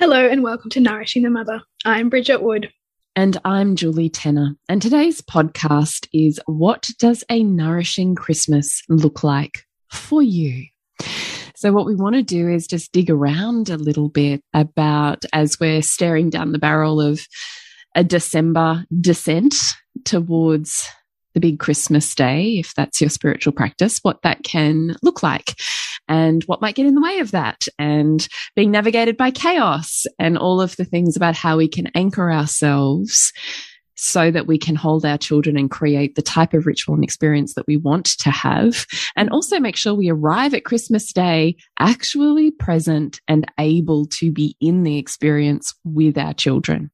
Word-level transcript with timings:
Hello, 0.00 0.26
and 0.26 0.42
welcome 0.42 0.70
to 0.70 0.80
Nourishing 0.80 1.24
the 1.24 1.28
Mother. 1.28 1.60
I'm 1.84 2.08
Bridget 2.08 2.42
Wood. 2.42 2.72
And 3.14 3.36
I'm 3.44 3.76
Julie 3.76 4.08
Tenner. 4.08 4.56
And 4.66 4.80
today's 4.80 5.20
podcast 5.20 6.08
is 6.10 6.40
What 6.46 6.88
Does 6.98 7.22
a 7.30 7.42
Nourishing 7.42 8.14
Christmas 8.14 8.82
Look 8.88 9.22
Like 9.22 9.66
for 9.92 10.22
You? 10.22 10.64
So, 11.54 11.70
what 11.72 11.84
we 11.84 11.94
want 11.94 12.14
to 12.14 12.22
do 12.22 12.48
is 12.48 12.66
just 12.66 12.92
dig 12.92 13.10
around 13.10 13.68
a 13.68 13.76
little 13.76 14.08
bit 14.08 14.42
about 14.54 15.26
as 15.34 15.60
we're 15.60 15.82
staring 15.82 16.30
down 16.30 16.52
the 16.52 16.58
barrel 16.58 16.98
of 16.98 17.20
a 17.94 18.02
December 18.02 18.86
descent 19.02 19.54
towards 20.06 20.88
the 21.34 21.40
big 21.40 21.58
Christmas 21.58 22.14
day, 22.14 22.58
if 22.58 22.74
that's 22.74 23.00
your 23.00 23.10
spiritual 23.10 23.52
practice, 23.52 23.98
what 24.02 24.22
that 24.22 24.42
can 24.42 24.96
look 25.02 25.22
like 25.22 25.54
and 26.08 26.42
what 26.44 26.60
might 26.60 26.74
get 26.74 26.86
in 26.86 26.94
the 26.94 27.02
way 27.02 27.18
of 27.18 27.30
that 27.30 27.64
and 27.78 28.26
being 28.56 28.70
navigated 28.70 29.16
by 29.16 29.30
chaos 29.30 30.04
and 30.18 30.36
all 30.36 30.60
of 30.60 30.76
the 30.76 30.84
things 30.84 31.16
about 31.16 31.36
how 31.36 31.56
we 31.56 31.68
can 31.68 31.88
anchor 31.94 32.32
ourselves 32.32 33.32
so 34.00 34.30
that 34.30 34.46
we 34.46 34.56
can 34.58 34.74
hold 34.74 35.04
our 35.04 35.18
children 35.18 35.58
and 35.58 35.70
create 35.70 36.14
the 36.14 36.22
type 36.22 36.54
of 36.54 36.64
ritual 36.64 36.94
and 36.94 37.04
experience 37.04 37.52
that 37.52 37.66
we 37.66 37.76
want 37.76 38.06
to 38.06 38.30
have. 38.30 38.86
And 39.14 39.28
also 39.28 39.60
make 39.60 39.76
sure 39.76 39.94
we 39.94 40.08
arrive 40.08 40.54
at 40.54 40.64
Christmas 40.64 41.12
Day 41.12 41.56
actually 41.78 42.50
present 42.50 43.20
and 43.28 43.46
able 43.58 44.06
to 44.06 44.32
be 44.32 44.56
in 44.58 44.84
the 44.84 44.96
experience 44.96 45.74
with 45.84 46.16
our 46.16 46.32
children. 46.32 46.90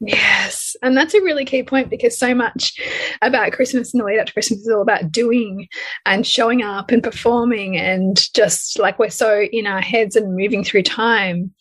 Yes. 0.00 0.59
And 0.82 0.96
that's 0.96 1.14
a 1.14 1.20
really 1.22 1.44
key 1.44 1.62
point 1.62 1.90
because 1.90 2.18
so 2.18 2.34
much 2.34 2.78
about 3.22 3.52
Christmas 3.52 3.92
and 3.92 4.00
the 4.00 4.04
lead 4.04 4.18
up 4.18 4.26
to 4.26 4.32
Christmas 4.32 4.60
is 4.60 4.68
all 4.68 4.82
about 4.82 5.10
doing 5.10 5.68
and 6.06 6.26
showing 6.26 6.62
up 6.62 6.90
and 6.90 7.02
performing. 7.02 7.76
And 7.76 8.20
just 8.34 8.78
like 8.78 8.98
we're 8.98 9.10
so 9.10 9.42
in 9.42 9.66
our 9.66 9.80
heads 9.80 10.16
and 10.16 10.36
moving 10.36 10.64
through 10.64 10.82
time 10.82 11.52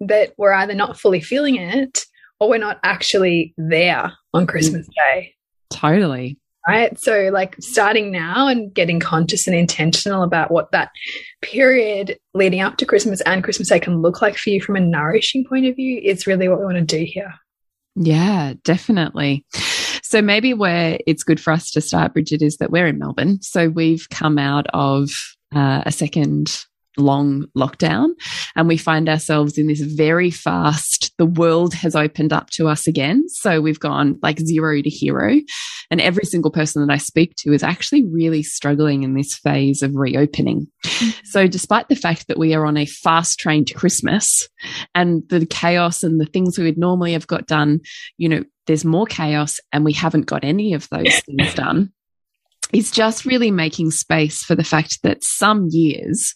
that 0.00 0.32
we're 0.36 0.52
either 0.52 0.74
not 0.74 0.98
fully 0.98 1.20
feeling 1.20 1.56
it 1.56 2.04
or 2.40 2.48
we're 2.48 2.58
not 2.58 2.78
actually 2.84 3.54
there 3.56 4.12
on 4.32 4.46
Christmas 4.46 4.86
mm. 4.86 4.92
Day. 5.14 5.34
Totally. 5.70 6.38
Right. 6.66 6.98
So, 6.98 7.30
like, 7.32 7.56
starting 7.60 8.12
now 8.12 8.46
and 8.46 8.72
getting 8.74 9.00
conscious 9.00 9.46
and 9.46 9.56
intentional 9.56 10.22
about 10.22 10.50
what 10.50 10.70
that 10.72 10.90
period 11.40 12.18
leading 12.34 12.60
up 12.60 12.76
to 12.76 12.84
Christmas 12.84 13.22
and 13.22 13.42
Christmas 13.42 13.70
Day 13.70 13.80
can 13.80 14.02
look 14.02 14.20
like 14.20 14.36
for 14.36 14.50
you 14.50 14.60
from 14.60 14.76
a 14.76 14.80
nourishing 14.80 15.46
point 15.48 15.64
of 15.64 15.76
view 15.76 15.98
is 16.04 16.26
really 16.26 16.46
what 16.46 16.58
we 16.58 16.66
want 16.66 16.76
to 16.76 16.84
do 16.84 17.06
here. 17.06 17.32
Yeah, 18.00 18.54
definitely. 18.64 19.44
So 20.02 20.22
maybe 20.22 20.54
where 20.54 20.98
it's 21.06 21.24
good 21.24 21.40
for 21.40 21.52
us 21.52 21.70
to 21.72 21.80
start, 21.80 22.12
Bridget, 22.12 22.42
is 22.42 22.58
that 22.58 22.70
we're 22.70 22.86
in 22.86 22.98
Melbourne. 22.98 23.42
So 23.42 23.68
we've 23.68 24.08
come 24.10 24.38
out 24.38 24.66
of 24.72 25.10
uh, 25.54 25.82
a 25.84 25.92
second 25.92 26.64
long 26.98 27.46
lockdown 27.56 28.08
and 28.56 28.68
we 28.68 28.76
find 28.76 29.08
ourselves 29.08 29.58
in 29.58 29.66
this 29.66 29.80
very 29.80 30.30
fast 30.30 31.12
the 31.18 31.26
world 31.26 31.74
has 31.74 31.96
opened 31.96 32.32
up 32.32 32.50
to 32.50 32.68
us 32.68 32.86
again. 32.86 33.28
So 33.28 33.60
we've 33.60 33.80
gone 33.80 34.18
like 34.22 34.38
zero 34.38 34.80
to 34.80 34.88
hero. 34.88 35.40
And 35.90 36.00
every 36.00 36.24
single 36.24 36.50
person 36.50 36.86
that 36.86 36.92
i 36.92 36.98
speak 36.98 37.34
to 37.38 37.52
is 37.52 37.62
actually 37.62 38.04
really 38.04 38.42
struggling 38.42 39.02
in 39.02 39.14
this 39.14 39.34
phase 39.34 39.82
of 39.82 39.94
reopening. 39.94 40.66
Mm-hmm. 40.84 41.10
so 41.24 41.46
despite 41.46 41.88
the 41.88 41.96
fact 41.96 42.28
that 42.28 42.38
we 42.38 42.54
are 42.54 42.64
on 42.64 42.76
a 42.76 42.86
fast 42.86 43.38
train 43.38 43.64
to 43.64 43.74
christmas 43.74 44.48
and 44.94 45.22
the 45.28 45.44
chaos 45.46 46.02
and 46.02 46.20
the 46.20 46.26
things 46.26 46.58
we 46.58 46.64
would 46.64 46.78
normally 46.78 47.12
have 47.12 47.26
got 47.26 47.46
done 47.46 47.80
you 48.16 48.28
know 48.28 48.44
there's 48.66 48.84
more 48.84 49.06
chaos 49.06 49.60
and 49.72 49.84
we 49.84 49.92
haven't 49.92 50.26
got 50.26 50.44
any 50.44 50.74
of 50.74 50.88
those 50.90 51.20
things 51.20 51.54
done 51.54 51.92
is 52.72 52.90
just 52.90 53.24
really 53.24 53.50
making 53.50 53.90
space 53.90 54.42
for 54.42 54.54
the 54.54 54.64
fact 54.64 55.02
that 55.02 55.24
some 55.24 55.68
years 55.70 56.34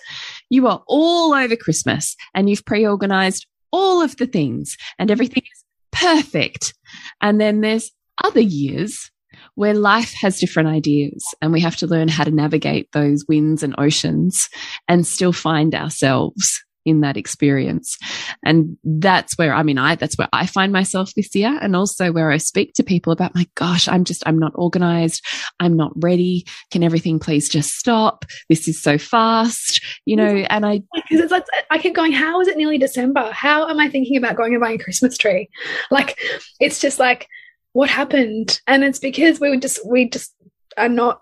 you 0.51 0.67
are 0.67 0.83
all 0.87 1.35
over 1.35 1.57
Christmas 1.57 2.17
and 2.35 2.49
you've 2.49 2.65
pre 2.65 2.87
organized 2.87 3.47
all 3.71 4.03
of 4.03 4.17
the 4.17 4.27
things 4.27 4.77
and 4.99 5.11
everything 5.11 5.43
is 5.43 5.65
perfect. 5.91 6.75
And 7.21 7.41
then 7.41 7.61
there's 7.61 7.91
other 8.23 8.41
years 8.41 9.11
where 9.55 9.75
life 9.75 10.13
has 10.15 10.39
different 10.39 10.69
ideas 10.69 11.25
and 11.41 11.53
we 11.53 11.61
have 11.61 11.77
to 11.77 11.87
learn 11.87 12.09
how 12.09 12.25
to 12.25 12.31
navigate 12.31 12.91
those 12.93 13.25
winds 13.29 13.63
and 13.63 13.75
oceans 13.79 14.49
and 14.89 15.07
still 15.07 15.33
find 15.33 15.75
ourselves 15.75 16.63
in 16.85 17.01
that 17.01 17.17
experience. 17.17 17.97
And 18.45 18.77
that's 18.85 19.39
where, 19.39 19.55
I 19.55 19.63
mean, 19.63 19.79
I, 19.79 19.95
that's 19.95 20.19
where 20.19 20.29
I 20.33 20.47
find 20.47 20.73
myself 20.73 21.13
this 21.15 21.35
year. 21.35 21.59
And 21.61 21.77
also 21.77 22.13
where 22.13 22.31
I 22.31 22.39
speak 22.39 22.73
to 22.75 22.83
people 22.83 23.13
about, 23.13 23.35
my 23.35 23.47
gosh, 23.55 23.89
I'm 23.89 24.05
just, 24.05 24.23
I'm 24.27 24.39
not 24.39 24.53
organized. 24.55 25.25
I'm 25.61 25.77
not 25.77 25.93
ready. 25.97 26.45
Can 26.71 26.83
everything 26.83 27.19
please 27.19 27.49
just 27.49 27.71
stop? 27.71 28.25
This 28.49 28.69
is 28.69 28.83
so 28.83 28.99
fast, 28.99 29.81
you 30.05 30.17
know, 30.17 30.45
and 30.51 30.67
I, 30.67 30.83
because 30.95 31.21
it's 31.21 31.33
like, 31.33 31.45
I 31.71 31.79
keep 31.79 31.95
going, 31.95 32.13
how 32.13 32.41
is 32.41 32.49
it 32.49 32.57
nearly 32.57 32.79
December? 32.79 33.31
How 33.33 33.69
am 33.69 33.79
I 33.79 33.89
thinking 33.89 34.17
about 34.17 34.37
going 34.37 34.53
and 34.53 34.61
buying 34.61 34.81
a 34.81 34.85
Christmas 34.85 35.17
tree? 35.17 35.49
Like, 35.91 36.19
it's 36.61 36.81
just 36.81 36.99
like, 36.99 37.29
what 37.73 37.89
happened? 37.89 38.61
And 38.67 38.85
it's 38.85 38.99
because 38.99 39.41
we 39.41 39.49
would 39.49 39.63
just, 39.63 39.87
we 39.87 40.11
just 40.11 40.35
are 40.77 40.89
not 40.89 41.22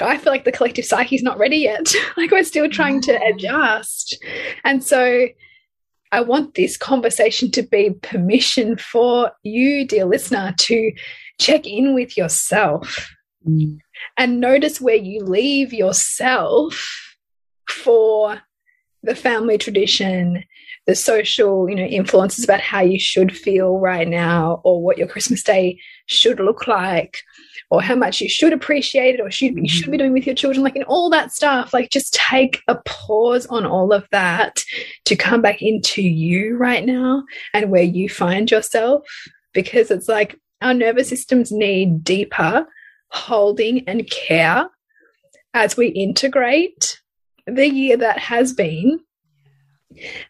like 0.00 0.16
I 0.16 0.18
feel 0.18 0.32
like 0.32 0.44
the 0.44 0.52
collective 0.52 0.84
psyche 0.84 1.16
is 1.16 1.22
not 1.22 1.38
ready 1.38 1.58
yet. 1.58 1.92
like 2.16 2.30
we're 2.30 2.44
still 2.44 2.68
trying 2.68 3.00
to 3.02 3.20
adjust. 3.24 4.16
And 4.64 4.82
so 4.82 5.28
I 6.12 6.20
want 6.20 6.54
this 6.54 6.76
conversation 6.76 7.50
to 7.52 7.62
be 7.62 7.90
permission 8.02 8.76
for 8.76 9.32
you, 9.42 9.86
dear 9.86 10.04
listener, 10.04 10.54
to 10.56 10.92
check 11.40 11.66
in 11.66 11.94
with 11.94 12.16
yourself 12.16 13.10
mm. 13.46 13.78
and 14.16 14.40
notice 14.40 14.80
where 14.80 14.96
you 14.96 15.22
leave 15.22 15.72
yourself 15.72 17.16
for 17.68 18.40
the 19.02 19.14
family 19.14 19.58
tradition, 19.58 20.44
the 20.86 20.94
social, 20.94 21.68
you 21.68 21.74
know, 21.74 21.84
influences 21.84 22.44
about 22.44 22.60
how 22.60 22.80
you 22.80 22.98
should 22.98 23.36
feel 23.36 23.78
right 23.78 24.08
now 24.08 24.60
or 24.64 24.82
what 24.82 24.98
your 24.98 25.08
Christmas 25.08 25.42
day 25.42 25.78
should 26.06 26.40
look 26.40 26.66
like 26.66 27.18
or 27.70 27.82
how 27.82 27.96
much 27.96 28.20
you 28.20 28.28
should 28.28 28.52
appreciate 28.52 29.16
it 29.16 29.20
or 29.20 29.30
should, 29.30 29.56
you 29.56 29.68
should 29.68 29.90
be 29.90 29.92
mm-hmm. 29.92 29.98
doing 29.98 30.12
with 30.12 30.26
your 30.26 30.34
children, 30.34 30.62
like 30.62 30.76
in 30.76 30.84
all 30.84 31.10
that 31.10 31.32
stuff, 31.32 31.72
like 31.72 31.90
just 31.90 32.14
take 32.14 32.62
a 32.68 32.76
pause 32.84 33.46
on 33.46 33.66
all 33.66 33.92
of 33.92 34.06
that 34.12 34.62
to 35.04 35.16
come 35.16 35.42
back 35.42 35.62
into 35.62 36.02
you 36.02 36.56
right 36.56 36.84
now 36.84 37.24
and 37.52 37.70
where 37.70 37.82
you 37.82 38.08
find 38.08 38.50
yourself. 38.50 39.02
Because 39.52 39.90
it's 39.90 40.08
like 40.08 40.38
our 40.60 40.74
nervous 40.74 41.08
systems 41.08 41.50
need 41.50 42.04
deeper 42.04 42.66
holding 43.08 43.88
and 43.88 44.08
care 44.10 44.68
as 45.54 45.76
we 45.76 45.88
integrate 45.88 47.00
the 47.46 47.68
year 47.68 47.96
that 47.96 48.18
has 48.18 48.52
been 48.52 49.00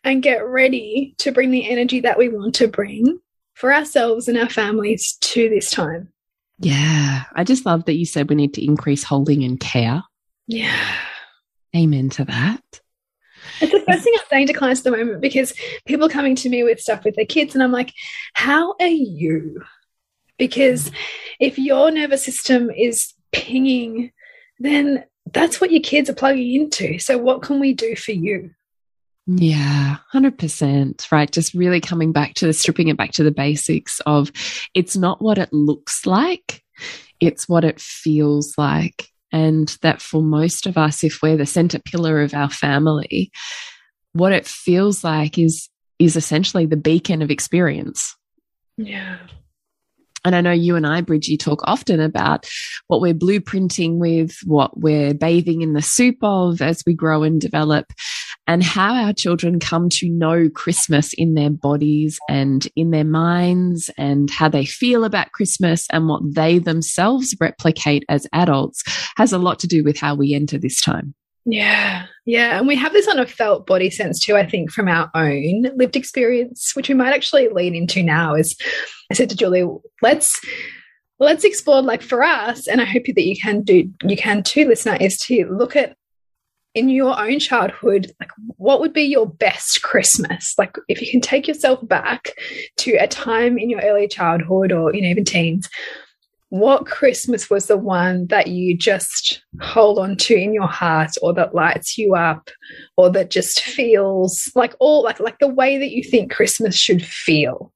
and 0.05 0.23
get 0.23 0.47
ready 0.47 1.15
to 1.19 1.33
bring 1.33 1.51
the 1.51 1.69
energy 1.69 2.01
that 2.01 2.19
we 2.19 2.29
want 2.29 2.55
to 2.55 2.69
bring 2.69 3.19
for 3.55 3.75
ourselves 3.75 4.29
and 4.29 4.39
our 4.39 4.49
families 4.49 5.17
to 5.21 5.49
this 5.49 5.71
time. 5.71 6.13
Yeah. 6.59 7.25
I 7.35 7.45
just 7.45 7.67
love 7.67 7.85
that 7.85 7.97
you 7.97 8.07
said 8.07 8.29
we 8.29 8.37
need 8.37 8.55
to 8.55 8.65
increase 8.65 9.05
holding 9.05 9.45
and 9.45 9.61
care. 9.61 10.03
Yeah. 10.47 10.95
Amen 11.75 12.09
to 12.11 12.25
that. 12.25 12.63
It's 13.61 13.73
the 13.73 13.85
first 13.87 14.05
thing 14.05 14.15
I'm 14.19 14.27
saying 14.29 14.47
to 14.49 14.53
clients 14.53 14.81
at 14.81 14.85
the 14.85 14.97
moment 14.97 15.21
because 15.21 15.53
people 15.87 16.09
coming 16.09 16.35
to 16.37 16.49
me 16.49 16.63
with 16.63 16.81
stuff 16.81 17.05
with 17.05 17.17
their 17.17 17.27
kids, 17.27 17.55
and 17.55 17.63
I'm 17.63 17.73
like, 17.73 17.93
how 18.35 18.75
are 18.81 18.87
you? 18.87 19.63
Because 20.39 20.91
if 21.41 21.59
your 21.59 21.91
nervous 21.91 22.25
system 22.25 22.71
is 22.71 23.15
pinging, 23.33 24.13
then 24.59 25.05
that's 25.33 25.61
what 25.61 25.71
your 25.71 25.83
kids 25.83 26.11
are 26.11 26.15
plugging 26.15 26.55
into. 26.55 26.99
So, 26.99 27.19
what 27.19 27.43
can 27.43 27.61
we 27.61 27.73
do 27.73 27.97
for 27.97 28.13
you? 28.13 28.51
Yeah, 29.27 29.97
100%. 30.15 31.11
Right. 31.11 31.31
Just 31.31 31.55
really 31.55 31.81
coming 31.81 32.13
back 32.13 32.35
to 32.35 32.47
the 32.47 32.53
stripping 32.53 32.89
it 32.89 32.97
back 32.97 33.13
to 33.13 33.25
the 33.25 33.33
basics 33.33 34.01
of 34.07 34.31
it's 34.75 34.97
not 34.97 35.21
what 35.21 35.39
it 35.39 35.53
looks 35.53 36.07
like, 36.07 36.63
it's 37.21 37.49
what 37.49 37.65
it 37.65 37.81
feels 37.81 38.55
like. 38.57 39.09
And 39.33 39.77
that 39.83 40.01
for 40.01 40.23
most 40.23 40.67
of 40.67 40.79
us, 40.79 41.03
if 41.03 41.21
we're 41.23 41.37
the 41.37 41.47
center 41.47 41.81
pillar 41.81 42.23
of 42.23 42.35
our 42.35 42.51
family, 42.51 43.33
what 44.13 44.33
it 44.33 44.47
feels 44.47 45.03
like 45.03 45.39
is 45.39 45.69
is 45.99 46.17
essentially 46.17 46.67
the 46.67 46.77
beacon 46.77 47.23
of 47.23 47.31
experience. 47.31 48.15
Yeah. 48.77 49.19
And 50.25 50.35
I 50.35 50.41
know 50.41 50.51
you 50.53 50.77
and 50.77 50.87
I, 50.87 51.01
Bridgie, 51.01 51.37
talk 51.37 51.61
often 51.65 52.01
about 52.01 52.49
what 52.89 53.01
we're 53.01 53.15
blueprinting 53.15 53.99
with, 53.99 54.37
what 54.45 54.79
we're 54.79 55.15
bathing 55.15 55.63
in 55.63 55.73
the 55.73 55.83
soup 55.83 56.17
of 56.23 56.61
as 56.61 56.83
we 56.87 56.95
grow 56.95 57.23
and 57.23 57.41
develop, 57.41 57.87
and 58.47 58.63
how 58.63 58.95
our 58.95 59.13
children 59.13 59.59
come 59.61 59.89
to 59.91 60.09
know 60.09 60.49
Christmas 60.49 61.13
in 61.15 61.35
their 61.35 61.51
bodies 61.51 62.19
and 62.29 62.69
in 62.77 62.91
their 62.91 63.05
minds, 63.05 63.91
and 63.99 64.31
how 64.31 64.49
they 64.49 64.65
feel 64.65 65.05
about 65.05 65.33
Christmas 65.33 65.87
and 65.93 66.09
what 66.09 66.23
they 66.25 66.59
themselves 66.59 67.35
replicate 67.41 68.05
as 68.09 68.27
adults 68.33 68.83
has 69.17 69.33
a 69.33 69.39
lot 69.39 69.59
to 69.61 69.67
do 69.67 69.83
with 69.83 69.99
how 69.99 70.15
we 70.15 70.35
enter 70.35 70.59
this 70.59 70.81
time. 70.81 71.15
Yeah, 71.49 72.07
yeah. 72.25 72.59
And 72.59 72.67
we 72.67 72.75
have 72.75 72.93
this 72.93 73.07
on 73.07 73.21
a 73.21 73.27
felt 73.27 73.67
body 73.67 73.89
sense 73.89 74.19
too, 74.19 74.37
I 74.37 74.45
think, 74.45 74.73
from 74.73 74.89
our 74.89 75.09
own 75.15 75.67
lived 75.77 75.95
experience, 75.95 76.75
which 76.75 76.89
we 76.89 76.95
might 76.95 77.15
actually 77.15 77.49
lean 77.49 77.75
into 77.75 78.03
now. 78.03 78.35
Is 78.35 78.57
I 79.13 79.15
said 79.15 79.31
to 79.31 79.37
Julie, 79.37 79.65
let's 80.03 80.41
let's 81.21 81.45
explore 81.45 81.83
like 81.83 82.03
for 82.03 82.25
us, 82.25 82.67
and 82.67 82.81
I 82.81 82.85
hope 82.85 83.05
that 83.07 83.25
you 83.25 83.37
can 83.37 83.63
do 83.63 83.89
you 84.03 84.17
can 84.17 84.43
too, 84.43 84.67
listener, 84.67 84.97
is 85.01 85.19
to 85.27 85.47
look 85.47 85.77
at 85.77 85.97
in 86.77 86.91
your 86.91 87.19
own 87.19 87.39
childhood, 87.41 88.13
like 88.21 88.31
what 88.59 88.81
would 88.81 88.93
be 88.93 89.03
your 89.03 89.27
best 89.27 89.83
Christmas? 89.83 90.55
Like 90.59 90.77
if 90.89 91.01
you 91.01 91.11
can 91.11 91.23
take 91.23 91.49
yourself 91.49 91.81
back 91.89 92.35
to 92.77 92.93
a 92.97 93.09
time 93.09 93.59
in 93.59 93.71
your 93.71 93.81
early 93.81 94.07
childhood 94.07 94.71
or 94.73 94.95
you 94.95 95.01
know 95.01 95.09
even 95.09 95.25
teens, 95.25 95.71
what 96.51 96.85
Christmas 96.85 97.49
was 97.49 97.67
the 97.67 97.79
one 97.79 98.27
that 98.27 98.49
you 98.49 98.77
just 98.77 99.43
hold 99.63 99.99
on 99.99 100.17
to 100.19 100.35
in 100.37 100.53
your 100.53 100.69
heart 100.69 101.13
or 101.23 101.33
that 101.33 101.55
lights 101.55 101.97
you 101.97 102.15
up 102.15 102.51
or 102.99 103.11
that 103.11 103.31
just 103.31 103.63
feels 103.63 104.53
like 104.55 104.75
all 104.79 105.03
like 105.03 105.19
like 105.19 105.39
the 105.39 105.49
way 105.49 105.79
that 105.79 105.93
you 105.93 106.05
think 106.05 106.31
Christmas 106.31 106.77
should 106.77 107.03
feel? 107.03 107.73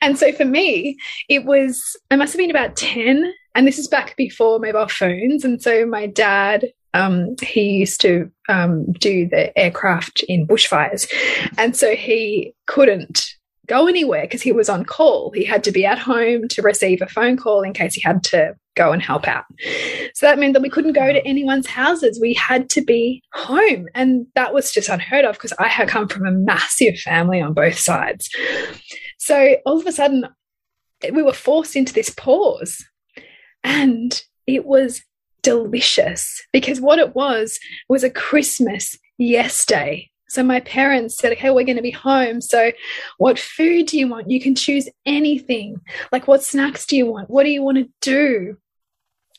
And 0.00 0.18
so 0.18 0.32
for 0.32 0.46
me, 0.46 0.96
it 1.28 1.44
was 1.44 1.98
I 2.10 2.16
must 2.16 2.32
have 2.32 2.38
been 2.38 2.50
about 2.50 2.76
10 2.76 3.30
and 3.54 3.66
this 3.66 3.78
is 3.78 3.88
back 3.88 4.16
before 4.16 4.58
mobile 4.58 4.88
phones 4.88 5.44
and 5.44 5.60
so 5.60 5.84
my 5.84 6.06
dad 6.06 6.64
um, 6.94 7.34
he 7.42 7.70
used 7.70 8.00
to 8.02 8.30
um, 8.48 8.90
do 8.92 9.28
the 9.28 9.56
aircraft 9.58 10.22
in 10.28 10.46
bushfires 10.46 11.10
and 11.58 11.76
so 11.76 11.94
he 11.94 12.54
couldn't 12.66 13.36
go 13.66 13.86
anywhere 13.86 14.22
because 14.22 14.42
he 14.42 14.52
was 14.52 14.68
on 14.68 14.84
call. 14.84 15.30
He 15.32 15.44
had 15.44 15.64
to 15.64 15.72
be 15.72 15.84
at 15.84 15.98
home 15.98 16.48
to 16.48 16.62
receive 16.62 17.02
a 17.02 17.06
phone 17.06 17.36
call 17.36 17.62
in 17.62 17.72
case 17.72 17.94
he 17.94 18.00
had 18.00 18.22
to 18.24 18.54
go 18.76 18.92
and 18.92 19.02
help 19.02 19.26
out. 19.26 19.44
So 20.14 20.26
that 20.26 20.38
meant 20.38 20.52
that 20.52 20.62
we 20.62 20.70
couldn't 20.70 20.92
go 20.92 21.12
to 21.12 21.26
anyone's 21.26 21.66
houses. 21.66 22.20
We 22.20 22.34
had 22.34 22.70
to 22.70 22.82
be 22.82 23.22
home. 23.32 23.86
And 23.94 24.26
that 24.34 24.54
was 24.54 24.70
just 24.70 24.88
unheard 24.88 25.24
of 25.24 25.34
because 25.34 25.52
I 25.58 25.68
had 25.68 25.88
come 25.88 26.08
from 26.08 26.26
a 26.26 26.32
massive 26.32 26.98
family 26.98 27.40
on 27.40 27.54
both 27.54 27.78
sides. 27.78 28.30
So 29.18 29.56
all 29.64 29.80
of 29.80 29.86
a 29.86 29.92
sudden, 29.92 30.26
we 31.12 31.22
were 31.22 31.32
forced 31.32 31.74
into 31.76 31.92
this 31.92 32.10
pause. 32.10 32.84
And 33.64 34.22
it 34.46 34.64
was 34.64 35.02
delicious 35.46 36.42
because 36.52 36.80
what 36.80 36.98
it 36.98 37.14
was 37.14 37.60
was 37.88 38.02
a 38.02 38.10
Christmas 38.10 38.98
yes 39.16 39.64
day 39.64 40.10
so 40.28 40.42
my 40.42 40.60
parents 40.60 41.16
said, 41.16 41.32
okay, 41.32 41.50
we're 41.50 41.64
going 41.64 41.76
to 41.76 41.82
be 41.82 41.90
home. 41.92 42.40
So 42.40 42.72
what 43.18 43.38
food 43.38 43.86
do 43.86 43.98
you 43.98 44.08
want? 44.08 44.30
You 44.30 44.40
can 44.40 44.54
choose 44.54 44.88
anything. 45.06 45.80
Like 46.10 46.26
what 46.26 46.42
snacks 46.42 46.84
do 46.84 46.96
you 46.96 47.06
want? 47.06 47.30
What 47.30 47.44
do 47.44 47.50
you 47.50 47.62
want 47.62 47.78
to 47.78 47.88
do? 48.00 48.56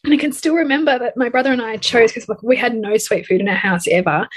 And 0.03 0.13
I 0.13 0.17
can 0.17 0.31
still 0.31 0.53
remember 0.55 0.97
that 0.99 1.17
my 1.17 1.27
brother 1.27 1.51
and 1.51 1.61
I 1.61 1.77
chose 1.77 2.13
because 2.13 2.29
like 2.29 2.41
we 2.43 2.55
had 2.55 2.75
no 2.75 2.97
sweet 2.97 3.25
food 3.25 3.41
in 3.41 3.49
our 3.49 3.55
house 3.55 3.87
ever. 3.89 4.27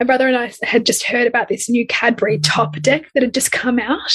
My 0.00 0.06
brother 0.06 0.26
and 0.26 0.36
I 0.36 0.52
had 0.64 0.84
just 0.84 1.04
heard 1.04 1.28
about 1.28 1.48
this 1.48 1.68
new 1.68 1.86
Cadbury 1.86 2.40
Top 2.40 2.74
Deck 2.80 3.04
that 3.14 3.22
had 3.22 3.34
just 3.34 3.52
come 3.52 3.78
out, 3.78 4.12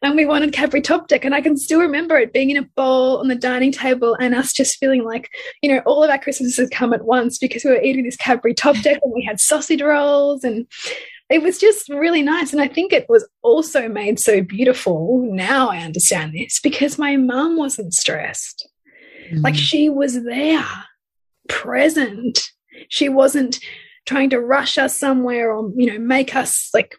and 0.00 0.14
we 0.14 0.26
wanted 0.26 0.52
Cadbury 0.52 0.80
Top 0.80 1.08
Deck. 1.08 1.24
And 1.24 1.34
I 1.34 1.40
can 1.40 1.56
still 1.56 1.80
remember 1.80 2.16
it 2.16 2.32
being 2.32 2.50
in 2.50 2.56
a 2.56 2.68
bowl 2.76 3.18
on 3.18 3.26
the 3.26 3.34
dining 3.34 3.72
table, 3.72 4.16
and 4.20 4.32
us 4.32 4.52
just 4.52 4.78
feeling 4.78 5.02
like, 5.02 5.28
you 5.60 5.72
know, 5.72 5.82
all 5.86 6.04
of 6.04 6.10
our 6.10 6.18
Christmases 6.18 6.56
had 6.56 6.70
come 6.70 6.94
at 6.94 7.04
once 7.04 7.38
because 7.38 7.64
we 7.64 7.70
were 7.70 7.82
eating 7.82 8.04
this 8.04 8.16
Cadbury 8.16 8.54
Top 8.54 8.76
Deck, 8.82 9.00
and 9.02 9.12
we 9.12 9.24
had 9.24 9.40
sausage 9.40 9.82
rolls, 9.82 10.44
and 10.44 10.68
it 11.30 11.42
was 11.42 11.58
just 11.58 11.88
really 11.88 12.22
nice. 12.22 12.52
And 12.52 12.62
I 12.62 12.68
think 12.68 12.92
it 12.92 13.06
was 13.08 13.26
also 13.42 13.88
made 13.88 14.20
so 14.20 14.40
beautiful. 14.40 15.28
Now 15.32 15.68
I 15.68 15.78
understand 15.78 16.34
this 16.34 16.60
because 16.62 16.96
my 16.96 17.16
mum 17.16 17.56
wasn't 17.56 17.92
stressed. 17.92 18.68
Mm. 19.30 19.42
Like 19.42 19.54
she 19.54 19.88
was 19.88 20.22
there, 20.24 20.66
present. 21.48 22.50
She 22.88 23.08
wasn't 23.08 23.58
trying 24.06 24.30
to 24.30 24.40
rush 24.40 24.78
us 24.78 24.98
somewhere 24.98 25.52
or, 25.52 25.70
you 25.76 25.90
know, 25.90 25.98
make 25.98 26.36
us 26.36 26.70
like 26.74 26.96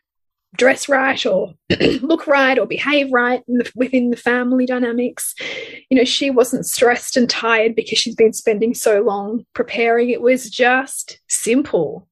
dress 0.57 0.87
right 0.87 1.25
or 1.25 1.53
look 2.01 2.27
right 2.27 2.57
or 2.57 2.65
behave 2.65 3.11
right 3.11 3.43
the, 3.47 3.69
within 3.75 4.09
the 4.09 4.17
family 4.17 4.65
dynamics. 4.65 5.33
You 5.89 5.97
know, 5.97 6.05
she 6.05 6.29
wasn't 6.29 6.65
stressed 6.65 7.17
and 7.17 7.29
tired 7.29 7.75
because 7.75 7.99
she's 7.99 8.15
been 8.15 8.33
spending 8.33 8.73
so 8.73 9.01
long 9.01 9.45
preparing. 9.53 10.09
It 10.09 10.21
was 10.21 10.49
just 10.49 11.19
simple. 11.27 12.07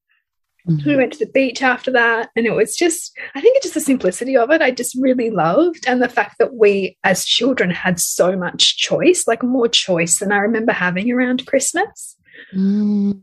Mm 0.66 0.76
-hmm. 0.76 0.86
We 0.86 0.96
went 0.96 1.12
to 1.12 1.24
the 1.24 1.32
beach 1.32 1.62
after 1.62 1.92
that, 1.92 2.30
and 2.36 2.46
it 2.46 2.54
was 2.54 2.76
just, 2.76 3.12
I 3.34 3.40
think 3.40 3.56
it's 3.56 3.66
just 3.66 3.74
the 3.74 3.92
simplicity 3.92 4.36
of 4.36 4.50
it. 4.50 4.62
I 4.62 4.70
just 4.70 4.94
really 5.06 5.30
loved, 5.30 5.86
and 5.88 6.00
the 6.00 6.08
fact 6.08 6.38
that 6.38 6.54
we 6.54 6.96
as 7.02 7.26
children 7.26 7.70
had 7.70 8.00
so 8.00 8.36
much 8.36 8.78
choice, 8.78 9.24
like 9.30 9.42
more 9.46 9.68
choice 9.68 10.18
than 10.18 10.32
I 10.32 10.38
remember 10.38 10.72
having 10.72 11.12
around 11.12 11.46
Christmas. 11.46 12.16
Mm. 12.56 13.20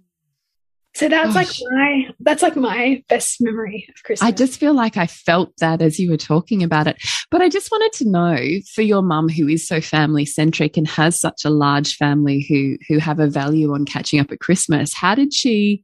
So 0.94 1.08
that's 1.08 1.34
Gosh. 1.34 1.62
like 1.62 1.72
my 1.72 2.10
that's 2.20 2.44
like 2.44 2.56
my 2.58 3.02
best 3.08 3.38
memory 3.40 3.88
of 3.90 4.04
Christmas. 4.04 4.28
I 4.28 4.32
just 4.32 4.60
feel 4.60 4.74
like 4.74 4.98
I 4.98 5.08
felt 5.08 5.56
that 5.60 5.82
as 5.82 6.00
you 6.00 6.12
were 6.12 6.18
talking 6.18 6.64
about 6.64 6.88
it. 6.88 6.98
But 7.30 7.42
I 7.42 7.48
just 7.48 7.72
wanted 7.72 7.94
to 8.00 8.10
know 8.10 8.60
for 8.76 8.82
your 8.82 9.02
mum 9.02 9.30
who 9.30 9.48
is 9.48 9.66
so 9.66 9.80
family 9.80 10.26
centric 10.26 10.76
and 10.76 10.88
has 10.88 11.20
such 11.20 11.46
a 11.46 11.50
large 11.50 11.96
family 11.96 12.46
who 12.48 12.78
who 12.90 13.00
have 13.00 13.20
a 13.20 13.28
value 13.28 13.74
on 13.74 13.86
catching 13.86 14.20
up 14.20 14.32
at 14.32 14.42
Christmas, 14.42 14.94
how 14.94 15.16
did 15.16 15.34
she 15.34 15.82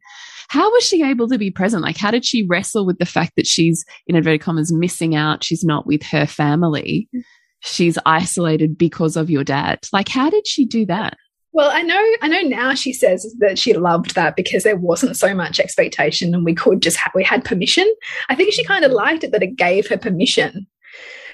how 0.49 0.69
was 0.71 0.83
she 0.83 1.03
able 1.03 1.27
to 1.27 1.37
be 1.37 1.51
present? 1.51 1.83
Like, 1.83 1.97
how 1.97 2.11
did 2.11 2.25
she 2.25 2.45
wrestle 2.45 2.85
with 2.85 2.99
the 2.99 3.05
fact 3.05 3.33
that 3.35 3.47
she's, 3.47 3.85
in 4.07 4.15
inverted 4.15 4.41
commas, 4.41 4.71
missing 4.71 5.13
out? 5.13 5.43
She's 5.43 5.63
not 5.63 5.85
with 5.85 6.03
her 6.03 6.25
family. 6.25 7.09
Mm. 7.13 7.23
She's 7.59 7.97
isolated 8.05 8.77
because 8.77 9.17
of 9.17 9.29
your 9.29 9.43
dad. 9.43 9.79
Like, 9.91 10.07
how 10.07 10.29
did 10.29 10.47
she 10.47 10.65
do 10.65 10.85
that? 10.85 11.17
Well, 11.57 11.71
I 11.73 11.81
know, 11.81 11.99
I 12.21 12.27
know 12.27 12.41
now 12.41 12.75
she 12.75 12.93
says 12.93 13.35
that 13.39 13.57
she 13.57 13.73
loved 13.73 14.13
that 14.13 14.35
because 14.35 14.61
there 14.61 14.75
wasn't 14.75 15.17
so 15.17 15.33
much 15.33 15.59
expectation 15.59 16.35
and 16.35 16.45
we 16.45 16.53
could 16.53 16.83
just, 16.83 16.99
we 17.15 17.23
had 17.23 17.43
permission. 17.43 17.91
I 18.29 18.35
think 18.35 18.53
she 18.53 18.63
kind 18.63 18.85
of 18.85 18.91
mm-hmm. 18.91 18.97
liked 18.97 19.23
it 19.23 19.31
that 19.31 19.41
it 19.41 19.55
gave 19.55 19.87
her 19.87 19.97
permission 19.97 20.67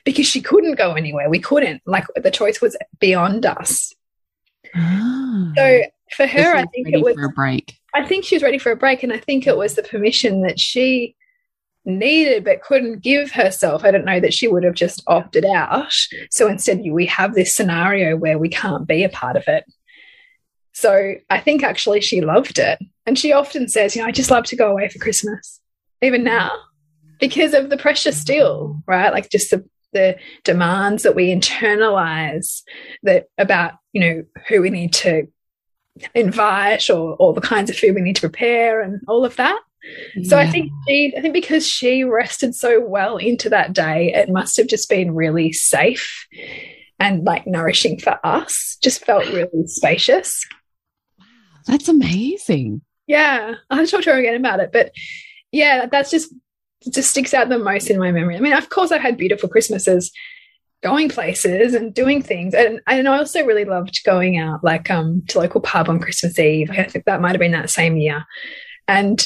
because 0.05 0.25
she 0.25 0.41
couldn't 0.41 0.77
go 0.77 0.93
anywhere. 0.93 1.29
We 1.29 1.39
couldn't, 1.39 1.81
like, 1.85 2.05
the 2.15 2.31
choice 2.31 2.61
was 2.61 2.77
beyond 3.01 3.45
us. 3.45 3.93
Oh. 4.73 5.51
So 5.57 5.81
for 6.15 6.25
her, 6.25 6.55
I 6.55 6.67
think 6.67 6.87
it 6.87 7.03
was 7.03 7.17
a 7.21 7.27
break. 7.27 7.77
I 7.93 8.05
think 8.05 8.23
she 8.23 8.37
was 8.37 8.43
ready 8.43 8.59
for 8.59 8.71
a 8.71 8.77
break, 8.77 9.03
and 9.03 9.11
I 9.11 9.17
think 9.17 9.45
it 9.45 9.57
was 9.57 9.75
the 9.75 9.83
permission 9.83 10.41
that 10.43 10.57
she 10.57 11.17
needed 11.83 12.45
but 12.45 12.63
couldn't 12.63 13.01
give 13.01 13.31
herself. 13.31 13.83
I 13.83 13.91
don't 13.91 14.05
know 14.05 14.21
that 14.21 14.33
she 14.33 14.47
would 14.47 14.63
have 14.63 14.73
just 14.73 15.03
opted 15.05 15.43
out. 15.43 15.93
So 16.31 16.47
instead, 16.47 16.81
we 16.89 17.07
have 17.07 17.35
this 17.35 17.53
scenario 17.53 18.15
where 18.15 18.39
we 18.39 18.47
can't 18.47 18.87
be 18.87 19.03
a 19.03 19.09
part 19.09 19.35
of 19.35 19.43
it. 19.47 19.65
So 20.73 21.13
I 21.29 21.39
think 21.39 21.63
actually 21.63 22.01
she 22.01 22.21
loved 22.21 22.59
it. 22.59 22.79
And 23.05 23.17
she 23.17 23.31
often 23.31 23.67
says, 23.67 23.95
you 23.95 24.01
know, 24.01 24.07
I 24.07 24.11
just 24.11 24.31
love 24.31 24.45
to 24.45 24.55
go 24.55 24.71
away 24.71 24.89
for 24.89 24.99
Christmas, 24.99 25.59
even 26.01 26.23
now, 26.23 26.51
because 27.19 27.53
of 27.53 27.69
the 27.69 27.77
pressure 27.77 28.11
still, 28.11 28.81
right? 28.87 29.13
Like 29.13 29.29
just 29.29 29.51
the, 29.51 29.65
the 29.93 30.17
demands 30.43 31.03
that 31.03 31.15
we 31.15 31.33
internalize 31.33 32.63
that 33.03 33.27
about, 33.37 33.73
you 33.91 34.01
know, 34.01 34.23
who 34.47 34.61
we 34.61 34.69
need 34.69 34.93
to 34.93 35.27
invite 36.15 36.89
or 36.89 37.13
all 37.15 37.33
the 37.33 37.41
kinds 37.41 37.69
of 37.69 37.77
food 37.77 37.93
we 37.93 38.01
need 38.01 38.15
to 38.15 38.21
prepare 38.21 38.81
and 38.81 39.01
all 39.07 39.25
of 39.25 39.35
that. 39.35 39.59
Yeah. 40.15 40.29
So 40.29 40.37
I 40.37 40.49
think 40.49 40.71
she, 40.87 41.13
I 41.15 41.21
think 41.21 41.33
because 41.33 41.67
she 41.67 42.03
rested 42.03 42.55
so 42.55 42.79
well 42.83 43.17
into 43.17 43.49
that 43.49 43.73
day, 43.73 44.13
it 44.13 44.29
must 44.29 44.57
have 44.57 44.67
just 44.67 44.89
been 44.89 45.13
really 45.13 45.51
safe 45.51 46.25
and 46.99 47.25
like 47.25 47.45
nourishing 47.45 47.99
for 47.99 48.19
us. 48.23 48.77
Just 48.81 49.05
felt 49.05 49.25
really 49.27 49.67
spacious. 49.67 50.45
That's 51.65 51.87
amazing. 51.87 52.81
Yeah, 53.07 53.55
I'll 53.69 53.87
talk 53.87 54.03
to 54.03 54.11
her 54.11 54.19
again 54.19 54.35
about 54.35 54.59
it. 54.59 54.71
But 54.71 54.91
yeah, 55.51 55.87
that's 55.87 56.11
just 56.11 56.33
just 56.91 57.11
sticks 57.11 57.33
out 57.33 57.49
the 57.49 57.59
most 57.59 57.89
in 57.89 57.99
my 57.99 58.11
memory. 58.11 58.35
I 58.35 58.39
mean, 58.39 58.53
of 58.53 58.69
course, 58.69 58.91
I 58.91 58.97
had 58.97 59.17
beautiful 59.17 59.49
Christmases 59.49 60.11
going 60.81 61.07
places 61.09 61.73
and 61.73 61.93
doing 61.93 62.21
things. 62.21 62.53
And, 62.53 62.81
and 62.87 63.07
I 63.07 63.17
also 63.17 63.45
really 63.45 63.63
loved 63.63 64.03
going 64.03 64.37
out 64.37 64.63
like 64.63 64.91
um 64.91 65.23
to 65.29 65.39
local 65.39 65.61
pub 65.61 65.89
on 65.89 65.99
Christmas 65.99 66.37
Eve. 66.37 66.69
I 66.71 66.83
think 66.83 67.05
that 67.05 67.21
might 67.21 67.31
have 67.31 67.39
been 67.39 67.53
that 67.53 67.69
same 67.69 67.97
year. 67.97 68.25
And 68.87 69.25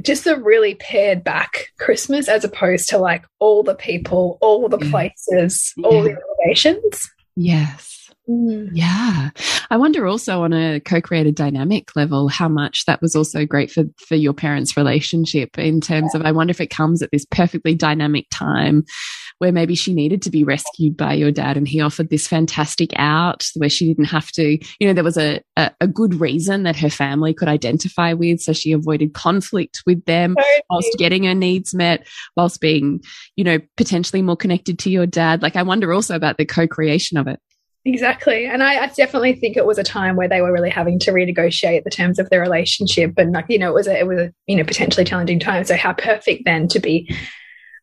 just 0.00 0.26
a 0.26 0.36
really 0.36 0.74
pared 0.74 1.22
back 1.22 1.68
Christmas 1.78 2.28
as 2.28 2.44
opposed 2.44 2.88
to 2.88 2.98
like 2.98 3.24
all 3.38 3.62
the 3.62 3.74
people, 3.74 4.38
all 4.40 4.68
the 4.68 4.78
places, 4.78 5.72
yeah. 5.76 5.86
all 5.86 6.02
the 6.02 6.16
elevations. 6.16 7.10
Yes. 7.36 8.01
Mm. 8.32 8.70
Yeah. 8.72 9.30
I 9.70 9.76
wonder 9.76 10.06
also 10.06 10.42
on 10.42 10.52
a 10.52 10.80
co-created 10.80 11.34
dynamic 11.34 11.94
level 11.96 12.28
how 12.28 12.48
much 12.48 12.84
that 12.86 13.02
was 13.02 13.14
also 13.14 13.44
great 13.44 13.70
for 13.70 13.84
for 13.98 14.14
your 14.14 14.32
parents' 14.32 14.76
relationship 14.76 15.58
in 15.58 15.80
terms 15.80 16.12
yeah. 16.14 16.20
of 16.20 16.26
I 16.26 16.32
wonder 16.32 16.50
if 16.50 16.60
it 16.60 16.70
comes 16.70 17.02
at 17.02 17.10
this 17.10 17.26
perfectly 17.26 17.74
dynamic 17.74 18.26
time 18.30 18.84
where 19.42 19.52
maybe 19.52 19.74
she 19.74 19.92
needed 19.92 20.22
to 20.22 20.30
be 20.30 20.44
rescued 20.44 20.96
by 20.96 21.12
your 21.12 21.32
dad 21.32 21.56
and 21.56 21.66
he 21.66 21.80
offered 21.80 22.10
this 22.10 22.28
fantastic 22.28 22.90
out 22.94 23.44
where 23.56 23.68
she 23.68 23.88
didn't 23.88 24.04
have 24.04 24.30
to, 24.30 24.56
you 24.78 24.86
know, 24.86 24.92
there 24.92 25.02
was 25.02 25.18
a, 25.18 25.40
a, 25.56 25.68
a 25.80 25.88
good 25.88 26.14
reason 26.14 26.62
that 26.62 26.76
her 26.76 26.88
family 26.88 27.34
could 27.34 27.48
identify 27.48 28.12
with. 28.12 28.40
So 28.40 28.52
she 28.52 28.70
avoided 28.70 29.14
conflict 29.14 29.82
with 29.84 30.04
them 30.04 30.36
totally. 30.36 30.62
whilst 30.70 30.96
getting 30.96 31.24
her 31.24 31.34
needs 31.34 31.74
met, 31.74 32.06
whilst 32.36 32.60
being, 32.60 33.00
you 33.34 33.42
know, 33.42 33.58
potentially 33.76 34.22
more 34.22 34.36
connected 34.36 34.78
to 34.78 34.90
your 34.90 35.06
dad. 35.06 35.42
Like 35.42 35.56
I 35.56 35.64
wonder 35.64 35.92
also 35.92 36.14
about 36.14 36.38
the 36.38 36.46
co-creation 36.46 37.18
of 37.18 37.26
it. 37.26 37.40
Exactly. 37.84 38.46
And 38.46 38.62
I, 38.62 38.84
I, 38.84 38.86
definitely 38.88 39.34
think 39.34 39.56
it 39.56 39.66
was 39.66 39.76
a 39.76 39.82
time 39.82 40.14
where 40.14 40.28
they 40.28 40.40
were 40.40 40.52
really 40.52 40.70
having 40.70 41.00
to 41.00 41.10
renegotiate 41.10 41.82
the 41.82 41.90
terms 41.90 42.20
of 42.20 42.30
their 42.30 42.40
relationship. 42.40 43.14
And 43.16 43.32
like, 43.32 43.46
you 43.48 43.58
know, 43.58 43.70
it 43.70 43.74
was 43.74 43.88
a, 43.88 43.98
it 43.98 44.06
was 44.06 44.20
a, 44.20 44.32
you 44.46 44.56
know, 44.56 44.62
potentially 44.62 45.04
challenging 45.04 45.40
time. 45.40 45.64
So 45.64 45.76
how 45.76 45.92
perfect 45.92 46.44
then 46.44 46.68
to 46.68 46.78
be 46.78 47.12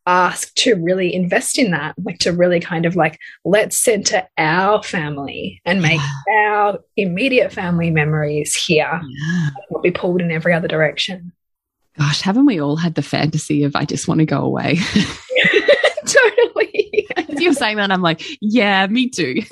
asked 0.07 0.55
to 0.57 0.75
really 0.75 1.13
invest 1.13 1.59
in 1.59 1.71
that, 1.71 1.95
like 2.03 2.17
to 2.19 2.31
really 2.31 2.61
kind 2.61 2.85
of 2.85 2.95
like, 2.95 3.19
let's 3.43 3.75
center 3.75 4.25
our 4.37 4.81
family 4.81 5.61
and 5.65 5.81
make 5.81 5.99
yeah. 6.27 6.33
our 6.49 6.79
immediate 6.95 7.51
family 7.51 7.91
memories 7.91 8.55
here, 8.55 9.01
yeah. 9.03 9.49
not 9.69 9.83
be 9.83 9.91
pulled 9.91 10.21
in 10.21 10.31
every 10.31 10.53
other 10.53 10.69
direction. 10.69 11.33
Gosh, 11.97 12.21
haven't 12.21 12.45
we 12.45 12.61
all 12.61 12.77
had 12.77 12.95
the 12.95 13.01
fantasy 13.01 13.65
of 13.65 13.75
I 13.75 13.83
just 13.83 14.07
want 14.07 14.19
to 14.19 14.25
go 14.25 14.39
away? 14.39 14.77
totally. 16.05 17.07
You're 17.37 17.53
saying 17.53 17.77
that, 17.77 17.91
I'm 17.91 18.01
like, 18.01 18.23
yeah, 18.41 18.87
me 18.87 19.09
too. 19.09 19.41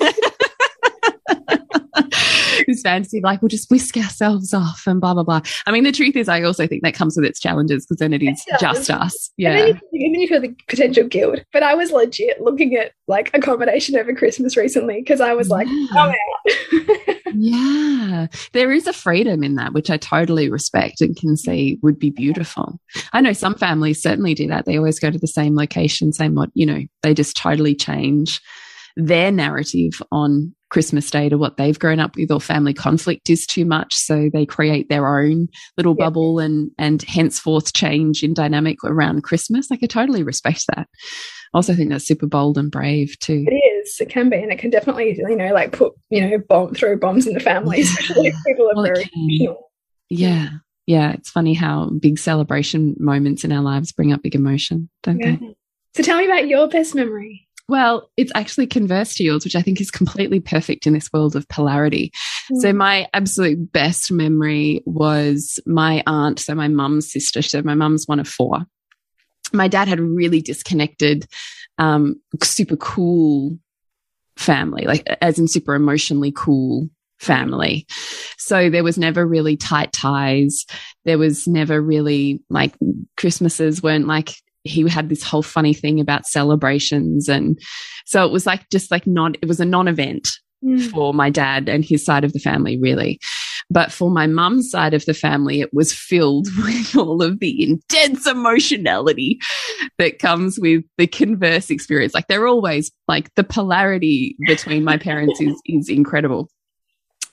this 2.78 2.90
fantasy 2.90 3.20
like 3.22 3.42
we'll 3.42 3.48
just 3.48 3.70
whisk 3.70 3.96
ourselves 3.96 4.54
off 4.54 4.86
and 4.86 5.00
blah 5.00 5.14
blah 5.14 5.22
blah. 5.22 5.40
I 5.66 5.72
mean, 5.72 5.84
the 5.84 5.92
truth 5.92 6.16
is, 6.16 6.28
I 6.28 6.42
also 6.42 6.66
think 6.66 6.82
that 6.82 6.94
comes 6.94 7.16
with 7.16 7.24
its 7.24 7.40
challenges 7.40 7.84
because 7.84 7.98
then 7.98 8.12
it 8.12 8.22
is 8.22 8.44
just 8.60 8.90
us. 8.90 9.30
Yeah, 9.36 9.50
and 9.50 9.58
then, 9.58 9.80
you, 9.92 10.06
and 10.06 10.14
then 10.14 10.20
you 10.20 10.28
feel 10.28 10.40
the 10.40 10.54
potential 10.68 11.06
guilt. 11.06 11.40
But 11.52 11.62
I 11.62 11.74
was 11.74 11.90
legit 11.90 12.40
looking 12.40 12.74
at 12.74 12.92
like 13.06 13.30
accommodation 13.34 13.96
over 13.96 14.14
Christmas 14.14 14.56
recently 14.56 15.00
because 15.00 15.20
I 15.20 15.34
was 15.34 15.48
like, 15.48 15.66
yeah. 15.68 16.12
yeah, 17.34 18.26
there 18.52 18.72
is 18.72 18.86
a 18.86 18.92
freedom 18.92 19.42
in 19.42 19.56
that, 19.56 19.72
which 19.72 19.90
I 19.90 19.96
totally 19.96 20.50
respect 20.50 21.00
and 21.00 21.16
can 21.16 21.36
see 21.36 21.78
would 21.82 21.98
be 21.98 22.10
beautiful. 22.10 22.80
I 23.12 23.20
know 23.20 23.32
some 23.32 23.54
families 23.54 24.02
certainly 24.02 24.34
do 24.34 24.46
that. 24.48 24.64
They 24.64 24.76
always 24.76 24.98
go 24.98 25.10
to 25.10 25.18
the 25.18 25.26
same 25.26 25.56
location, 25.56 26.12
same 26.12 26.34
what 26.34 26.50
you 26.54 26.66
know. 26.66 26.80
They 27.02 27.14
just 27.14 27.36
totally 27.36 27.74
change 27.74 28.40
their 28.96 29.30
narrative 29.30 30.02
on 30.10 30.54
Christmas 30.70 31.10
Day 31.10 31.28
to 31.28 31.38
what 31.38 31.56
they've 31.56 31.78
grown 31.78 32.00
up 32.00 32.16
with 32.16 32.30
or 32.30 32.40
family 32.40 32.74
conflict 32.74 33.30
is 33.30 33.46
too 33.46 33.64
much. 33.64 33.94
So 33.94 34.28
they 34.32 34.44
create 34.44 34.88
their 34.88 35.18
own 35.18 35.48
little 35.76 35.94
yep. 35.98 36.06
bubble 36.06 36.38
and, 36.38 36.70
and 36.78 37.02
henceforth 37.02 37.72
change 37.72 38.22
in 38.22 38.34
dynamic 38.34 38.78
around 38.84 39.22
Christmas. 39.22 39.70
Like 39.70 39.80
I 39.82 39.86
totally 39.86 40.22
respect 40.22 40.64
that. 40.68 40.86
I 41.54 41.56
also 41.56 41.74
think 41.74 41.90
that's 41.90 42.06
super 42.06 42.26
bold 42.26 42.58
and 42.58 42.70
brave 42.70 43.18
too. 43.20 43.44
It 43.46 43.54
is. 43.54 43.96
It 44.00 44.10
can 44.10 44.28
be. 44.28 44.36
And 44.36 44.52
it 44.52 44.58
can 44.58 44.70
definitely, 44.70 45.16
you 45.16 45.36
know, 45.36 45.52
like 45.52 45.72
put, 45.72 45.94
you 46.10 46.28
know, 46.28 46.38
bomb, 46.38 46.74
throw 46.74 46.96
bombs 46.96 47.26
in 47.26 47.34
the 47.34 47.40
family, 47.40 47.80
especially 47.80 48.26
if 48.28 48.34
people 48.46 48.70
are 48.70 48.74
well, 48.74 48.84
very 48.84 49.10
Yeah. 50.10 50.50
Yeah. 50.86 51.12
It's 51.12 51.30
funny 51.30 51.54
how 51.54 51.90
big 51.90 52.18
celebration 52.18 52.94
moments 52.98 53.44
in 53.44 53.52
our 53.52 53.62
lives 53.62 53.92
bring 53.92 54.12
up 54.12 54.22
big 54.22 54.34
emotion, 54.34 54.90
don't 55.02 55.18
yeah. 55.18 55.36
they? 55.36 55.54
So 55.94 56.02
tell 56.02 56.18
me 56.18 56.26
about 56.26 56.48
your 56.48 56.68
best 56.68 56.94
memory. 56.94 57.47
Well, 57.68 58.10
it's 58.16 58.32
actually 58.34 58.66
converse 58.66 59.14
to 59.16 59.24
yours, 59.24 59.44
which 59.44 59.56
I 59.56 59.60
think 59.60 59.80
is 59.80 59.90
completely 59.90 60.40
perfect 60.40 60.86
in 60.86 60.94
this 60.94 61.12
world 61.12 61.36
of 61.36 61.46
polarity. 61.48 62.12
Mm. 62.50 62.60
So 62.62 62.72
my 62.72 63.08
absolute 63.12 63.72
best 63.72 64.10
memory 64.10 64.82
was 64.86 65.60
my 65.66 66.02
aunt, 66.06 66.38
so 66.38 66.54
my 66.54 66.68
mum's 66.68 67.12
sister. 67.12 67.42
So 67.42 67.62
my 67.62 67.74
mum's 67.74 68.08
one 68.08 68.20
of 68.20 68.28
four. 68.28 68.60
My 69.52 69.68
dad 69.68 69.86
had 69.88 69.98
a 69.98 70.02
really 70.02 70.40
disconnected, 70.40 71.26
um, 71.76 72.20
super 72.42 72.76
cool 72.76 73.58
family, 74.36 74.84
like 74.86 75.06
as 75.20 75.38
in 75.38 75.46
super 75.46 75.74
emotionally 75.74 76.32
cool 76.34 76.88
family. 77.18 77.86
So 78.38 78.70
there 78.70 78.84
was 78.84 78.96
never 78.96 79.26
really 79.26 79.56
tight 79.56 79.92
ties. 79.92 80.64
There 81.04 81.18
was 81.18 81.46
never 81.46 81.80
really 81.80 82.40
like 82.48 82.74
Christmases 83.16 83.82
weren't 83.82 84.06
like 84.06 84.34
he 84.68 84.88
had 84.88 85.08
this 85.08 85.22
whole 85.22 85.42
funny 85.42 85.74
thing 85.74 86.00
about 86.00 86.26
celebrations. 86.26 87.28
And 87.28 87.58
so 88.06 88.24
it 88.24 88.32
was 88.32 88.46
like, 88.46 88.68
just 88.70 88.90
like 88.90 89.06
not, 89.06 89.36
it 89.40 89.46
was 89.46 89.60
a 89.60 89.64
non 89.64 89.88
event 89.88 90.28
mm. 90.64 90.90
for 90.90 91.14
my 91.14 91.30
dad 91.30 91.68
and 91.68 91.84
his 91.84 92.04
side 92.04 92.24
of 92.24 92.32
the 92.32 92.38
family, 92.38 92.78
really. 92.78 93.18
But 93.70 93.92
for 93.92 94.10
my 94.10 94.26
mum's 94.26 94.70
side 94.70 94.94
of 94.94 95.04
the 95.04 95.14
family, 95.14 95.60
it 95.60 95.74
was 95.74 95.92
filled 95.92 96.48
with 96.58 96.96
all 96.96 97.22
of 97.22 97.38
the 97.40 97.62
intense 97.62 98.26
emotionality 98.26 99.38
that 99.98 100.18
comes 100.18 100.58
with 100.58 100.84
the 100.96 101.06
converse 101.06 101.70
experience. 101.70 102.14
Like 102.14 102.28
they're 102.28 102.46
always 102.46 102.90
like 103.06 103.34
the 103.34 103.44
polarity 103.44 104.36
between 104.46 104.84
my 104.84 104.96
parents 104.96 105.40
is, 105.40 105.60
is 105.66 105.88
incredible. 105.88 106.48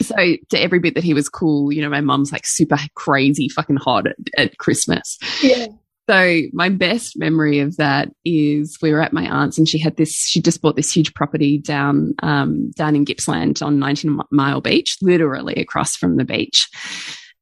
So 0.01 0.15
to 0.49 0.61
every 0.61 0.79
bit 0.79 0.95
that 0.95 1.05
he 1.05 1.13
was 1.13 1.29
cool, 1.29 1.71
you 1.71 1.81
know, 1.81 1.89
my 1.89 2.01
mum's 2.01 2.33
like 2.33 2.45
super 2.45 2.77
crazy, 2.95 3.47
fucking 3.47 3.77
hot 3.77 4.07
at, 4.07 4.15
at 4.37 4.57
Christmas. 4.57 5.17
Yeah. 5.41 5.67
So 6.07 6.41
my 6.53 6.69
best 6.69 7.17
memory 7.17 7.59
of 7.59 7.77
that 7.77 8.09
is 8.23 8.77
we 8.81 8.91
were 8.91 9.01
at 9.01 9.13
my 9.13 9.25
aunt's 9.25 9.57
and 9.57 9.67
she 9.67 9.79
had 9.79 9.97
this, 9.97 10.11
she 10.11 10.39
just 10.39 10.61
bought 10.61 10.75
this 10.75 10.91
huge 10.91 11.13
property 11.15 11.57
down, 11.57 12.13
um, 12.21 12.69
down 12.71 12.95
in 12.95 13.05
Gippsland 13.05 13.63
on 13.63 13.79
90 13.79 14.09
Mile 14.31 14.61
Beach, 14.61 14.97
literally 15.01 15.55
across 15.55 15.95
from 15.95 16.17
the 16.17 16.25
beach. 16.25 16.69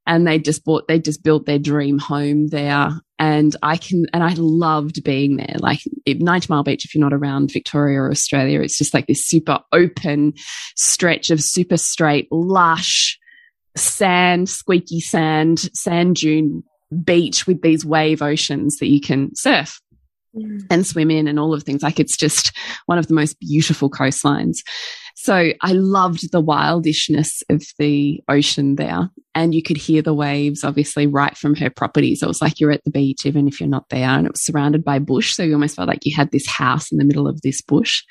And 0.05 0.25
they 0.25 0.39
just 0.39 0.63
bought, 0.63 0.87
they 0.87 0.99
just 0.99 1.23
built 1.23 1.45
their 1.45 1.59
dream 1.59 1.97
home 1.97 2.47
there. 2.47 2.91
And 3.19 3.55
I 3.63 3.77
can, 3.77 4.05
and 4.13 4.23
I 4.23 4.33
loved 4.37 5.03
being 5.03 5.37
there. 5.37 5.55
Like 5.59 5.79
90 6.07 6.47
Mile 6.49 6.63
Beach, 6.63 6.85
if 6.85 6.95
you're 6.95 7.03
not 7.03 7.13
around 7.13 7.51
Victoria 7.51 7.99
or 7.99 8.11
Australia, 8.11 8.61
it's 8.61 8.77
just 8.77 8.93
like 8.93 9.07
this 9.07 9.25
super 9.25 9.59
open 9.73 10.33
stretch 10.75 11.31
of 11.31 11.41
super 11.41 11.77
straight, 11.77 12.29
lush, 12.31 13.19
sand, 13.75 14.47
squeaky 14.49 15.01
sand, 15.01 15.59
sand 15.73 16.17
dune 16.17 16.63
beach 17.01 17.47
with 17.47 17.61
these 17.61 17.85
wave 17.85 18.21
oceans 18.21 18.77
that 18.77 18.87
you 18.87 19.01
can 19.01 19.35
surf 19.35 19.79
mm. 20.35 20.61
and 20.69 20.85
swim 20.85 21.11
in 21.11 21.27
and 21.27 21.39
all 21.39 21.53
of 21.53 21.63
things. 21.63 21.83
Like 21.83 21.99
it's 21.99 22.17
just 22.17 22.55
one 22.85 22.97
of 22.97 23.07
the 23.07 23.13
most 23.13 23.39
beautiful 23.39 23.89
coastlines. 23.89 24.57
So 25.15 25.53
I 25.61 25.73
loved 25.73 26.31
the 26.31 26.41
wildishness 26.41 27.43
of 27.49 27.63
the 27.77 28.21
ocean 28.27 28.75
there. 28.75 29.09
And 29.35 29.55
you 29.55 29.63
could 29.63 29.77
hear 29.77 30.01
the 30.01 30.13
waves, 30.13 30.63
obviously, 30.63 31.07
right 31.07 31.37
from 31.37 31.55
her 31.55 31.69
property. 31.69 32.15
So 32.15 32.25
it 32.25 32.29
was 32.29 32.41
like 32.41 32.59
you're 32.59 32.71
at 32.71 32.83
the 32.83 32.91
beach, 32.91 33.25
even 33.25 33.47
if 33.47 33.59
you're 33.59 33.69
not 33.69 33.89
there. 33.89 34.09
And 34.09 34.25
it 34.25 34.33
was 34.33 34.43
surrounded 34.43 34.83
by 34.83 34.99
bush. 34.99 35.33
So 35.33 35.43
you 35.43 35.53
almost 35.53 35.75
felt 35.75 35.87
like 35.87 36.05
you 36.05 36.15
had 36.15 36.31
this 36.31 36.47
house 36.47 36.91
in 36.91 36.97
the 36.97 37.05
middle 37.05 37.27
of 37.27 37.41
this 37.41 37.61
bush 37.61 38.03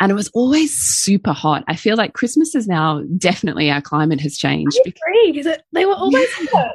and 0.00 0.12
it 0.12 0.14
was 0.14 0.28
always 0.28 0.76
super 0.76 1.32
hot. 1.32 1.64
I 1.66 1.76
feel 1.76 1.96
like 1.96 2.14
Christmas 2.14 2.54
is 2.54 2.66
now 2.66 3.02
definitely 3.16 3.70
our 3.70 3.80
climate 3.80 4.20
has 4.20 4.36
changed. 4.36 4.78
I 4.86 4.90
agree 4.90 5.32
because 5.32 5.58
they 5.72 5.86
were 5.86 5.94
always 5.94 6.28
yeah, 6.40 6.46
hot. 6.52 6.72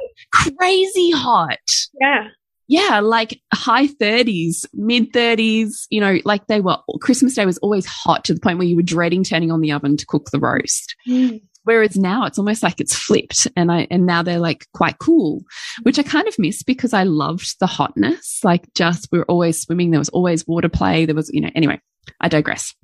crazy 0.58 1.10
hot. 1.10 1.58
Yeah. 2.00 2.28
Yeah, 2.66 3.00
like 3.00 3.40
high 3.52 3.88
30s, 3.88 4.64
mid 4.72 5.12
30s, 5.12 5.86
you 5.90 6.00
know, 6.00 6.18
like 6.24 6.46
they 6.46 6.60
were, 6.62 6.78
Christmas 7.00 7.34
Day 7.34 7.44
was 7.44 7.58
always 7.58 7.84
hot 7.84 8.24
to 8.24 8.34
the 8.34 8.40
point 8.40 8.58
where 8.58 8.66
you 8.66 8.76
were 8.76 8.82
dreading 8.82 9.22
turning 9.22 9.52
on 9.52 9.60
the 9.60 9.72
oven 9.72 9.98
to 9.98 10.06
cook 10.06 10.30
the 10.30 10.40
roast. 10.40 10.96
Mm. 11.06 11.42
Whereas 11.64 11.96
now 11.96 12.24
it's 12.24 12.38
almost 12.38 12.62
like 12.62 12.80
it's 12.80 12.94
flipped 12.96 13.46
and 13.56 13.70
I, 13.70 13.86
and 13.90 14.06
now 14.06 14.22
they're 14.22 14.38
like 14.38 14.66
quite 14.72 14.98
cool, 14.98 15.44
which 15.82 15.98
I 15.98 16.02
kind 16.02 16.26
of 16.28 16.38
miss 16.38 16.62
because 16.62 16.92
I 16.94 17.02
loved 17.02 17.58
the 17.60 17.66
hotness. 17.66 18.40
Like 18.42 18.72
just, 18.74 19.08
we 19.12 19.18
were 19.18 19.30
always 19.30 19.60
swimming. 19.60 19.90
There 19.90 20.00
was 20.00 20.10
always 20.10 20.46
water 20.46 20.68
play. 20.68 21.04
There 21.04 21.14
was, 21.14 21.30
you 21.32 21.42
know, 21.42 21.50
anyway, 21.54 21.80
I 22.20 22.28
digress. 22.28 22.74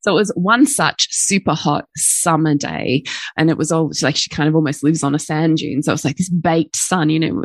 So 0.00 0.12
it 0.12 0.14
was 0.14 0.32
one 0.34 0.66
such 0.66 1.08
super 1.12 1.54
hot 1.54 1.86
summer 1.96 2.54
day, 2.54 3.04
and 3.36 3.50
it 3.50 3.56
was 3.56 3.70
all 3.70 3.92
like 4.02 4.16
she 4.16 4.30
kind 4.30 4.48
of 4.48 4.56
almost 4.56 4.82
lives 4.82 5.02
on 5.02 5.14
a 5.14 5.18
sand 5.18 5.58
dune. 5.58 5.82
So 5.82 5.92
it 5.92 5.94
was 5.94 6.04
like 6.04 6.16
this 6.16 6.28
baked 6.28 6.76
sun, 6.76 7.10
you 7.10 7.20
know, 7.20 7.44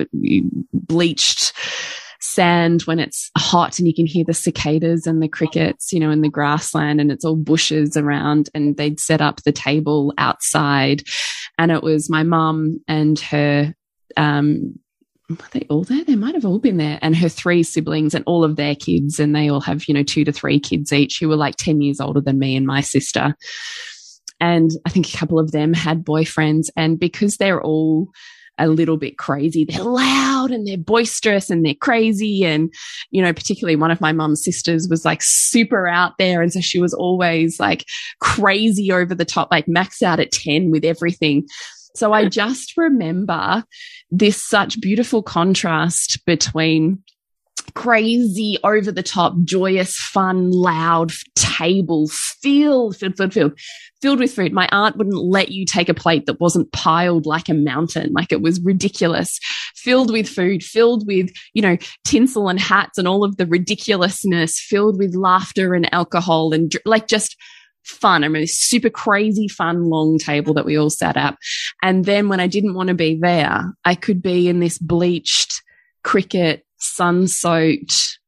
bleached 0.73 1.53
sand 2.19 2.81
when 2.83 2.99
it's 2.99 3.29
hot 3.37 3.77
and 3.77 3.87
you 3.87 3.93
can 3.93 4.05
hear 4.05 4.25
the 4.25 4.33
cicadas 4.33 5.05
and 5.05 5.21
the 5.21 5.27
crickets, 5.27 5.93
you 5.93 5.99
know, 5.99 6.09
in 6.09 6.21
the 6.21 6.29
grassland 6.29 6.99
and 6.99 7.11
it's 7.11 7.23
all 7.23 7.35
bushes 7.35 7.95
around 7.95 8.49
and 8.53 8.75
they'd 8.77 8.99
set 8.99 9.21
up 9.21 9.43
the 9.43 9.51
table 9.51 10.13
outside 10.17 11.03
and 11.57 11.71
it 11.71 11.83
was 11.83 12.09
my 12.09 12.23
mum 12.23 12.79
and 12.87 13.19
her 13.19 13.73
um, 14.15 14.77
were 15.29 15.35
they 15.51 15.65
all 15.69 15.83
there? 15.83 16.03
They 16.03 16.15
might 16.15 16.35
have 16.35 16.45
all 16.45 16.59
been 16.59 16.77
there. 16.77 16.99
And 17.01 17.15
her 17.15 17.29
three 17.29 17.63
siblings 17.63 18.13
and 18.13 18.23
all 18.25 18.43
of 18.43 18.55
their 18.55 18.75
kids. 18.75 19.19
And 19.19 19.35
they 19.35 19.49
all 19.49 19.61
have, 19.61 19.87
you 19.87 19.93
know, 19.93 20.03
two 20.03 20.23
to 20.25 20.31
three 20.31 20.59
kids 20.59 20.93
each 20.93 21.19
who 21.19 21.27
were 21.27 21.35
like 21.35 21.55
10 21.57 21.81
years 21.81 21.99
older 21.99 22.21
than 22.21 22.39
me 22.39 22.55
and 22.55 22.65
my 22.65 22.81
sister. 22.81 23.35
And 24.39 24.71
I 24.85 24.89
think 24.89 25.09
a 25.09 25.17
couple 25.17 25.39
of 25.39 25.51
them 25.51 25.73
had 25.73 26.05
boyfriends. 26.05 26.67
And 26.75 26.99
because 26.99 27.37
they're 27.37 27.61
all 27.61 28.09
a 28.59 28.67
little 28.67 28.97
bit 28.97 29.17
crazy, 29.17 29.65
they're 29.65 29.83
loud 29.83 30.51
and 30.51 30.65
they're 30.65 30.77
boisterous 30.77 31.49
and 31.49 31.65
they're 31.65 31.75
crazy. 31.75 32.45
And, 32.45 32.73
you 33.11 33.21
know, 33.21 33.33
particularly 33.33 33.75
one 33.75 33.91
of 33.91 34.01
my 34.01 34.13
mum's 34.13 34.43
sisters 34.43 34.87
was 34.89 35.03
like 35.03 35.21
super 35.23 35.87
out 35.87 36.13
there. 36.17 36.41
And 36.41 36.53
so 36.53 36.61
she 36.61 36.79
was 36.79 36.93
always 36.93 37.59
like 37.59 37.85
crazy 38.21 38.91
over 38.91 39.13
the 39.13 39.25
top, 39.25 39.49
like 39.51 39.67
max 39.67 40.01
out 40.01 40.19
at 40.19 40.31
10 40.31 40.71
with 40.71 40.85
everything. 40.85 41.45
So 41.97 42.13
I 42.13 42.25
just 42.29 42.77
remember 42.77 43.63
this 44.11 44.41
such 44.41 44.79
beautiful 44.79 45.23
contrast 45.23 46.19
between 46.25 47.03
crazy, 47.73 48.57
over 48.63 48.91
the 48.91 49.03
top, 49.03 49.35
joyous, 49.43 49.95
fun, 49.97 50.51
loud 50.51 51.11
table 51.35 52.07
filled, 52.07 52.95
filled, 52.95 53.17
filled, 53.17 53.33
filled, 53.33 53.59
filled 54.01 54.19
with 54.19 54.33
food. 54.33 54.53
My 54.53 54.69
aunt 54.71 54.97
wouldn't 54.97 55.17
let 55.17 55.49
you 55.49 55.65
take 55.65 55.89
a 55.89 55.93
plate 55.93 56.25
that 56.27 56.39
wasn't 56.39 56.71
piled 56.71 57.25
like 57.25 57.49
a 57.49 57.53
mountain, 57.53 58.13
like 58.13 58.31
it 58.31 58.41
was 58.41 58.61
ridiculous, 58.61 59.39
filled 59.75 60.11
with 60.11 60.29
food, 60.29 60.63
filled 60.63 61.05
with, 61.07 61.29
you 61.53 61.61
know, 61.61 61.77
tinsel 62.05 62.47
and 62.49 62.59
hats 62.59 62.97
and 62.97 63.07
all 63.07 63.23
of 63.23 63.37
the 63.37 63.45
ridiculousness, 63.45 64.59
filled 64.59 64.97
with 64.97 65.15
laughter 65.15 65.73
and 65.73 65.93
alcohol 65.93 66.53
and 66.53 66.71
like 66.85 67.07
just 67.07 67.35
fun. 67.87 68.23
I 68.23 68.27
mean, 68.27 68.45
super 68.47 68.89
crazy 68.89 69.47
fun 69.47 69.85
long 69.85 70.17
table 70.17 70.53
that 70.55 70.65
we 70.65 70.77
all 70.77 70.89
sat 70.89 71.17
at. 71.17 71.37
And 71.81 72.05
then 72.05 72.29
when 72.29 72.39
I 72.39 72.47
didn't 72.47 72.75
want 72.75 72.89
to 72.89 72.95
be 72.95 73.17
there, 73.19 73.73
I 73.85 73.95
could 73.95 74.21
be 74.21 74.47
in 74.47 74.59
this 74.59 74.77
bleached 74.77 75.61
cricket, 76.03 76.65
sun 76.77 77.27
soaked, 77.27 78.19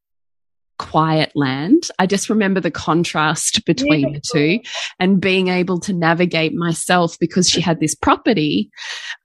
quiet 0.78 1.30
land. 1.34 1.82
I 1.98 2.06
just 2.06 2.30
remember 2.30 2.58
the 2.58 2.70
contrast 2.70 3.66
between 3.66 4.14
the 4.14 4.20
two 4.20 4.60
and 4.98 5.20
being 5.20 5.48
able 5.48 5.78
to 5.80 5.92
navigate 5.92 6.54
myself 6.54 7.18
because 7.20 7.50
she 7.50 7.60
had 7.60 7.80
this 7.80 7.94
property 7.94 8.70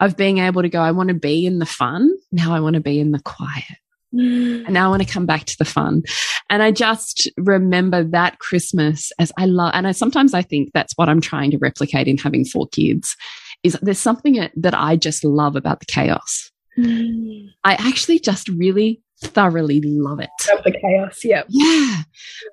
of 0.02 0.18
being 0.18 0.40
able 0.40 0.64
to 0.64 0.70
go, 0.70 0.82
I 0.82 0.92
want 0.92 1.10
to 1.10 1.16
be 1.16 1.46
in 1.46 1.60
the 1.60 1.66
fun. 1.66 2.12
Now 2.32 2.54
I 2.54 2.60
want 2.60 2.74
to 2.74 2.82
be 2.82 3.00
in 3.00 3.12
the 3.12 3.22
quiet. 3.22 3.78
And 4.20 4.74
now 4.74 4.88
I 4.88 4.90
want 4.90 5.06
to 5.06 5.14
come 5.14 5.26
back 5.26 5.46
to 5.46 5.58
the 5.58 5.66
fun. 5.66 6.04
And 6.50 6.64
I 6.64 6.72
just 6.72 7.30
remember 7.38 8.04
that 8.04 8.40
Christmas 8.40 9.12
as 9.20 9.32
I 9.38 9.46
love, 9.46 9.72
and 9.74 9.88
I 9.88 9.92
sometimes 9.92 10.34
I 10.34 10.42
think 10.42 10.72
that's 10.74 10.94
what 10.96 11.10
I'm 11.10 11.22
trying 11.22 11.52
to 11.52 11.58
replicate 11.58 12.08
in 12.08 12.18
having 12.18 12.46
four 12.46 12.68
kids 12.68 13.16
is 13.64 13.78
there's 13.82 14.00
something 14.00 14.48
that 14.56 14.76
I 14.76 14.96
just 14.96 15.24
love 15.24 15.56
about 15.56 15.80
the 15.80 15.86
chaos. 15.86 16.52
Mm. 16.78 17.50
I 17.64 17.74
actually 17.74 18.20
just 18.20 18.48
really 18.50 19.02
thoroughly 19.22 19.82
love 19.84 20.20
it. 20.20 20.30
Love 20.54 20.64
the 20.64 20.72
chaos. 20.72 21.22
Yeah. 21.24 21.44
Yeah. 21.50 22.04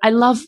I 0.03 0.11
love 0.11 0.41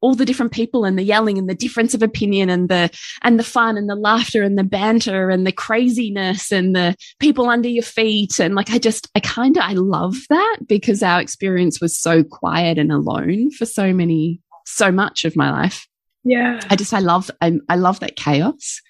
all 0.00 0.14
the 0.14 0.24
different 0.24 0.52
people 0.52 0.84
and 0.84 0.98
the 0.98 1.02
yelling 1.02 1.38
and 1.38 1.48
the 1.48 1.54
difference 1.54 1.94
of 1.94 2.02
opinion 2.02 2.48
and 2.50 2.68
the 2.68 2.90
and 3.22 3.38
the 3.38 3.44
fun 3.44 3.76
and 3.76 3.88
the 3.88 3.94
laughter 3.94 4.42
and 4.42 4.58
the 4.58 4.64
banter 4.64 5.30
and 5.30 5.46
the 5.46 5.52
craziness 5.52 6.50
and 6.50 6.74
the 6.74 6.94
people 7.18 7.48
under 7.48 7.68
your 7.68 7.82
feet 7.82 8.38
and 8.38 8.54
like 8.54 8.70
I 8.70 8.78
just 8.78 9.08
I 9.14 9.20
kind 9.20 9.56
of 9.56 9.62
I 9.62 9.72
love 9.74 10.16
that 10.28 10.58
because 10.66 11.02
our 11.02 11.20
experience 11.20 11.80
was 11.80 11.98
so 11.98 12.22
quiet 12.24 12.78
and 12.78 12.92
alone 12.92 13.50
for 13.50 13.66
so 13.66 13.92
many 13.92 14.40
so 14.66 14.92
much 14.92 15.24
of 15.24 15.36
my 15.36 15.50
life. 15.50 15.86
Yeah. 16.24 16.60
I 16.68 16.76
just 16.76 16.94
I 16.94 17.00
love 17.00 17.30
I, 17.40 17.58
I 17.68 17.76
love 17.76 18.00
that 18.00 18.16
chaos. 18.16 18.80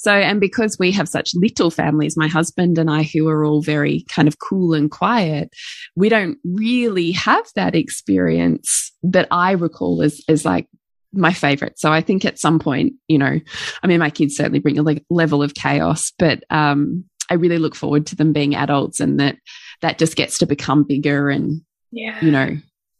So, 0.00 0.12
and 0.12 0.40
because 0.40 0.76
we 0.78 0.92
have 0.92 1.08
such 1.08 1.32
little 1.34 1.72
families, 1.72 2.16
my 2.16 2.28
husband 2.28 2.78
and 2.78 2.88
I, 2.88 3.02
who 3.02 3.26
are 3.28 3.44
all 3.44 3.62
very 3.62 4.04
kind 4.08 4.28
of 4.28 4.38
cool 4.38 4.72
and 4.72 4.88
quiet, 4.88 5.50
we 5.96 6.08
don't 6.08 6.38
really 6.44 7.10
have 7.12 7.44
that 7.56 7.74
experience 7.74 8.92
that 9.02 9.26
I 9.32 9.52
recall 9.52 10.00
as, 10.02 10.20
as 10.28 10.44
like 10.44 10.68
my 11.12 11.32
favorite. 11.32 11.80
So 11.80 11.92
I 11.92 12.00
think 12.00 12.24
at 12.24 12.38
some 12.38 12.60
point, 12.60 12.92
you 13.08 13.18
know, 13.18 13.40
I 13.82 13.86
mean, 13.88 13.98
my 13.98 14.10
kids 14.10 14.36
certainly 14.36 14.60
bring 14.60 14.78
a 14.78 14.84
le 14.84 14.98
level 15.10 15.42
of 15.42 15.54
chaos, 15.54 16.12
but, 16.16 16.44
um, 16.48 17.04
I 17.28 17.34
really 17.34 17.58
look 17.58 17.74
forward 17.74 18.06
to 18.06 18.16
them 18.16 18.32
being 18.32 18.54
adults 18.54 19.00
and 19.00 19.18
that 19.18 19.36
that 19.82 19.98
just 19.98 20.14
gets 20.14 20.38
to 20.38 20.46
become 20.46 20.84
bigger 20.84 21.28
and, 21.28 21.60
yeah. 21.90 22.24
you 22.24 22.30
know, 22.30 22.56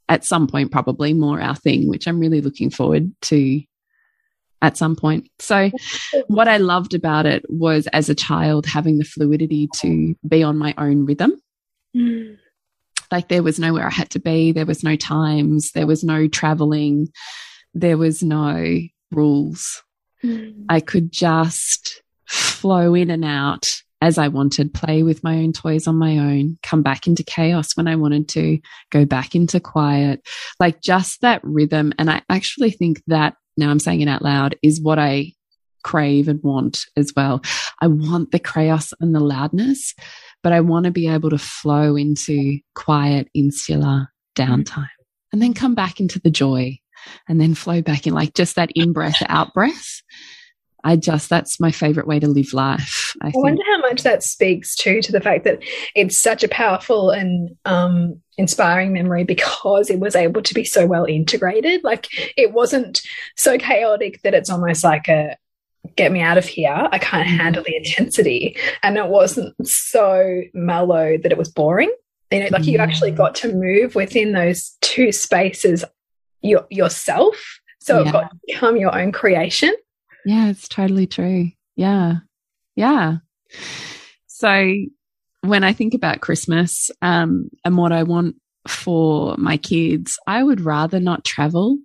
at 0.09 0.25
some 0.25 0.49
point, 0.49 0.72
probably 0.72 1.12
more 1.12 1.40
our 1.40 1.55
thing, 1.55 1.88
which 1.88 2.09
I'm 2.09 2.18
really 2.18 2.40
looking 2.40 2.70
forward 2.70 3.12
to 3.22 3.62
at 4.62 4.77
some 4.77 4.97
point. 4.97 5.29
So, 5.38 5.71
what 6.27 6.49
I 6.49 6.57
loved 6.57 6.94
about 6.94 7.27
it 7.27 7.44
was 7.49 7.87
as 7.88 8.09
a 8.09 8.14
child 8.14 8.66
having 8.66 8.99
the 8.99 9.05
fluidity 9.05 9.68
to 9.77 10.14
be 10.27 10.42
on 10.42 10.59
my 10.59 10.75
own 10.79 11.07
rhythm. 11.07 11.40
Mm. 11.97 12.38
Like, 13.11 13.29
there 13.29 13.42
was 13.42 13.59
nowhere 13.59 13.87
I 13.87 13.92
had 13.92 14.11
to 14.11 14.21
be, 14.21 14.53
there 14.53 14.66
was 14.66 14.83
no 14.83 14.97
times, 14.97 15.73
there 15.73 15.87
was 15.87 16.05
no 16.05 16.29
traveling, 16.29 17.09
there 17.75 17.97
was 17.97 18.23
no 18.23 18.81
rules. 19.11 19.83
Mm. 20.23 20.64
I 20.68 20.81
could 20.81 21.12
just 21.12 22.03
flow 22.27 22.94
in 22.94 23.11
and 23.11 23.25
out 23.25 23.83
as 24.01 24.16
I 24.16 24.29
wanted, 24.29 24.75
play 24.75 25.03
with 25.03 25.25
my 25.25 25.37
own 25.38 25.53
toys 25.53 25.87
on 25.87 25.97
my 25.97 26.18
own, 26.18 26.59
come 26.62 26.83
back 26.83 27.07
into 27.07 27.25
chaos 27.25 27.77
when 27.77 27.88
I 27.88 27.97
wanted 27.97 28.29
to, 28.31 28.61
go 28.90 29.05
back 29.05 29.35
into 29.35 29.59
quiet, 29.59 30.27
like 30.61 30.81
just 30.81 31.21
that 31.23 31.40
rhythm. 31.42 31.92
And 31.99 32.09
I 32.09 32.23
actually 32.29 32.71
think 32.71 33.03
that 33.09 33.35
now 33.59 33.71
I'm 33.71 33.81
saying 33.81 34.01
it 34.01 34.09
out 34.09 34.23
loud, 34.23 34.57
is 34.62 34.81
what 34.81 34.99
I 34.99 35.33
crave 35.83 36.29
and 36.29 36.42
want 36.42 36.87
as 36.97 37.12
well. 37.14 37.42
I 37.81 37.87
want 37.87 38.31
the 38.31 38.38
chaos 38.38 38.92
and 39.01 39.14
the 39.14 39.21
loudness, 39.21 39.94
but 40.42 40.53
I 40.53 40.61
want 40.61 40.85
to 40.85 40.90
be 40.90 41.09
able 41.09 41.31
to 41.31 41.38
flow 41.38 41.97
into 41.97 42.59
quiet, 42.75 43.29
insular 43.35 44.09
downtime 44.37 44.88
and 45.33 45.42
then 45.42 45.55
come 45.55 45.75
back 45.75 46.01
into 46.01 46.18
the 46.18 46.31
joy 46.31 46.79
and 47.29 47.40
then 47.40 47.55
flow 47.55 47.83
back 47.83 48.07
in 48.07 48.14
like 48.14 48.35
just 48.35 48.57
that 48.57 48.71
in 48.75 48.92
breath, 48.92 49.23
out 49.29 49.53
breath. 49.55 50.03
I 50.85 50.97
just, 50.97 51.29
that's 51.29 51.59
my 51.59 51.73
favorite 51.73 52.07
way 52.07 52.21
to 52.21 52.29
live 52.29 52.53
life. 52.53 53.14
I, 53.21 53.29
I 53.29 53.33
wonder 53.35 53.62
how 53.66 53.81
much 53.81 54.03
that 54.03 54.23
speaks 54.23 54.77
too 54.77 55.03
to 55.03 55.12
the 55.12 55.21
fact 55.21 55.44
that 55.44 55.59
it's 55.94 56.18
such 56.18 56.44
a 56.44 56.49
powerful 56.49 57.11
and 57.11 57.51
um, 57.64 58.21
inspiring 58.38 58.92
memory 58.92 59.24
because 59.24 59.90
it 59.90 60.01
was 60.01 60.16
able 60.16 60.40
to 60.42 60.55
be 60.55 60.64
so 60.64 60.87
well 60.87 61.05
integrated. 61.05 61.85
Like 61.85 62.07
it 62.38 62.53
wasn't 62.53 63.03
so 63.37 63.59
chaotic 63.59 64.22
that 64.22 64.33
it's 64.33 64.48
almost 64.48 64.85
like 64.85 65.09
a, 65.09 65.37
get 65.96 66.12
me 66.12 66.20
out 66.20 66.38
of 66.38 66.46
here. 66.46 66.88
I 66.90 66.98
can't 66.98 67.29
mm-hmm. 67.29 67.37
handle 67.37 67.64
the 67.64 67.77
intensity. 67.77 68.57
And 68.83 68.96
it 68.96 69.09
wasn't 69.09 69.55
so 69.66 70.42
mellow 70.55 71.18
that 71.18 71.33
it 71.33 71.37
was 71.38 71.51
boring. 71.51 71.92
You 72.31 72.40
know, 72.40 72.48
like 72.53 72.66
you 72.66 72.79
actually 72.79 73.11
got 73.11 73.35
to 73.37 73.55
move 73.55 73.94
within 73.94 74.33
those 74.33 74.77
two 74.83 75.12
spaces 75.12 75.85
your, 76.42 76.66
yourself. 76.70 77.61
So 77.81 78.01
yeah. 78.01 78.09
it 78.09 78.12
got 78.12 78.31
to 78.31 78.37
become 78.46 78.77
your 78.77 78.96
own 78.96 79.12
creation. 79.12 79.74
Yeah, 80.24 80.48
it's 80.48 80.68
totally 80.68 81.07
true. 81.07 81.51
Yeah. 81.74 82.16
Yeah. 82.77 83.16
So 84.27 84.74
when 85.48 85.64
I 85.64 85.72
think 85.72 85.94
about 85.94 86.20
Christmas 86.20 86.90
um, 87.02 87.48
and 87.64 87.76
what 87.76 87.92
I 87.92 88.02
want 88.02 88.37
for 88.68 89.34
my 89.38 89.56
kids, 89.56 90.18
I 90.26 90.42
would 90.42 90.61
rather 90.61 91.00
not 91.00 91.24
travel. 91.24 91.78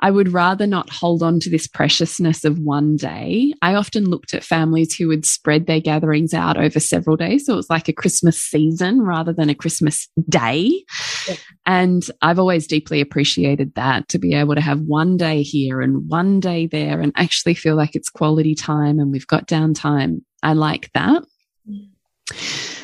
I 0.00 0.10
would 0.10 0.32
rather 0.32 0.66
not 0.66 0.90
hold 0.90 1.22
on 1.22 1.40
to 1.40 1.50
this 1.50 1.66
preciousness 1.66 2.44
of 2.44 2.58
one 2.58 2.96
day. 2.96 3.52
I 3.60 3.74
often 3.74 4.04
looked 4.04 4.34
at 4.34 4.44
families 4.44 4.94
who 4.94 5.08
would 5.08 5.26
spread 5.26 5.66
their 5.66 5.80
gatherings 5.80 6.32
out 6.32 6.56
over 6.56 6.78
several 6.80 7.16
days. 7.16 7.46
So 7.46 7.54
it 7.54 7.56
was 7.56 7.70
like 7.70 7.88
a 7.88 7.92
Christmas 7.92 8.40
season 8.40 9.02
rather 9.02 9.32
than 9.32 9.50
a 9.50 9.54
Christmas 9.54 10.08
day. 10.28 10.84
Yeah. 11.26 11.34
And 11.66 12.08
I've 12.22 12.38
always 12.38 12.66
deeply 12.66 13.00
appreciated 13.00 13.74
that 13.74 14.08
to 14.08 14.18
be 14.18 14.34
able 14.34 14.54
to 14.54 14.60
have 14.60 14.80
one 14.80 15.16
day 15.16 15.42
here 15.42 15.80
and 15.80 16.08
one 16.08 16.40
day 16.40 16.66
there 16.66 17.00
and 17.00 17.12
actually 17.16 17.54
feel 17.54 17.74
like 17.74 17.94
it's 17.96 18.10
quality 18.10 18.54
time 18.54 19.00
and 19.00 19.10
we've 19.10 19.26
got 19.26 19.48
downtime. 19.48 20.22
I 20.42 20.52
like 20.52 20.90
that. 20.92 21.24
Mm. 21.68 21.88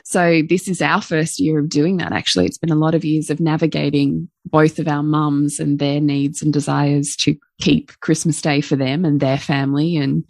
So 0.05 0.43
this 0.47 0.69
is 0.69 0.83
our 0.83 1.01
first 1.01 1.41
year 1.41 1.59
of 1.59 1.71
doing 1.71 1.97
that. 1.97 2.13
Actually, 2.13 2.45
it's 2.45 2.59
been 2.59 2.71
a 2.71 2.77
lot 2.77 2.95
of 2.95 3.05
years 3.05 3.31
of 3.31 3.41
navigating 3.41 4.29
both 4.45 4.79
of 4.79 4.87
our 4.87 5.03
mums 5.03 5.59
and 5.59 5.79
their 5.79 6.01
needs 6.01 6.43
and 6.43 6.53
desires 6.53 7.17
to 7.17 7.35
keep 7.61 7.99
Christmas 8.01 8.41
Day 8.43 8.61
for 8.61 8.77
them 8.77 9.05
and 9.05 9.19
their 9.19 9.39
family 9.39 9.97
and 9.97 10.25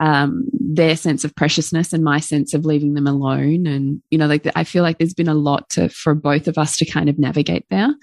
um, 0.00 0.46
their 0.52 0.96
sense 0.96 1.24
of 1.24 1.34
preciousness 1.34 1.92
and 1.92 2.04
my 2.04 2.20
sense 2.20 2.52
of 2.54 2.64
leaving 2.64 2.94
them 2.94 3.06
alone. 3.06 3.66
And, 3.66 4.02
you 4.10 4.18
know, 4.18 4.26
like 4.26 4.46
I 4.54 4.64
feel 4.64 4.82
like 4.82 4.98
there's 4.98 5.14
been 5.14 5.28
a 5.28 5.34
lot 5.34 5.68
to, 5.70 5.88
for 5.88 6.14
both 6.14 6.48
of 6.48 6.58
us 6.58 6.76
to 6.78 6.84
kind 6.84 7.08
of 7.08 7.18
navigate 7.18 7.64
there. 7.70 7.94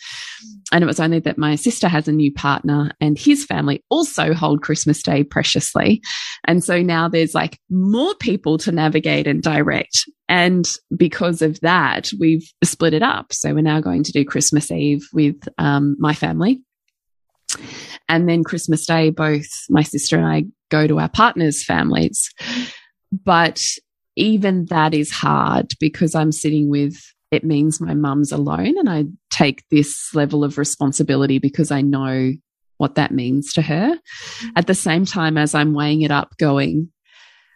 And 0.72 0.84
it 0.84 0.88
was 0.88 1.00
only 1.00 1.20
that 1.20 1.38
my 1.38 1.56
sister 1.56 1.88
has 1.88 2.08
a 2.08 2.12
new 2.12 2.34
partner 2.34 2.92
and 3.00 3.18
his 3.18 3.46
family 3.46 3.84
also 3.90 4.34
hold 4.34 4.64
Christmas 4.64 5.04
Day 5.04 5.24
preciously. 5.24 6.02
And 6.48 6.64
so 6.64 6.82
now 6.82 7.08
there's 7.08 7.36
like 7.36 7.60
more 7.70 8.16
people 8.16 8.58
to 8.60 8.72
navigate 8.72 9.28
and 9.28 9.44
direct. 9.44 10.06
And 10.28 10.66
because 10.98 11.44
of 11.44 11.60
that, 11.62 12.10
we've 12.20 12.50
split 12.64 12.96
it 12.96 13.04
up. 13.04 13.34
So 13.34 13.54
we're 13.54 13.62
now 13.62 13.82
going 13.82 14.04
to 14.04 14.12
do 14.12 14.26
Christmas 14.26 14.72
Eve 14.72 15.08
with 15.14 15.38
um, 15.60 15.96
my 16.00 16.14
family. 16.14 16.62
And 18.10 18.28
then 18.28 18.44
Christmas 18.44 18.86
Day, 18.86 19.10
both 19.10 19.48
my 19.70 19.84
sister 19.84 20.18
and 20.18 20.28
I 20.28 20.46
go 20.70 20.88
to 20.88 21.00
our 21.00 21.10
partners' 21.10 21.64
families. 21.64 22.30
But 23.12 23.64
even 24.16 24.66
that 24.66 24.94
is 24.94 25.12
hard 25.12 25.74
because 25.80 26.16
I'm 26.16 26.32
sitting 26.32 26.70
with 26.70 27.00
it 27.32 27.44
means 27.44 27.82
my 27.82 27.96
mum's 27.96 28.32
alone 28.32 28.78
and 28.78 28.88
I 28.88 29.06
take 29.32 29.64
this 29.72 30.14
level 30.14 30.44
of 30.44 30.60
responsibility 30.60 31.40
because 31.40 31.72
I 31.72 31.82
know 31.82 32.34
what 32.78 32.96
that 32.96 33.12
means 33.12 33.54
to 33.54 33.64
her. 33.64 33.98
At 34.56 34.68
the 34.68 34.76
same 34.76 35.06
time 35.06 35.36
as 35.38 35.56
I'm 35.56 35.74
weighing 35.74 36.04
it 36.04 36.12
up 36.12 36.38
going, 36.38 36.92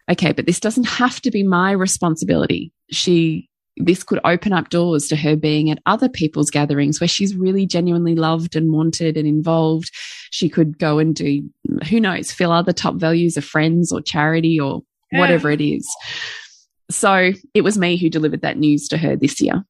okay, 0.10 0.32
but 0.32 0.48
this 0.48 0.60
doesn't 0.60 0.86
have 0.86 1.22
to 1.22 1.32
be 1.32 1.44
my 1.44 1.72
responsibility. 1.72 2.72
She 2.90 3.50
this 3.80 4.04
could 4.04 4.20
open 4.24 4.54
up 4.54 4.70
doors 4.70 5.08
to 5.08 5.16
her 5.16 5.36
being 5.36 5.70
at 5.70 5.80
other 5.86 6.10
people's 6.10 6.50
gatherings 6.50 7.00
where 7.00 7.08
she's 7.08 7.36
really 7.36 7.66
genuinely 7.66 8.16
loved 8.16 8.56
and 8.56 8.72
wanted 8.72 9.18
and 9.18 9.28
involved. 9.28 9.92
She 10.32 10.50
could 10.50 10.78
go 10.78 11.00
and 11.00 11.16
do, 11.16 11.44
who 11.90 12.00
knows, 12.00 12.32
fill 12.32 12.52
other 12.52 12.74
top 12.74 12.96
values 12.96 13.38
of 13.38 13.46
friends 13.46 13.92
or 13.92 14.02
charity 14.02 14.60
or 14.60 14.82
yeah. 15.12 15.20
whatever 15.20 15.52
it 15.52 15.62
is. 15.62 15.88
So 16.90 17.32
it 17.54 17.62
was 17.62 17.78
me 17.78 17.98
who 17.98 18.10
delivered 18.10 18.42
that 18.42 18.58
news 18.58 18.88
to 18.90 18.98
her 18.98 19.16
this 19.16 19.42
year 19.42 19.64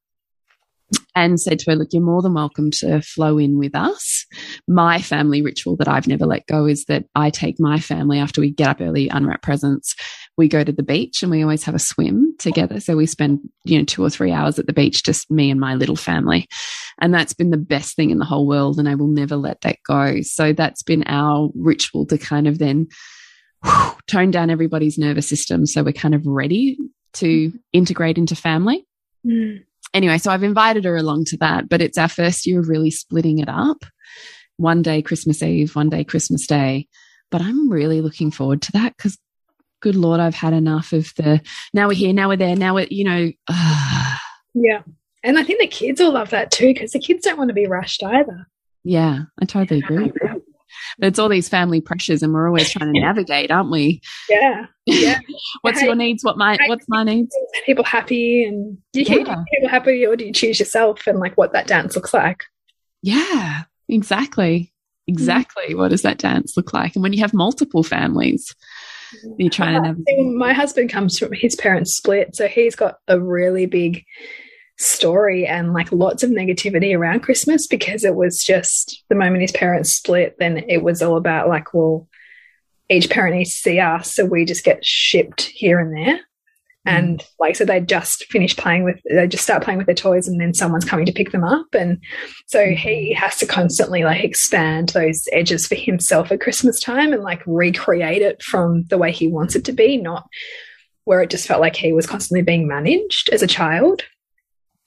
and 1.14 1.40
said 1.40 1.58
to 1.60 1.70
her, 1.70 1.76
Look, 1.76 1.88
you're 1.92 2.02
more 2.02 2.22
than 2.22 2.34
welcome 2.34 2.70
to 2.72 3.02
flow 3.02 3.38
in 3.38 3.58
with 3.58 3.74
us. 3.74 4.24
My 4.66 5.00
family 5.00 5.42
ritual 5.42 5.76
that 5.76 5.88
I've 5.88 6.06
never 6.06 6.26
let 6.26 6.46
go 6.46 6.66
is 6.66 6.84
that 6.84 7.04
I 7.14 7.30
take 7.30 7.56
my 7.58 7.78
family 7.78 8.18
after 8.18 8.40
we 8.40 8.50
get 8.50 8.68
up 8.68 8.80
early, 8.80 9.08
unwrap 9.08 9.42
presents. 9.42 9.94
We 10.38 10.48
go 10.48 10.64
to 10.64 10.72
the 10.72 10.82
beach 10.82 11.22
and 11.22 11.30
we 11.30 11.42
always 11.42 11.64
have 11.64 11.74
a 11.74 11.80
swim 11.80 12.34
together. 12.38 12.80
So 12.80 12.96
we 12.96 13.06
spend, 13.06 13.40
you 13.64 13.78
know, 13.78 13.84
two 13.84 14.04
or 14.04 14.08
three 14.08 14.32
hours 14.32 14.58
at 14.58 14.66
the 14.66 14.72
beach, 14.72 15.04
just 15.04 15.30
me 15.30 15.50
and 15.50 15.60
my 15.60 15.74
little 15.74 15.96
family. 15.96 16.46
And 17.00 17.12
that's 17.12 17.34
been 17.34 17.50
the 17.50 17.56
best 17.56 17.96
thing 17.96 18.10
in 18.10 18.18
the 18.18 18.24
whole 18.24 18.46
world. 18.46 18.78
And 18.78 18.88
I 18.88 18.94
will 18.94 19.08
never 19.08 19.36
let 19.36 19.60
that 19.62 19.78
go. 19.86 20.22
So 20.22 20.52
that's 20.52 20.82
been 20.82 21.04
our 21.06 21.50
ritual 21.54 22.06
to 22.06 22.16
kind 22.16 22.46
of 22.46 22.58
then 22.58 22.86
whew, 23.64 23.92
tone 24.06 24.30
down 24.30 24.50
everybody's 24.50 24.96
nervous 24.96 25.28
system. 25.28 25.66
So 25.66 25.82
we're 25.82 25.92
kind 25.92 26.14
of 26.14 26.26
ready 26.26 26.78
to 27.14 27.52
integrate 27.72 28.18
into 28.18 28.36
family. 28.36 28.86
Mm. 29.26 29.64
Anyway, 29.94 30.18
so 30.18 30.30
I've 30.30 30.42
invited 30.42 30.84
her 30.84 30.96
along 30.96 31.24
to 31.26 31.36
that, 31.38 31.68
but 31.68 31.80
it's 31.80 31.98
our 31.98 32.08
first 32.08 32.46
year 32.46 32.60
of 32.60 32.68
really 32.68 32.90
splitting 32.90 33.38
it 33.38 33.48
up. 33.48 33.84
One 34.56 34.82
day 34.82 35.02
Christmas 35.02 35.42
Eve, 35.42 35.74
one 35.74 35.88
day 35.88 36.04
Christmas 36.04 36.46
Day. 36.46 36.88
But 37.30 37.42
I'm 37.42 37.70
really 37.70 38.00
looking 38.00 38.30
forward 38.30 38.62
to 38.62 38.72
that 38.72 38.96
because 38.96 39.18
good 39.80 39.96
Lord, 39.96 40.20
I've 40.20 40.34
had 40.34 40.52
enough 40.52 40.92
of 40.92 41.12
the 41.16 41.40
now 41.72 41.88
we're 41.88 41.94
here, 41.94 42.12
now 42.12 42.28
we're 42.28 42.36
there, 42.36 42.56
now 42.56 42.74
we're, 42.74 42.86
you 42.90 43.04
know. 43.04 43.32
Uh, 43.48 44.16
yeah. 44.54 44.82
And 45.24 45.38
I 45.38 45.42
think 45.42 45.60
the 45.60 45.66
kids 45.66 46.00
will 46.00 46.12
love 46.12 46.30
that 46.30 46.50
too 46.50 46.72
because 46.72 46.92
the 46.92 47.00
kids 47.00 47.24
don't 47.24 47.38
want 47.38 47.48
to 47.48 47.54
be 47.54 47.66
rushed 47.66 48.02
either. 48.02 48.48
Yeah, 48.84 49.24
I 49.40 49.44
totally 49.44 49.80
agree. 49.80 50.12
But 50.98 51.08
it's 51.08 51.18
all 51.18 51.28
these 51.28 51.48
family 51.48 51.80
pressures, 51.80 52.22
and 52.22 52.32
we're 52.32 52.46
always 52.46 52.70
trying 52.70 52.92
to 52.92 53.00
navigate, 53.00 53.50
aren't 53.50 53.70
we? 53.70 54.00
Yeah. 54.28 54.66
Yeah. 54.86 55.18
what's 55.62 55.82
your 55.82 55.94
needs? 55.94 56.24
What 56.24 56.36
my 56.36 56.56
what's 56.66 56.86
my 56.88 57.04
needs? 57.04 57.34
People 57.66 57.84
happy, 57.84 58.44
and 58.44 58.78
you 58.92 59.02
yeah. 59.02 59.14
keep 59.14 59.26
people 59.26 59.68
happy, 59.68 60.06
or 60.06 60.16
do 60.16 60.24
you 60.24 60.32
choose 60.32 60.58
yourself, 60.58 61.06
and 61.06 61.18
like 61.18 61.36
what 61.36 61.52
that 61.52 61.66
dance 61.66 61.96
looks 61.96 62.12
like? 62.12 62.44
Yeah, 63.02 63.64
exactly, 63.88 64.72
exactly. 65.06 65.74
Mm. 65.74 65.78
What 65.78 65.88
does 65.88 66.02
that 66.02 66.18
dance 66.18 66.56
look 66.56 66.72
like? 66.72 66.94
And 66.94 67.02
when 67.02 67.12
you 67.12 67.20
have 67.20 67.34
multiple 67.34 67.82
families, 67.82 68.54
you're 69.36 69.50
trying 69.50 69.74
to 69.74 69.80
uh, 69.80 69.92
navigate. 69.92 70.34
My 70.34 70.52
husband 70.52 70.90
comes 70.90 71.18
from 71.18 71.32
his 71.32 71.54
parents 71.54 71.96
split, 71.96 72.34
so 72.36 72.48
he's 72.48 72.76
got 72.76 72.98
a 73.08 73.20
really 73.20 73.66
big 73.66 74.04
story 74.78 75.46
and 75.46 75.72
like 75.72 75.90
lots 75.90 76.22
of 76.22 76.30
negativity 76.30 76.96
around 76.96 77.20
Christmas 77.20 77.66
because 77.66 78.04
it 78.04 78.14
was 78.14 78.44
just 78.44 79.02
the 79.08 79.16
moment 79.16 79.42
his 79.42 79.52
parents 79.52 79.92
split, 79.92 80.36
then 80.38 80.58
it 80.68 80.82
was 80.82 81.02
all 81.02 81.16
about 81.16 81.48
like, 81.48 81.74
well, 81.74 82.08
each 82.88 83.10
parent 83.10 83.36
needs 83.36 83.52
to 83.52 83.58
see 83.58 83.80
us, 83.80 84.14
so 84.14 84.24
we 84.24 84.44
just 84.44 84.64
get 84.64 84.84
shipped 84.84 85.42
here 85.42 85.78
and 85.78 85.94
there. 85.94 86.20
And 86.84 87.22
like, 87.38 87.56
so 87.56 87.64
they 87.64 87.80
just 87.80 88.24
finish 88.30 88.56
playing 88.56 88.84
with, 88.84 88.98
they 89.10 89.26
just 89.26 89.44
start 89.44 89.62
playing 89.62 89.78
with 89.78 89.86
their 89.86 89.94
toys, 89.94 90.26
and 90.26 90.40
then 90.40 90.54
someone's 90.54 90.86
coming 90.86 91.04
to 91.04 91.12
pick 91.12 91.32
them 91.32 91.44
up. 91.44 91.66
And 91.74 91.98
so 92.46 92.60
mm. 92.60 92.76
he 92.76 93.12
has 93.12 93.36
to 93.38 93.46
constantly 93.46 94.04
like 94.04 94.24
expand 94.24 94.90
those 94.90 95.28
edges 95.32 95.66
for 95.66 95.74
himself 95.74 96.32
at 96.32 96.40
Christmas 96.40 96.80
time 96.80 97.12
and 97.12 97.22
like 97.22 97.42
recreate 97.46 98.22
it 98.22 98.42
from 98.42 98.84
the 98.84 98.96
way 98.96 99.12
he 99.12 99.28
wants 99.28 99.54
it 99.54 99.64
to 99.66 99.72
be, 99.72 99.98
not 99.98 100.26
where 101.04 101.20
it 101.20 101.30
just 101.30 101.46
felt 101.46 101.60
like 101.60 101.76
he 101.76 101.92
was 101.92 102.06
constantly 102.06 102.42
being 102.42 102.66
managed 102.68 103.28
as 103.32 103.42
a 103.42 103.46
child. 103.46 104.02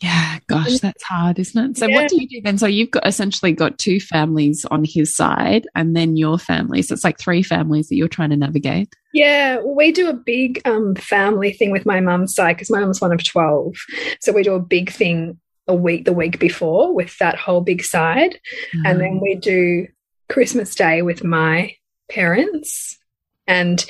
Yeah, 0.02 0.40
gosh, 0.48 0.80
that's 0.80 1.04
hard, 1.04 1.38
isn't 1.38 1.72
it? 1.72 1.78
So 1.78 1.86
yeah. 1.86 1.96
what 1.96 2.10
do 2.10 2.20
you 2.20 2.28
do 2.28 2.42
then? 2.42 2.58
So 2.58 2.66
you've 2.66 2.90
got 2.90 3.06
essentially 3.06 3.52
got 3.52 3.78
two 3.78 4.00
families 4.00 4.66
on 4.66 4.84
his 4.84 5.16
side 5.16 5.68
and 5.76 5.96
then 5.96 6.18
your 6.18 6.40
family. 6.40 6.82
So 6.82 6.94
it's 6.94 7.04
like 7.04 7.20
three 7.20 7.44
families 7.44 7.88
that 7.90 7.96
you're 7.96 8.08
trying 8.08 8.32
to 8.32 8.36
navigate. 8.36 8.96
Yeah, 9.14 9.60
we 9.62 9.92
do 9.92 10.10
a 10.10 10.14
big 10.14 10.60
um, 10.66 10.96
family 10.96 11.54
thing 11.54 11.70
with 11.70 11.86
my 11.86 12.00
mum's 12.00 12.34
side 12.34 12.56
because 12.56 12.72
my 12.72 12.80
mum's 12.80 13.00
one 13.00 13.14
of 13.14 13.24
12. 13.24 13.76
So 14.22 14.32
we 14.32 14.42
do 14.42 14.56
a 14.56 14.60
big 14.60 14.92
thing 14.92 15.40
a 15.68 15.76
week 15.76 16.06
the 16.06 16.14
week 16.14 16.40
before 16.40 16.96
with 16.96 17.16
that 17.20 17.38
whole 17.38 17.62
big 17.62 17.84
side. 17.84 18.40
Mm. 18.76 18.82
And 18.86 19.00
then 19.00 19.20
mm. 19.20 19.22
we 19.22 19.36
do 19.36 19.88
Christmas 20.30 20.74
Day 20.74 21.04
with 21.04 21.24
my 21.24 21.76
parents. 22.10 22.98
And 23.46 23.86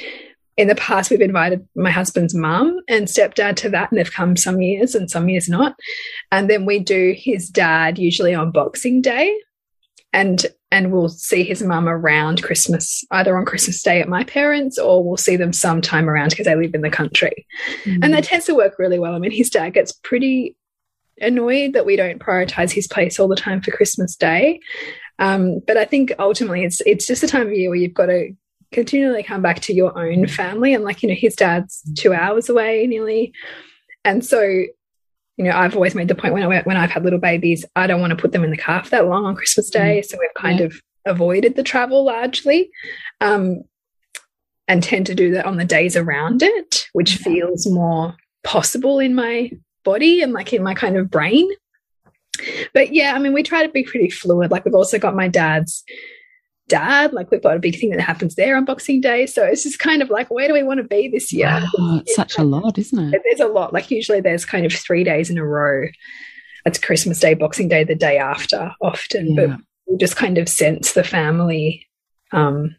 in 0.58 0.68
the 0.68 0.76
past, 0.76 1.10
we've 1.10 1.22
invited 1.22 1.68
my 1.76 1.92
husband's 1.92 2.36
mum 2.36 2.80
and 2.88 3.08
stepdad 3.08 3.56
to 3.58 3.70
that, 3.70 3.92
and 3.92 3.98
they've 3.98 4.12
come 4.12 4.36
some 4.36 4.62
years 4.62 4.96
and 4.96 5.10
some 5.10 5.30
years 5.30 5.48
not. 5.48 5.76
And 6.32 6.50
then 6.50 6.66
we 6.66 6.80
do 6.80 7.16
his 7.18 7.50
dad 7.50 7.98
usually 7.98 8.34
on 8.34 8.52
Boxing 8.52 9.02
Day, 9.02 9.36
and 10.14 10.46
and 10.72 10.92
we'll 10.92 11.10
see 11.10 11.44
his 11.44 11.62
mum 11.62 11.88
around 11.88 12.44
Christmas, 12.44 13.04
either 13.12 13.38
on 13.38 13.46
Christmas 13.46 13.82
Day 13.82 14.02
at 14.02 14.08
my 14.08 14.24
parents, 14.24 14.78
or 14.78 15.04
we'll 15.04 15.18
see 15.18 15.36
them 15.36 15.54
sometime 15.54 16.10
around 16.10 16.30
because 16.30 16.46
they 16.46 16.56
live 16.56 16.74
in 16.74 16.82
the 16.82 16.90
country. 16.90 17.46
Mm. 17.84 18.04
And 18.04 18.14
that 18.14 18.24
tends 18.24 18.46
to 18.46 18.56
work 18.56 18.80
really 18.80 19.00
well. 19.00 19.14
I 19.14 19.20
mean, 19.20 19.32
his 19.32 19.50
dad 19.50 19.74
gets 19.74 19.92
pretty 19.92 20.56
annoyed 21.20 21.74
that 21.74 21.86
we 21.86 21.96
don't 21.96 22.20
prioritize 22.20 22.72
his 22.72 22.88
place 22.88 23.20
all 23.20 23.28
the 23.28 23.36
time 23.36 23.62
for 23.62 23.72
Christmas 23.72 24.16
Day. 24.16 24.60
Um, 25.20 25.60
but 25.68 25.78
I 25.78 25.86
think 25.86 26.14
ultimately 26.20 26.64
it's 26.64 26.82
it's 26.86 27.06
just 27.06 27.24
a 27.24 27.28
time 27.28 27.48
of 27.48 27.54
year 27.54 27.70
where 27.70 27.78
you've 27.78 27.94
got 27.94 28.08
to 28.08 28.32
continually 28.72 29.24
come 29.24 29.42
back 29.42 29.60
to 29.62 29.74
your 29.74 29.98
own 29.98 30.28
family. 30.28 30.74
And 30.74 30.84
like, 30.84 31.04
you 31.04 31.10
know, 31.10 31.16
his 31.16 31.36
dad's 31.36 31.82
two 31.98 32.14
hours 32.14 32.50
away 32.50 32.88
nearly. 32.88 33.34
And 34.04 34.26
so, 34.26 34.42
you 34.42 35.46
know, 35.46 35.52
I've 35.52 35.76
always 35.76 35.96
made 35.96 36.08
the 36.08 36.16
point 36.16 36.34
when 36.34 36.44
I 36.44 36.62
when 36.62 36.78
I've 36.78 36.92
had 36.92 37.04
little 37.04 37.20
babies, 37.20 37.66
I 37.76 37.88
don't 37.88 38.02
want 38.02 38.12
to 38.12 38.18
put 38.18 38.32
them 38.32 38.44
in 38.44 38.52
the 38.52 38.58
car 38.58 38.84
for 38.84 38.90
that 38.92 39.08
long 39.08 39.26
on 39.26 39.36
Christmas 39.36 39.70
mm. 39.70 39.74
Day. 39.74 40.02
So 40.02 40.18
we've 40.20 40.34
kind 40.36 40.60
yeah. 40.60 40.66
of 40.66 40.82
avoided 41.06 41.56
the 41.56 41.64
travel 41.64 42.06
largely. 42.06 42.70
Um, 43.20 43.64
and 44.68 44.82
tend 44.82 45.06
to 45.06 45.16
do 45.16 45.32
that 45.32 45.46
on 45.46 45.58
the 45.58 45.66
days 45.66 45.98
around 45.98 46.42
it, 46.42 46.88
which 46.94 47.18
yeah. 47.18 47.24
feels 47.24 47.68
more 47.68 48.16
possible 48.44 49.00
in 49.00 49.14
my 49.14 49.52
body 49.84 50.22
and 50.22 50.32
like 50.32 50.54
in 50.54 50.64
my 50.64 50.74
kind 50.74 50.96
of 50.96 51.12
brain. 51.12 51.50
But 52.74 52.94
yeah, 52.94 53.14
I 53.14 53.20
mean, 53.20 53.34
we 53.34 53.44
try 53.44 53.66
to 53.66 53.72
be 53.72 53.84
pretty 53.84 54.10
fluid. 54.10 54.50
Like 54.50 54.64
we've 54.64 54.74
also 54.74 54.98
got 54.98 55.14
my 55.14 55.28
dad's 55.28 55.84
dad. 56.72 57.14
Like 57.14 57.30
we've 57.30 57.44
got 57.44 57.58
a 57.58 57.60
big 57.60 57.80
thing 57.80 57.92
that 57.92 58.00
happens 58.00 58.36
there 58.36 58.56
on 58.56 58.66
Boxing 58.66 59.02
Day. 59.02 59.28
So 59.28 59.44
it's 59.44 59.64
just 59.64 59.80
kind 59.80 60.02
of 60.02 60.10
like, 60.10 60.32
where 60.32 60.48
do 60.48 60.54
we 60.54 60.64
want 60.64 60.80
to 60.80 60.84
be 60.84 61.08
this 61.08 61.32
year? 61.32 61.62
Wow, 61.78 62.00
it's 62.00 62.16
such 62.16 62.38
a 62.38 62.44
lot, 62.44 62.78
isn't 62.78 63.14
it? 63.14 63.22
There's 63.24 63.48
a 63.48 63.52
lot. 63.52 63.74
Like 63.74 63.92
usually 63.92 64.22
there's 64.22 64.46
kind 64.46 64.66
of 64.66 64.74
three 64.74 65.04
days 65.04 65.30
in 65.30 65.38
a 65.38 65.46
row. 65.46 65.88
It's 66.66 66.80
Christmas 66.80 67.20
Day, 67.20 67.34
Boxing 67.34 67.68
Day, 67.68 67.84
the 67.84 67.96
day 67.96 68.18
after 68.18 68.72
often. 68.82 69.34
Yeah. 69.34 69.46
But 69.48 69.60
we 69.88 69.98
just 69.98 70.16
kind 70.16 70.38
of 70.38 70.48
sense 70.48 70.94
the 70.94 71.04
family 71.04 71.88
um, 72.32 72.76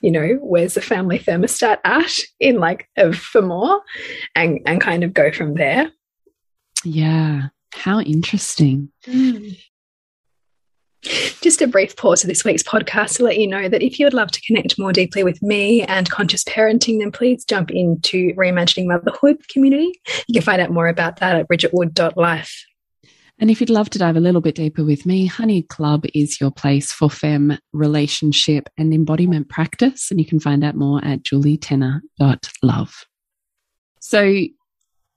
you 0.00 0.10
know, 0.10 0.38
where's 0.40 0.74
the 0.74 0.80
family 0.80 1.18
thermostat 1.18 1.78
at 1.84 2.12
in 2.38 2.56
like 2.56 2.88
a, 2.96 3.12
for 3.12 3.42
more 3.42 3.82
and 4.34 4.60
and 4.66 4.80
kind 4.80 5.04
of 5.04 5.12
go 5.12 5.32
from 5.32 5.54
there. 5.54 5.90
Yeah. 6.84 7.48
How 7.72 8.00
interesting. 8.00 8.90
Mm. 9.06 9.58
Just 11.02 11.62
a 11.62 11.68
brief 11.68 11.96
pause 11.96 12.24
of 12.24 12.28
this 12.28 12.44
week's 12.44 12.62
podcast 12.62 13.16
to 13.16 13.24
let 13.24 13.38
you 13.38 13.46
know 13.46 13.68
that 13.68 13.82
if 13.82 13.98
you 13.98 14.06
would 14.06 14.14
love 14.14 14.30
to 14.32 14.40
connect 14.40 14.78
more 14.78 14.92
deeply 14.92 15.22
with 15.22 15.40
me 15.42 15.82
and 15.82 16.10
conscious 16.10 16.42
parenting, 16.44 16.98
then 16.98 17.12
please 17.12 17.44
jump 17.44 17.70
into 17.70 18.34
Reimagining 18.34 18.86
Motherhood 18.86 19.48
community. 19.48 19.92
You 20.26 20.34
can 20.34 20.42
find 20.42 20.60
out 20.60 20.70
more 20.70 20.88
about 20.88 21.18
that 21.18 21.36
at 21.36 21.48
bridgetwood.life. 21.48 22.64
And 23.40 23.50
if 23.50 23.60
you'd 23.60 23.70
love 23.70 23.88
to 23.90 23.98
dive 23.98 24.16
a 24.16 24.20
little 24.20 24.40
bit 24.40 24.56
deeper 24.56 24.84
with 24.84 25.06
me, 25.06 25.26
Honey 25.26 25.62
Club 25.62 26.04
is 26.12 26.40
your 26.40 26.50
place 26.50 26.90
for 26.90 27.08
fem 27.08 27.56
relationship 27.72 28.68
and 28.76 28.92
embodiment 28.92 29.48
practice. 29.48 30.10
And 30.10 30.18
you 30.18 30.26
can 30.26 30.40
find 30.40 30.64
out 30.64 30.74
more 30.74 31.00
at 31.04 31.22
julietenner.love. 31.22 32.94
So, 34.00 34.34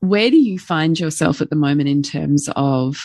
where 0.02 0.30
do 0.30 0.38
you 0.38 0.60
find 0.60 1.00
yourself 1.00 1.41
at 1.41 1.50
the 1.50 1.56
moment 1.56 1.89
in 1.89 2.04
terms 2.04 2.50
of 2.56 3.00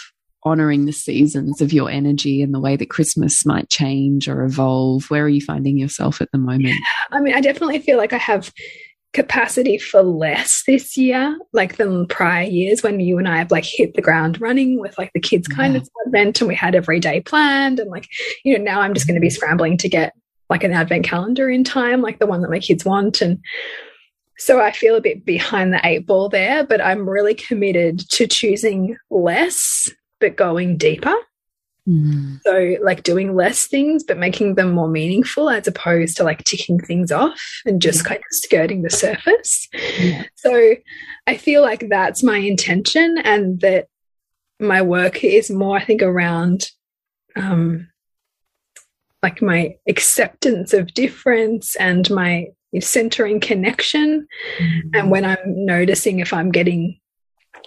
honoring 0.47 0.87
the 0.87 0.93
seasons 0.93 1.61
of 1.61 1.73
your 1.73 1.91
energy 1.91 2.41
and 2.41 2.55
the 2.55 2.61
way 2.61 2.77
that 2.77 2.89
Christmas 2.89 3.45
might 3.45 3.69
change 3.69 4.29
or 4.29 4.45
evolve? 4.45 5.11
Where 5.11 5.25
are 5.25 5.29
you 5.29 5.43
finding 5.43 5.77
yourself 5.77 6.23
at 6.23 6.31
the 6.33 6.39
moment? 6.39 6.75
I 7.13 7.21
mean, 7.21 7.35
I 7.35 7.41
definitely 7.41 7.81
feel 7.81 7.99
like 7.99 8.13
I 8.15 8.19
have 8.19 8.53
capacity 9.13 9.77
for 9.79 10.03
less 10.03 10.63
this 10.67 10.97
year, 10.97 11.39
like 11.53 11.77
than 11.77 12.07
prior 12.07 12.45
years 12.45 12.83
when 12.83 13.01
you 13.01 13.19
and 13.19 13.27
I 13.27 13.39
have 13.39 13.51
like 13.51 13.65
hit 13.65 13.95
the 13.95 14.03
ground 14.03 14.41
running 14.41 14.79
with 14.79 14.97
like 14.99 15.11
the 15.15 15.21
kids 15.21 15.49
kind 15.49 15.75
yeah. 15.75 15.81
of 15.81 15.89
advent 16.07 16.41
and 16.41 16.49
we 16.49 16.55
had 16.55 16.75
every 16.75 17.01
day 17.01 17.21
planned. 17.21 17.81
And 17.81 17.91
like, 17.91 18.09
you 18.45 18.57
know, 18.57 18.63
now 18.63 18.81
I'm 18.81 18.95
just 18.95 19.07
going 19.07 19.15
to 19.17 19.21
be 19.21 19.29
mm-hmm. 19.29 19.35
scrambling 19.35 19.77
to 19.79 19.89
get 19.89 20.13
like 20.49 20.63
an 20.63 20.73
advent 20.73 21.05
calendar 21.05 21.51
in 21.51 21.65
time, 21.65 22.03
like 22.03 22.19
the 22.19 22.27
one 22.27 22.43
that 22.43 22.51
my 22.51 22.61
kids 22.61 22.85
want. 22.85 23.21
And 23.21 23.41
so 24.39 24.61
I 24.61 24.71
feel 24.71 24.97
a 24.97 25.01
bit 25.01 25.25
behind 25.25 25.73
the 25.73 25.81
eight 25.83 26.07
ball 26.07 26.29
there, 26.29 26.65
but 26.65 26.81
I'm 26.81 27.09
really 27.09 27.35
committed 27.35 27.99
to 28.11 28.27
choosing 28.27 28.97
less, 29.11 29.91
but 30.21 30.37
going 30.37 30.77
deeper. 30.77 31.15
Mm. 31.89 32.41
So, 32.43 32.77
like 32.83 33.05
doing 33.05 33.37
less 33.37 33.67
things, 33.67 34.03
but 34.03 34.19
making 34.19 34.57
them 34.57 34.73
more 34.73 34.89
meaningful 34.89 35.49
as 35.49 35.69
opposed 35.69 36.17
to 36.17 36.25
like 36.25 36.43
ticking 36.43 36.81
things 36.81 37.13
off 37.13 37.41
and 37.65 37.81
just 37.81 38.03
yeah. 38.03 38.09
kind 38.09 38.19
of 38.19 38.27
skirting 38.31 38.83
the 38.83 38.91
surface. 38.91 39.69
Yeah. 40.01 40.25
So, 40.35 40.75
I 41.29 41.37
feel 41.37 41.63
like 41.63 41.89
that's 41.89 42.25
my 42.25 42.39
intention, 42.39 43.19
and 43.19 43.61
that 43.61 43.87
my 44.59 44.83
work 44.83 45.23
is 45.23 45.51
more, 45.51 45.77
I 45.77 45.85
think, 45.85 46.03
around 46.03 46.71
um, 47.37 47.89
like 49.23 49.41
my 49.41 49.77
acceptance 49.89 50.73
of 50.73 50.93
difference 50.93 51.77
and 51.77 52.11
my 52.11 52.47
centering 52.81 53.41
connection. 53.41 54.27
Mm. 54.59 54.81
And 54.95 55.11
when 55.11 55.25
I'm 55.25 55.39
noticing 55.45 56.19
if 56.19 56.33
I'm 56.33 56.51
getting 56.51 56.99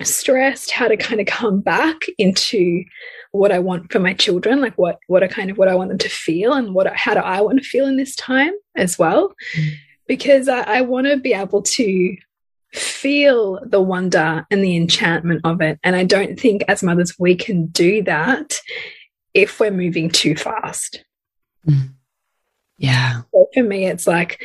stressed, 0.05 0.71
how 0.71 0.87
to 0.87 0.97
kind 0.97 1.19
of 1.21 1.27
come 1.27 1.61
back 1.61 2.01
into 2.17 2.83
what 3.31 3.51
I 3.51 3.59
want 3.59 3.91
for 3.91 3.99
my 3.99 4.13
children, 4.13 4.61
like 4.61 4.75
what 4.77 4.99
what 5.07 5.23
are 5.23 5.27
kind 5.27 5.51
of 5.51 5.57
what 5.57 5.67
I 5.67 5.75
want 5.75 5.89
them 5.89 5.97
to 5.99 6.09
feel 6.09 6.53
and 6.53 6.73
what 6.73 6.87
how 6.95 7.13
do 7.13 7.19
I 7.19 7.41
want 7.41 7.59
to 7.59 7.67
feel 7.67 7.85
in 7.85 7.97
this 7.97 8.15
time 8.15 8.53
as 8.75 8.97
well. 8.97 9.33
Mm. 9.55 9.73
Because 10.07 10.47
I, 10.47 10.61
I 10.61 10.81
want 10.81 11.07
to 11.07 11.17
be 11.17 11.33
able 11.33 11.61
to 11.61 12.17
feel 12.73 13.59
the 13.65 13.81
wonder 13.81 14.45
and 14.51 14.63
the 14.63 14.75
enchantment 14.75 15.41
of 15.43 15.61
it. 15.61 15.79
And 15.83 15.95
I 15.95 16.03
don't 16.03 16.39
think 16.39 16.63
as 16.67 16.83
mothers 16.83 17.15
we 17.19 17.35
can 17.35 17.67
do 17.67 18.03
that 18.03 18.59
if 19.33 19.59
we're 19.59 19.71
moving 19.71 20.09
too 20.09 20.35
fast. 20.35 21.03
Mm. 21.67 21.93
Yeah. 22.77 23.21
So 23.31 23.47
for 23.53 23.63
me, 23.63 23.85
it's 23.85 24.07
like, 24.07 24.41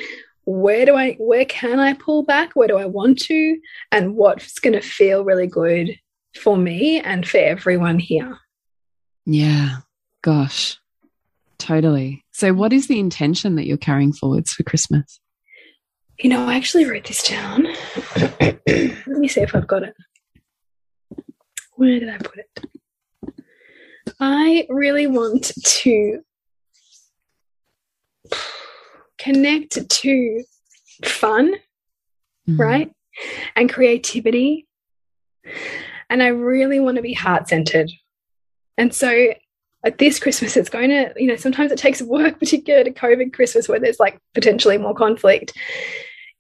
where 0.47 0.85
do 0.87 0.95
I, 0.97 1.15
where 1.15 1.45
can 1.45 1.79
I 1.79 1.95
pull 1.95 2.23
back? 2.23 2.53
Where 2.55 2.69
do 2.69 2.77
I 2.77 2.87
want 2.87 3.19
to? 3.23 3.59
And 3.91 4.15
what's 4.15 4.59
going 4.59 4.75
to 4.75 4.81
feel 4.81 5.25
really 5.25 5.47
good 5.47 5.99
for 6.35 6.57
me 6.57 7.01
and 7.01 7.27
for 7.27 7.39
everyone 7.39 7.99
here? 7.99 8.39
Yeah. 9.27 9.79
Gosh, 10.25 10.79
totally. 11.59 12.25
So, 12.33 12.55
what 12.55 12.73
is 12.73 12.89
the 12.89 12.99
intention 12.99 13.57
that 13.57 13.67
you're 13.67 13.77
carrying 13.77 14.15
forwards 14.15 14.53
for 14.53 14.63
Christmas? 14.63 15.21
You 16.19 16.31
know, 16.31 16.49
I 16.49 16.57
actually 16.57 16.87
wrote 16.87 17.05
this 17.05 17.29
down. 17.29 17.67
Let 18.17 19.07
me 19.07 19.29
see 19.29 19.43
if 19.43 19.55
I've 19.55 19.67
got 19.67 19.83
it. 19.83 19.95
Where 21.75 22.01
did 22.01 22.09
I 22.09 22.17
put 22.17 22.39
it? 22.39 23.45
I 24.19 24.67
really 24.71 25.07
want 25.07 25.53
to 25.63 26.21
connect 29.19 29.89
to 29.91 30.45
fun, 31.05 31.55
mm 32.49 32.59
right? 32.59 32.91
And 33.57 33.73
creativity. 33.73 34.67
And 36.11 36.23
I 36.23 36.29
really 36.29 36.81
want 36.81 36.97
to 36.97 37.03
be 37.03 37.13
heart 37.13 37.49
centered. 37.49 37.91
And 38.77 38.93
so 38.93 39.35
at 39.85 39.99
this 39.99 40.19
Christmas, 40.19 40.57
it's 40.57 40.69
going 40.69 40.91
to, 40.91 41.13
you 41.17 41.27
know, 41.27 41.37
sometimes 41.37 41.71
it 41.71 41.79
takes 41.79 42.03
work, 42.03 42.39
particularly 42.41 42.91
at 42.91 42.97
COVID 42.97 43.33
Christmas 43.33 43.69
where 43.69 43.79
there's 43.79 44.01
like 44.01 44.19
potentially 44.35 44.79
more 44.79 44.95
conflict. 44.95 45.57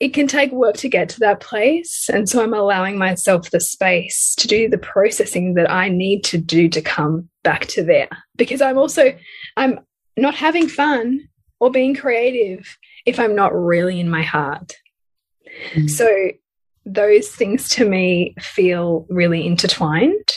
It 0.01 0.09
can 0.09 0.27
take 0.27 0.51
work 0.51 0.77
to 0.79 0.89
get 0.89 1.09
to 1.11 1.21
that 1.21 1.41
place. 1.41 2.11
And 2.13 2.29
so 2.29 2.43
I'm 2.43 2.53
allowing 2.53 2.99
myself 2.99 3.51
the 3.51 3.61
space 3.61 4.35
to 4.37 4.49
do 4.49 4.69
the 4.69 4.79
processing 4.79 5.55
that 5.55 5.71
I 5.71 5.89
need 5.89 6.25
to 6.25 6.39
do 6.39 6.69
to 6.71 6.83
come 6.83 7.29
back 7.45 7.67
to 7.69 7.85
there. 7.85 8.09
Because 8.37 8.61
I'm 8.61 8.77
also, 8.77 9.17
I'm 9.57 9.79
not 10.17 10.35
having 10.35 10.69
fun 10.69 11.29
or 11.61 11.71
being 11.71 11.95
creative 11.95 12.77
if 13.07 13.19
I'm 13.19 13.35
not 13.35 13.55
really 13.55 14.01
in 14.01 14.11
my 14.11 14.23
heart. 14.23 14.73
Mm. 15.75 15.89
So 15.89 16.09
those 16.87 17.29
things 17.29 17.69
to 17.71 17.89
me 17.89 18.35
feel 18.41 19.07
really 19.09 19.47
intertwined. 19.47 20.29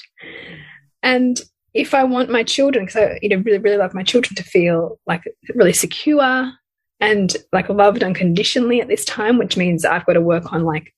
And 1.03 1.39
if 1.73 1.93
I 1.93 2.03
want 2.03 2.29
my 2.29 2.43
children, 2.43 2.85
because 2.85 3.01
I 3.01 3.19
you 3.21 3.29
know 3.29 3.37
really 3.37 3.59
really 3.59 3.77
love 3.77 3.93
my 3.93 4.03
children 4.03 4.35
to 4.35 4.43
feel 4.43 4.99
like 5.05 5.23
really 5.55 5.73
secure 5.73 6.51
and 6.99 7.35
like 7.53 7.69
loved 7.69 8.03
unconditionally 8.03 8.81
at 8.81 8.87
this 8.87 9.05
time, 9.05 9.37
which 9.37 9.57
means 9.57 9.85
I've 9.85 10.05
got 10.05 10.13
to 10.13 10.21
work 10.21 10.51
on 10.51 10.63
like 10.63 10.93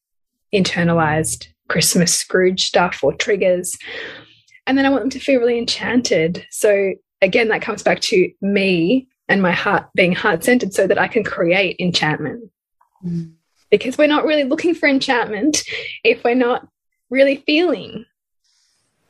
internalized 0.53 1.47
Christmas 1.67 2.17
Scrooge 2.17 2.63
stuff 2.63 3.03
or 3.03 3.13
triggers. 3.13 3.77
And 4.65 4.77
then 4.77 4.86
I 4.86 4.89
want 4.89 5.01
them 5.03 5.10
to 5.12 5.19
feel 5.19 5.39
really 5.39 5.58
enchanted. 5.58 6.45
So 6.51 6.93
again, 7.21 7.49
that 7.49 7.62
comes 7.62 7.84
back 7.84 7.99
to 8.01 8.32
me 8.41 9.08
and 9.29 9.41
my 9.41 9.51
heart 9.51 9.85
being 9.95 10.13
heart 10.13 10.43
centered 10.43 10.73
so 10.73 10.87
that 10.87 10.97
I 10.97 11.07
can 11.07 11.23
create 11.23 11.77
enchantment. 11.79 12.51
Mm. 13.05 13.33
Because 13.69 13.97
we're 13.97 14.07
not 14.07 14.25
really 14.25 14.43
looking 14.43 14.73
for 14.73 14.89
enchantment 14.89 15.63
if 16.03 16.23
we're 16.23 16.33
not 16.33 16.67
really 17.11 17.37
feeling, 17.45 18.05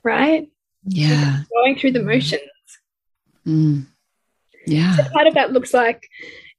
right? 0.03 0.49
Yeah. 0.83 1.43
Going 1.49 1.77
through 1.77 1.93
the 1.93 2.03
motions. 2.03 2.41
Mm. 3.47 3.85
Yeah. 4.67 4.97
So 4.97 5.03
part 5.09 5.27
of 5.27 5.33
that 5.35 5.53
looks 5.53 5.73
like, 5.73 6.07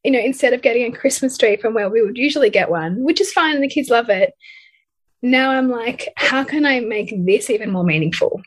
you 0.02 0.10
know, 0.10 0.18
instead 0.18 0.54
of 0.54 0.62
getting 0.62 0.92
a 0.92 0.96
Christmas 0.96 1.36
tree 1.36 1.56
from 1.56 1.74
where 1.74 1.90
we 1.90 2.00
would 2.00 2.16
usually 2.16 2.48
get 2.48 2.70
one, 2.70 3.02
which 3.04 3.20
is 3.20 3.32
fine 3.32 3.54
and 3.54 3.62
the 3.62 3.68
kids 3.68 3.90
love 3.90 4.08
it, 4.08 4.32
now 5.20 5.50
I'm 5.50 5.68
like, 5.68 6.08
how 6.16 6.44
can 6.44 6.64
I 6.64 6.80
make 6.80 7.12
this 7.26 7.50
even 7.50 7.70
more 7.70 7.84
meaningful? 7.84 8.40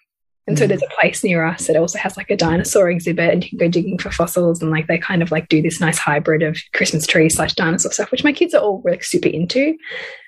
And 0.48 0.58
so 0.58 0.66
mm. 0.66 0.70
there's 0.70 0.84
a 0.84 1.00
place 1.00 1.24
near 1.24 1.46
us 1.46 1.68
that 1.68 1.78
also 1.78 1.98
has 1.98 2.18
like 2.18 2.30
a 2.30 2.36
dinosaur 2.36 2.90
exhibit 2.90 3.32
and 3.32 3.44
you 3.44 3.50
can 3.50 3.60
go 3.60 3.68
digging 3.70 3.98
for 3.98 4.12
fossils 4.12 4.62
and 4.62 4.72
like 4.72 4.88
they 4.88 4.98
kind 4.98 5.22
of 5.22 5.32
like 5.32 5.48
do 5.48 5.62
this 5.62 5.80
nice 5.80 5.98
hybrid 5.98 6.44
of 6.44 6.58
Christmas 6.74 7.08
tree 7.08 7.30
slash 7.30 7.54
dinosaur 7.54 7.92
stuff, 7.92 8.12
which 8.12 8.24
my 8.24 8.34
kids 8.34 8.54
are 8.54 8.62
all 8.62 8.82
like 8.86 9.04
super 9.04 9.30
into. 9.30 9.76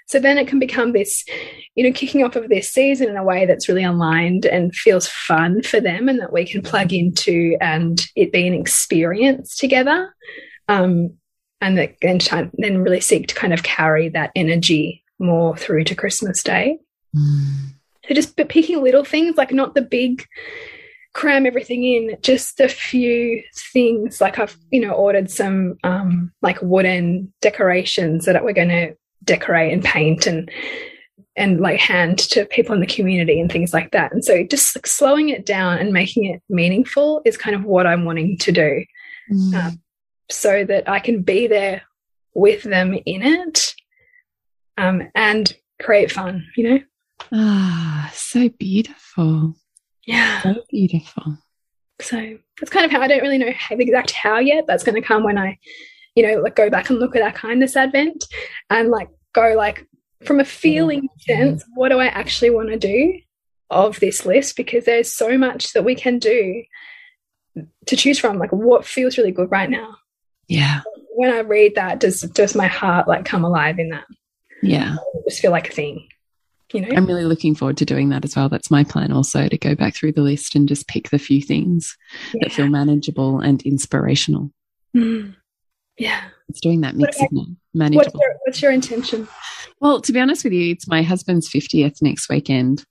So 0.08 0.20
then 0.20 0.38
it 0.38 0.48
can 0.48 0.60
become 0.60 0.94
this, 0.94 1.26
you 1.74 1.84
know, 1.84 1.92
kicking 1.92 2.24
off 2.24 2.36
of 2.36 2.48
this 2.48 2.72
season 2.72 3.10
in 3.10 3.18
a 3.18 3.24
way 3.24 3.46
that's 3.46 3.68
really 3.68 3.84
aligned 3.84 4.46
and 4.46 4.74
feels 4.74 5.08
fun 5.08 5.64
for 5.64 5.82
them 5.82 6.08
and 6.08 6.20
that 6.20 6.32
we 6.32 6.46
can 6.46 6.62
plug 6.62 6.94
into 6.94 7.58
and 7.60 8.06
it 8.16 8.32
be 8.32 8.48
an 8.48 8.54
experience 8.54 9.58
together. 9.58 10.14
Um, 10.68 11.18
and 11.62 11.78
that 11.78 11.96
and 12.02 12.52
then 12.58 12.84
really 12.84 13.00
seek 13.00 13.28
to 13.28 13.36
kind 13.36 13.54
of 13.54 13.64
carry 13.64 14.10
that 14.10 14.32
energy 14.36 15.04
more 15.20 15.58
through 15.58 15.86
to 15.86 15.96
Christmas 15.96 16.44
Day. 16.44 16.78
Mm. 17.16 17.72
So 18.08 18.14
just 18.14 18.36
picking 18.36 18.82
little 18.82 19.04
things, 19.04 19.38
like 19.38 19.52
not 19.52 19.76
the 19.76 19.82
big 19.82 20.26
cram 21.14 21.46
everything 21.46 21.84
in, 21.84 22.18
just 22.22 22.60
a 22.60 22.68
few 22.68 23.42
things. 23.72 24.22
Like 24.22 24.38
I've, 24.38 24.58
you 24.72 24.82
know, 24.82 24.92
ordered 24.92 25.32
some 25.32 25.78
um, 25.84 26.32
like 26.42 26.62
wooden 26.62 27.34
decorations 27.42 28.26
that 28.26 28.44
we're 28.44 28.54
going 28.54 28.70
to 28.70 28.96
decorate 29.24 29.74
and 29.74 29.84
paint 29.84 30.28
and 30.28 30.52
and 31.38 31.60
like 31.60 31.80
hand 31.80 32.18
to 32.18 32.46
people 32.46 32.74
in 32.74 32.80
the 32.80 32.88
community 32.88 33.42
and 33.42 33.52
things 33.52 33.74
like 33.74 33.92
that. 33.92 34.14
And 34.14 34.24
so 34.24 34.44
just 34.44 34.76
like 34.76 34.88
slowing 34.88 35.30
it 35.30 35.46
down 35.46 35.80
and 35.80 35.92
making 35.92 36.26
it 36.26 36.42
meaningful 36.48 37.22
is 37.26 37.36
kind 37.36 37.56
of 37.56 37.66
what 37.66 37.86
I'm 37.86 38.06
wanting 38.06 38.38
to 38.38 38.52
do. 38.52 38.86
Mm. 39.32 39.54
Um, 39.54 39.82
so 40.30 40.64
that 40.64 40.88
I 40.90 41.00
can 41.00 41.22
be 41.22 41.48
there 41.48 41.82
with 42.34 42.64
them 42.64 42.94
in 43.06 43.22
it 43.22 43.74
um, 44.78 45.04
and 45.14 45.54
create 45.82 46.12
fun, 46.12 46.48
you 46.56 46.70
know? 46.70 46.80
Ah, 47.32 48.12
so 48.14 48.50
beautiful. 48.50 49.56
Yeah. 50.06 50.42
So 50.42 50.56
beautiful. 50.70 51.38
So 52.02 52.38
that's 52.60 52.72
kind 52.72 52.86
of 52.86 52.92
how 52.92 53.02
I 53.02 53.08
don't 53.08 53.22
really 53.22 53.38
know 53.38 53.54
how, 53.58 53.76
the 53.76 53.84
exact 53.84 54.12
how 54.12 54.40
yet. 54.40 54.66
That's 54.68 54.84
going 54.84 55.02
to 55.02 55.08
come 55.08 55.24
when 55.24 55.38
I, 55.38 55.58
you 56.16 56.28
know, 56.28 56.42
like 56.42 56.56
go 56.56 56.70
back 56.70 56.90
and 56.90 57.00
look 57.00 57.16
at 57.16 57.22
our 57.22 57.32
kindness 57.32 57.76
advent 57.76 58.26
and 58.70 58.90
like 58.90 59.10
go 59.34 59.56
like 59.56 59.88
from 60.24 60.40
a 60.40 60.46
feeling 60.46 61.08
sense, 61.20 61.64
what 61.76 61.90
do 61.90 62.00
I 62.00 62.08
actually 62.08 62.50
want 62.50 62.70
to 62.70 62.78
do 62.78 63.20
of 63.70 64.00
this 64.00 64.26
list? 64.26 64.56
Because 64.56 64.86
there's 64.86 65.14
so 65.14 65.38
much 65.38 65.74
that 65.74 65.86
we 65.86 65.96
can 65.96 66.20
do 66.20 66.64
to 67.88 67.96
choose 67.96 68.20
from. 68.20 68.38
Like 68.38 68.52
what 68.52 68.86
feels 68.86 69.18
really 69.18 69.32
good 69.32 69.52
right 69.52 69.70
now. 69.70 69.96
Yeah. 70.48 70.82
When 71.16 71.32
I 71.32 71.40
read 71.40 71.76
that, 71.76 72.00
does 72.00 72.22
does 72.22 72.56
my 72.56 72.68
heart 72.68 73.08
like 73.08 73.26
come 73.26 73.46
alive 73.46 73.80
in 73.80 73.90
that? 73.90 74.06
Yeah. 74.62 74.98
just 75.28 75.42
feel 75.42 75.52
like 75.52 75.70
a 75.70 75.74
thing 75.74 76.08
you 76.74 76.82
know 76.82 76.90
i'm 76.96 77.06
really 77.06 77.26
looking 77.26 77.56
forward 77.56 77.78
to 77.78 77.86
doing 77.86 78.10
that 78.10 78.26
as 78.26 78.36
well 78.36 78.50
that's 78.50 78.72
my 78.72 78.84
plan 78.84 79.12
also 79.12 79.48
to 79.48 79.58
go 79.58 79.76
back 79.76 79.96
through 79.96 80.12
the 80.12 80.22
list 80.22 80.56
and 80.56 80.68
just 80.68 80.88
pick 80.88 81.10
the 81.10 81.20
few 81.20 81.42
things 81.42 81.96
yeah. 82.34 82.40
that 82.42 82.52
feel 82.52 82.68
manageable 82.68 83.40
and 83.40 83.62
inspirational 83.64 84.52
mm. 84.96 85.34
yeah 85.98 86.22
it's 86.50 86.62
doing 86.62 86.82
that 86.82 86.96
mix 86.96 87.22
of 87.22 87.30
manageable 87.74 88.04
what's 88.04 88.14
your, 88.14 88.40
what's 88.46 88.62
your 88.62 88.72
intention 88.72 89.28
well 89.80 90.02
to 90.02 90.12
be 90.12 90.20
honest 90.20 90.44
with 90.44 90.54
you 90.54 90.72
it's 90.72 90.88
my 90.88 91.02
husband's 91.02 91.50
50th 91.50 92.02
next 92.02 92.30
weekend 92.30 92.86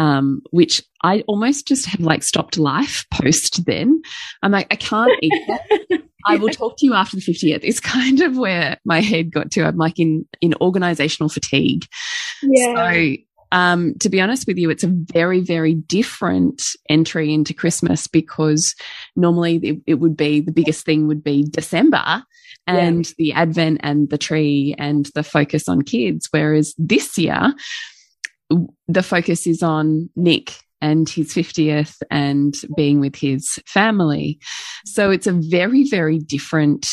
um, 0.00 0.40
which 0.50 0.82
I 1.02 1.20
almost 1.26 1.68
just 1.68 1.84
have 1.86 2.00
like 2.00 2.22
stopped 2.22 2.56
life 2.56 3.04
post 3.12 3.66
then. 3.66 4.00
I'm 4.42 4.50
like, 4.50 4.66
I 4.70 4.76
can't 4.76 5.12
eat 5.22 5.32
that. 5.46 6.02
I 6.26 6.36
will 6.36 6.48
talk 6.48 6.76
to 6.78 6.86
you 6.86 6.94
after 6.94 7.16
the 7.16 7.22
50th. 7.22 7.60
It's 7.62 7.80
kind 7.80 8.20
of 8.22 8.36
where 8.36 8.78
my 8.84 9.00
head 9.00 9.30
got 9.30 9.50
to. 9.52 9.64
I'm 9.64 9.76
like 9.76 9.98
in, 9.98 10.26
in 10.40 10.54
organizational 10.60 11.28
fatigue. 11.28 11.86
Yeah. 12.42 12.74
So 12.74 13.16
um, 13.52 13.94
to 14.00 14.08
be 14.08 14.20
honest 14.20 14.46
with 14.46 14.58
you, 14.58 14.70
it's 14.70 14.84
a 14.84 14.92
very, 14.92 15.40
very 15.40 15.74
different 15.74 16.62
entry 16.88 17.32
into 17.32 17.54
Christmas 17.54 18.06
because 18.06 18.74
normally 19.16 19.56
it, 19.56 19.78
it 19.86 19.94
would 19.94 20.16
be 20.16 20.40
the 20.40 20.52
biggest 20.52 20.84
thing 20.84 21.08
would 21.08 21.24
be 21.24 21.44
December 21.44 22.22
and 22.66 23.06
yeah. 23.06 23.14
the 23.18 23.32
Advent 23.32 23.80
and 23.82 24.08
the 24.10 24.18
tree 24.18 24.74
and 24.78 25.10
the 25.14 25.24
focus 25.24 25.68
on 25.68 25.82
kids. 25.82 26.28
Whereas 26.30 26.74
this 26.78 27.18
year, 27.18 27.52
the 28.86 29.02
focus 29.02 29.46
is 29.46 29.62
on 29.62 30.10
Nick 30.14 30.56
and 30.80 31.08
his 31.08 31.34
50th 31.34 31.96
and 32.10 32.54
being 32.76 33.00
with 33.00 33.16
his 33.16 33.58
family. 33.66 34.38
So 34.86 35.10
it's 35.10 35.26
a 35.26 35.32
very, 35.32 35.88
very 35.88 36.18
different 36.18 36.86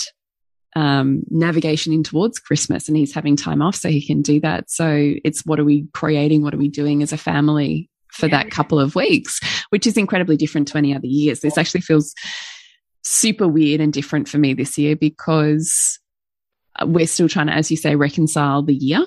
um, 0.78 1.24
navigation 1.30 1.92
in 1.92 2.04
towards 2.04 2.38
Christmas, 2.38 2.88
and 2.88 2.96
he's 2.96 3.14
having 3.14 3.36
time 3.36 3.64
off 3.64 3.76
so 3.76 3.90
he 3.90 4.06
can 4.06 4.22
do 4.22 4.40
that. 4.42 4.70
So 4.70 5.16
it's 5.26 5.44
what 5.44 5.60
are 5.60 5.66
we 5.66 5.88
creating? 5.94 6.44
What 6.44 6.54
are 6.54 6.60
we 6.60 6.68
doing 6.68 7.02
as 7.02 7.12
a 7.12 7.18
family 7.18 7.90
for 8.12 8.28
yeah. 8.28 8.44
that 8.44 8.52
couple 8.52 8.80
of 8.80 8.94
weeks, 8.94 9.40
which 9.70 9.88
is 9.88 9.98
incredibly 9.98 10.38
different 10.38 10.68
to 10.70 10.78
any 10.78 10.96
other 10.96 11.08
years. 11.08 11.40
This 11.40 11.58
actually 11.58 11.82
feels 11.82 12.14
super 13.04 13.48
weird 13.48 13.82
and 13.82 13.92
different 13.92 14.30
for 14.30 14.38
me 14.38 14.54
this 14.54 14.78
year 14.78 14.96
because 14.96 16.00
we're 16.84 17.08
still 17.08 17.30
trying 17.30 17.48
to, 17.48 17.54
as 17.54 17.72
you 17.72 17.78
say, 17.78 17.96
reconcile 17.96 18.62
the 18.62 18.76
year. 18.76 19.04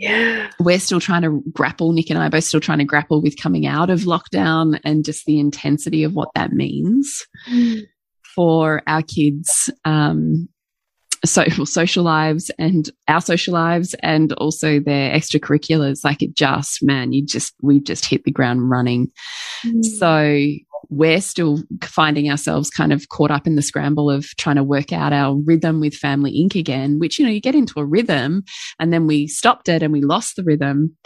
Yeah. 0.00 0.50
We're 0.58 0.80
still 0.80 1.00
trying 1.00 1.22
to 1.22 1.42
grapple, 1.52 1.92
Nick 1.92 2.10
and 2.10 2.18
I 2.18 2.26
are 2.26 2.30
both 2.30 2.44
still 2.44 2.60
trying 2.60 2.78
to 2.78 2.84
grapple 2.84 3.22
with 3.22 3.40
coming 3.40 3.66
out 3.66 3.90
of 3.90 4.00
lockdown 4.00 4.80
and 4.84 5.04
just 5.04 5.24
the 5.26 5.38
intensity 5.38 6.02
of 6.02 6.14
what 6.14 6.30
that 6.34 6.52
means 6.52 7.24
mm. 7.48 7.82
for 8.34 8.82
our 8.88 9.02
kids. 9.02 9.70
Um, 9.84 10.48
social 11.26 11.66
social 11.66 12.04
lives 12.04 12.50
and 12.58 12.90
our 13.08 13.20
social 13.20 13.54
lives 13.54 13.94
and 14.02 14.32
also 14.34 14.80
their 14.80 15.10
extracurriculars. 15.12 16.04
Like 16.04 16.22
it 16.22 16.34
just 16.34 16.82
man 16.82 17.12
you 17.12 17.24
just 17.24 17.54
we've 17.62 17.84
just 17.84 18.06
hit 18.06 18.24
the 18.24 18.30
ground 18.30 18.70
running. 18.70 19.10
Mm. 19.64 19.84
so 19.84 20.44
we're 20.90 21.20
still 21.20 21.62
finding 21.82 22.30
ourselves 22.30 22.68
kind 22.68 22.92
of 22.92 23.08
caught 23.08 23.30
up 23.30 23.46
in 23.46 23.56
the 23.56 23.62
scramble 23.62 24.10
of 24.10 24.26
trying 24.36 24.56
to 24.56 24.62
work 24.62 24.92
out 24.92 25.14
our 25.14 25.34
rhythm 25.34 25.80
with 25.80 25.94
family 25.94 26.30
inc 26.32 26.54
again 26.54 26.98
which 26.98 27.18
you 27.18 27.24
know 27.24 27.32
you 27.32 27.40
get 27.40 27.54
into 27.54 27.80
a 27.80 27.84
rhythm 27.86 28.44
and 28.78 28.92
then 28.92 29.06
we 29.06 29.26
stopped 29.26 29.68
it 29.68 29.82
and 29.82 29.92
we 29.92 30.02
lost 30.02 30.36
the 30.36 30.44
rhythm. 30.44 30.96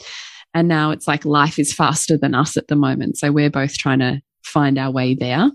And 0.55 0.67
now 0.67 0.91
it's 0.91 1.07
like 1.07 1.25
life 1.25 1.59
is 1.59 1.75
faster 1.75 2.17
than 2.17 2.35
us 2.35 2.57
at 2.57 2.69
the 2.69 2.77
moment. 2.77 3.19
So 3.19 3.31
we're 3.31 3.51
both 3.51 3.75
trying 3.75 3.99
to 3.99 4.21
find 4.43 4.79
our 4.79 4.91
way 4.91 5.15
there 5.15 5.51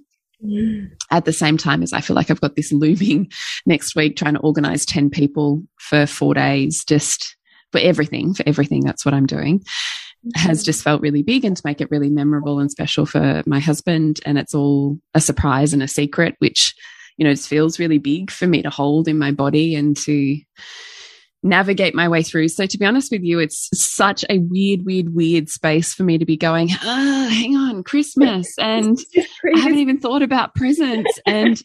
at 1.11 1.25
the 1.25 1.33
same 1.33 1.57
time 1.57 1.83
as 1.83 1.93
I 1.93 2.01
feel 2.01 2.15
like 2.15 2.29
I've 2.29 2.41
got 2.41 2.55
this 2.55 2.71
looming 2.71 3.31
next 3.65 3.95
week 3.95 4.15
trying 4.15 4.33
to 4.33 4.39
organize 4.41 4.85
10 4.85 5.09
people 5.09 5.63
for 5.79 6.05
four 6.05 6.33
days, 6.33 6.83
just 6.83 7.35
for 7.71 7.79
everything, 7.79 8.33
for 8.33 8.43
everything. 8.47 8.81
That's 8.81 9.05
what 9.05 9.13
I'm 9.13 9.25
doing. 9.25 9.63
Has 10.35 10.59
mm-hmm. 10.59 10.65
just 10.65 10.83
felt 10.83 11.01
really 11.01 11.23
big 11.23 11.43
and 11.43 11.55
to 11.57 11.61
make 11.65 11.81
it 11.81 11.91
really 11.91 12.09
memorable 12.09 12.59
and 12.59 12.71
special 12.71 13.05
for 13.05 13.43
my 13.45 13.59
husband. 13.59 14.19
And 14.25 14.37
it's 14.37 14.55
all 14.55 14.99
a 15.13 15.21
surprise 15.21 15.73
and 15.73 15.83
a 15.83 15.87
secret, 15.87 16.35
which, 16.39 16.73
you 17.17 17.25
know, 17.25 17.31
it 17.31 17.39
feels 17.39 17.79
really 17.79 17.97
big 17.97 18.31
for 18.31 18.47
me 18.47 18.61
to 18.61 18.69
hold 18.69 19.07
in 19.07 19.17
my 19.17 19.31
body 19.31 19.75
and 19.75 19.97
to, 19.97 20.39
navigate 21.43 21.93
my 21.93 22.07
way 22.07 22.23
through. 22.23 22.47
So 22.47 22.65
to 22.65 22.77
be 22.77 22.85
honest 22.85 23.11
with 23.11 23.23
you, 23.23 23.39
it's 23.39 23.69
such 23.73 24.23
a 24.29 24.39
weird, 24.39 24.85
weird, 24.85 25.13
weird 25.13 25.49
space 25.49 25.93
for 25.93 26.03
me 26.03 26.17
to 26.17 26.25
be 26.25 26.37
going, 26.37 26.69
ah, 26.71 27.25
oh, 27.25 27.29
hang 27.29 27.55
on, 27.55 27.83
Christmas. 27.83 28.55
And 28.63 28.97
I 29.55 29.59
haven't 29.59 29.79
even 29.79 29.99
thought 29.99 30.21
about 30.21 30.55
presents. 30.55 31.19
And 31.25 31.61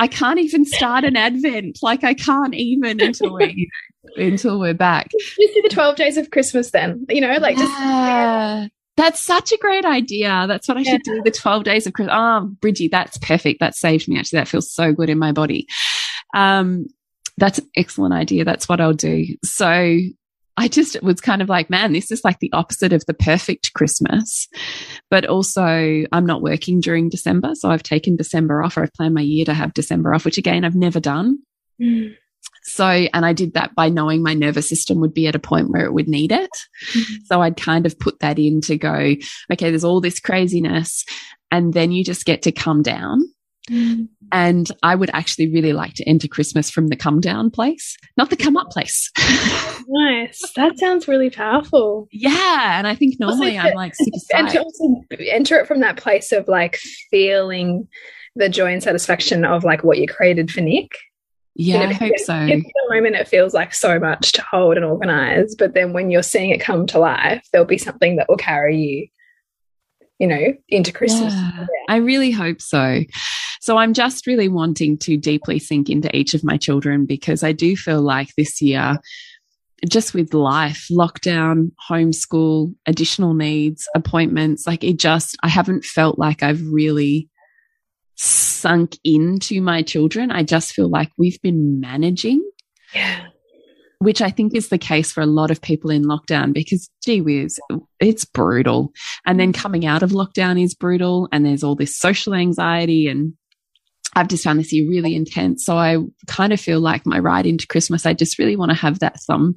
I 0.00 0.08
can't 0.08 0.38
even 0.38 0.64
start 0.64 1.04
an 1.04 1.16
advent. 1.16 1.78
Like 1.82 2.02
I 2.04 2.14
can't 2.14 2.54
even 2.54 3.00
until 3.00 3.34
we 3.34 3.70
until 4.16 4.58
we're 4.58 4.74
back. 4.74 5.10
Just 5.10 5.54
do 5.54 5.62
the 5.62 5.68
12 5.68 5.96
days 5.96 6.16
of 6.16 6.30
Christmas 6.30 6.70
then. 6.70 7.06
You 7.08 7.20
know, 7.20 7.36
like 7.36 7.56
just 7.56 7.72
yeah. 7.78 8.66
That's 8.96 9.20
such 9.20 9.52
a 9.52 9.56
great 9.58 9.84
idea. 9.84 10.44
That's 10.46 10.68
what 10.68 10.76
I 10.76 10.80
yeah. 10.80 10.92
should 10.92 11.02
do. 11.04 11.22
The 11.24 11.30
12 11.30 11.64
days 11.64 11.86
of 11.86 11.94
Christmas. 11.94 12.14
Oh, 12.16 12.50
Bridgie, 12.60 12.88
that's 12.88 13.16
perfect. 13.18 13.60
That 13.60 13.74
saved 13.74 14.08
me. 14.08 14.18
Actually, 14.18 14.40
that 14.40 14.48
feels 14.48 14.70
so 14.70 14.92
good 14.92 15.08
in 15.08 15.18
my 15.18 15.32
body. 15.32 15.66
Um, 16.34 16.86
that's 17.40 17.58
an 17.58 17.68
excellent 17.76 18.14
idea. 18.14 18.44
That's 18.44 18.68
what 18.68 18.80
I'll 18.80 18.92
do. 18.92 19.24
So 19.44 19.98
I 20.56 20.68
just 20.68 21.02
was 21.02 21.20
kind 21.20 21.40
of 21.40 21.48
like, 21.48 21.70
man, 21.70 21.92
this 21.92 22.10
is 22.10 22.22
like 22.22 22.38
the 22.38 22.52
opposite 22.52 22.92
of 22.92 23.04
the 23.06 23.14
perfect 23.14 23.72
Christmas. 23.74 24.46
But 25.10 25.24
also, 25.24 26.04
I'm 26.12 26.26
not 26.26 26.42
working 26.42 26.80
during 26.80 27.08
December. 27.08 27.54
So 27.54 27.70
I've 27.70 27.82
taken 27.82 28.16
December 28.16 28.62
off, 28.62 28.76
or 28.76 28.82
I've 28.82 28.92
planned 28.92 29.14
my 29.14 29.22
year 29.22 29.44
to 29.46 29.54
have 29.54 29.74
December 29.74 30.12
off, 30.14 30.24
which 30.24 30.38
again, 30.38 30.64
I've 30.64 30.74
never 30.74 31.00
done. 31.00 31.38
Mm. 31.80 32.14
So, 32.62 32.84
and 32.84 33.24
I 33.24 33.32
did 33.32 33.54
that 33.54 33.74
by 33.74 33.88
knowing 33.88 34.22
my 34.22 34.34
nervous 34.34 34.68
system 34.68 35.00
would 35.00 35.14
be 35.14 35.26
at 35.26 35.34
a 35.34 35.40
point 35.40 35.70
where 35.70 35.86
it 35.86 35.94
would 35.94 36.08
need 36.08 36.30
it. 36.30 36.50
Mm 36.94 37.02
-hmm. 37.02 37.14
So 37.24 37.42
I'd 37.42 37.64
kind 37.64 37.86
of 37.86 37.98
put 37.98 38.18
that 38.20 38.38
in 38.38 38.60
to 38.60 38.76
go, 38.76 39.16
okay, 39.52 39.70
there's 39.70 39.84
all 39.84 40.00
this 40.00 40.20
craziness. 40.20 41.04
And 41.50 41.72
then 41.72 41.90
you 41.90 42.04
just 42.04 42.26
get 42.26 42.42
to 42.42 42.52
come 42.52 42.82
down 42.82 43.22
Mm. 43.70 44.08
And 44.32 44.70
I 44.82 44.94
would 44.94 45.10
actually 45.12 45.52
really 45.52 45.72
like 45.72 45.94
to 45.94 46.04
enter 46.04 46.28
Christmas 46.28 46.70
from 46.70 46.88
the 46.88 46.96
come 46.96 47.20
down 47.20 47.50
place, 47.50 47.96
not 48.16 48.30
the 48.30 48.36
come 48.36 48.56
up 48.56 48.70
place. 48.70 49.10
nice. 49.88 50.40
That 50.56 50.78
sounds 50.78 51.08
really 51.08 51.30
powerful. 51.30 52.08
Yeah. 52.12 52.78
And 52.78 52.86
I 52.86 52.94
think 52.94 53.18
normally 53.18 53.58
also, 53.58 53.70
I'm 53.70 53.74
like 53.74 53.94
super 54.00 54.36
and 54.36 54.48
to 54.50 54.62
also 54.62 55.02
enter 55.18 55.56
it 55.56 55.66
from 55.66 55.80
that 55.80 55.96
place 55.96 56.32
of 56.32 56.46
like 56.48 56.78
feeling 57.10 57.88
the 58.36 58.48
joy 58.48 58.72
and 58.72 58.82
satisfaction 58.82 59.44
of 59.44 59.64
like 59.64 59.82
what 59.84 59.98
you 59.98 60.06
created 60.06 60.50
for 60.50 60.60
Nick. 60.60 60.92
Yeah, 61.56 61.74
you 61.74 61.80
know, 61.80 61.90
I 61.90 61.92
hope 61.92 62.18
so. 62.18 62.34
In 62.34 62.60
the 62.60 62.94
moment, 62.94 63.16
it 63.16 63.28
feels 63.28 63.52
like 63.52 63.74
so 63.74 63.98
much 63.98 64.32
to 64.32 64.42
hold 64.50 64.76
and 64.76 64.84
organize, 64.84 65.54
but 65.56 65.74
then 65.74 65.92
when 65.92 66.10
you're 66.10 66.22
seeing 66.22 66.50
it 66.50 66.60
come 66.60 66.86
to 66.86 66.98
life, 66.98 67.46
there'll 67.52 67.66
be 67.66 67.76
something 67.76 68.16
that 68.16 68.28
will 68.28 68.36
carry 68.36 68.76
you, 68.78 69.08
you 70.18 70.26
know, 70.28 70.54
into 70.68 70.92
Christmas. 70.92 71.34
Yeah, 71.34 71.50
yeah. 71.58 71.66
I 71.88 71.96
really 71.96 72.30
hope 72.30 72.62
so. 72.62 73.00
So 73.60 73.76
I'm 73.76 73.92
just 73.92 74.26
really 74.26 74.48
wanting 74.48 74.98
to 74.98 75.16
deeply 75.16 75.58
sink 75.58 75.88
into 75.88 76.14
each 76.16 76.34
of 76.34 76.42
my 76.42 76.56
children 76.56 77.06
because 77.06 77.42
I 77.42 77.52
do 77.52 77.76
feel 77.76 78.00
like 78.00 78.34
this 78.36 78.60
year, 78.60 78.98
just 79.88 80.14
with 80.14 80.34
life, 80.34 80.86
lockdown, 80.90 81.70
homeschool, 81.88 82.74
additional 82.86 83.34
needs, 83.34 83.86
appointments, 83.94 84.66
like 84.66 84.82
it 84.82 84.98
just, 84.98 85.36
I 85.42 85.48
haven't 85.48 85.84
felt 85.84 86.18
like 86.18 86.42
I've 86.42 86.62
really 86.62 87.28
sunk 88.16 88.98
into 89.04 89.60
my 89.60 89.82
children. 89.82 90.30
I 90.30 90.42
just 90.42 90.72
feel 90.72 90.88
like 90.88 91.10
we've 91.16 91.40
been 91.40 91.80
managing. 91.80 92.42
Yeah 92.94 93.26
which 94.00 94.22
I 94.22 94.30
think 94.30 94.54
is 94.54 94.68
the 94.68 94.78
case 94.78 95.12
for 95.12 95.20
a 95.20 95.26
lot 95.26 95.50
of 95.50 95.60
people 95.60 95.90
in 95.90 96.04
lockdown 96.04 96.54
because 96.54 96.88
gee 97.04 97.20
whiz, 97.20 97.60
it's 98.00 98.24
brutal. 98.24 98.92
And 99.26 99.38
then 99.38 99.52
coming 99.52 99.84
out 99.84 100.02
of 100.02 100.10
lockdown 100.10 100.60
is 100.60 100.74
brutal. 100.74 101.28
And 101.32 101.44
there's 101.44 101.62
all 101.62 101.74
this 101.74 101.96
social 101.96 102.34
anxiety 102.34 103.08
and 103.08 103.34
I've 104.16 104.28
just 104.28 104.42
found 104.42 104.58
this 104.58 104.72
year 104.72 104.88
really 104.88 105.14
intense. 105.14 105.64
So 105.64 105.76
I 105.76 105.98
kind 106.26 106.52
of 106.52 106.60
feel 106.60 106.80
like 106.80 107.06
my 107.06 107.18
ride 107.18 107.46
into 107.46 107.66
Christmas, 107.66 108.06
I 108.06 108.12
just 108.12 108.38
really 108.38 108.56
want 108.56 108.70
to 108.70 108.76
have 108.76 108.98
that 108.98 109.20
thumb 109.20 109.54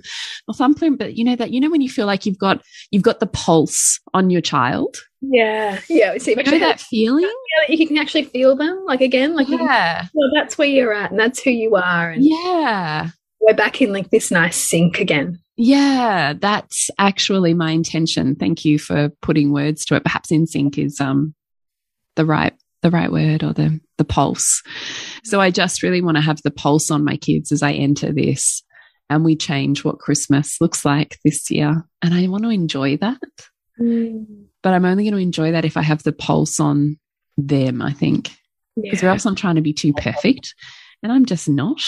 or 0.47 0.53
thumbprint. 0.53 0.99
But 0.99 1.17
you 1.17 1.23
know 1.23 1.35
that, 1.35 1.51
you 1.51 1.59
know, 1.59 1.71
when 1.71 1.81
you 1.81 1.89
feel 1.89 2.05
like 2.05 2.25
you've 2.25 2.37
got, 2.37 2.61
you've 2.91 3.03
got 3.03 3.19
the 3.19 3.27
pulse 3.27 3.99
on 4.13 4.29
your 4.29 4.41
child. 4.41 4.97
Yeah. 5.21 5.79
Yeah. 5.89 6.17
See, 6.17 6.31
you 6.31 6.43
know 6.43 6.59
that 6.59 6.81
feeling? 6.81 7.31
You 7.67 7.87
can 7.87 7.97
actually 7.97 8.25
feel 8.25 8.55
them 8.55 8.83
like 8.85 9.01
again, 9.01 9.35
like, 9.35 9.49
yeah. 9.49 10.05
well, 10.13 10.29
that's 10.35 10.57
where 10.57 10.67
you're 10.67 10.93
at 10.93 11.11
and 11.11 11.19
that's 11.19 11.41
who 11.41 11.49
you 11.49 11.75
are. 11.75 12.11
And 12.11 12.23
yeah. 12.23 13.09
We're 13.39 13.55
back 13.55 13.81
in 13.81 13.91
like 13.91 14.09
this 14.09 14.31
nice 14.31 14.55
sync 14.55 14.99
again. 14.99 15.39
Yeah, 15.55 16.33
that's 16.39 16.89
actually 16.97 17.53
my 17.53 17.71
intention. 17.71 18.35
Thank 18.35 18.65
you 18.65 18.79
for 18.79 19.09
putting 19.21 19.51
words 19.51 19.85
to 19.85 19.95
it. 19.95 20.03
Perhaps 20.03 20.31
in 20.31 20.47
sync 20.47 20.77
is 20.77 20.99
um 20.99 21.35
the 22.15 22.25
right 22.25 22.53
the 22.83 22.91
right 22.91 23.11
word 23.11 23.43
or 23.43 23.53
the 23.53 23.79
the 23.97 24.03
pulse. 24.03 24.61
So 25.23 25.41
I 25.41 25.49
just 25.49 25.81
really 25.81 26.01
want 26.01 26.17
to 26.17 26.21
have 26.21 26.41
the 26.43 26.51
pulse 26.51 26.91
on 26.91 27.03
my 27.03 27.17
kids 27.17 27.51
as 27.51 27.63
I 27.63 27.71
enter 27.71 28.11
this 28.11 28.63
and 29.09 29.23
we 29.23 29.35
change 29.35 29.83
what 29.83 29.99
Christmas 29.99 30.59
looks 30.61 30.85
like 30.85 31.17
this 31.23 31.49
year. 31.49 31.83
And 32.01 32.13
I 32.13 32.27
want 32.27 32.43
to 32.43 32.49
enjoy 32.49 32.97
that. 32.97 33.19
Mm. 33.79 34.25
But 34.61 34.73
I'm 34.73 34.85
only 34.85 35.03
going 35.03 35.13
to 35.13 35.19
enjoy 35.19 35.51
that 35.51 35.65
if 35.65 35.77
I 35.77 35.81
have 35.81 36.03
the 36.03 36.13
pulse 36.13 36.59
on 36.59 36.97
them, 37.37 37.81
I 37.81 37.93
think. 37.93 38.31
Because 38.75 39.03
yeah. 39.03 39.09
or 39.09 39.11
else 39.11 39.25
I'm 39.25 39.35
trying 39.35 39.55
to 39.55 39.61
be 39.61 39.73
too 39.73 39.93
perfect. 39.93 40.55
And 41.01 41.11
I'm 41.11 41.25
just 41.25 41.49
not. 41.49 41.83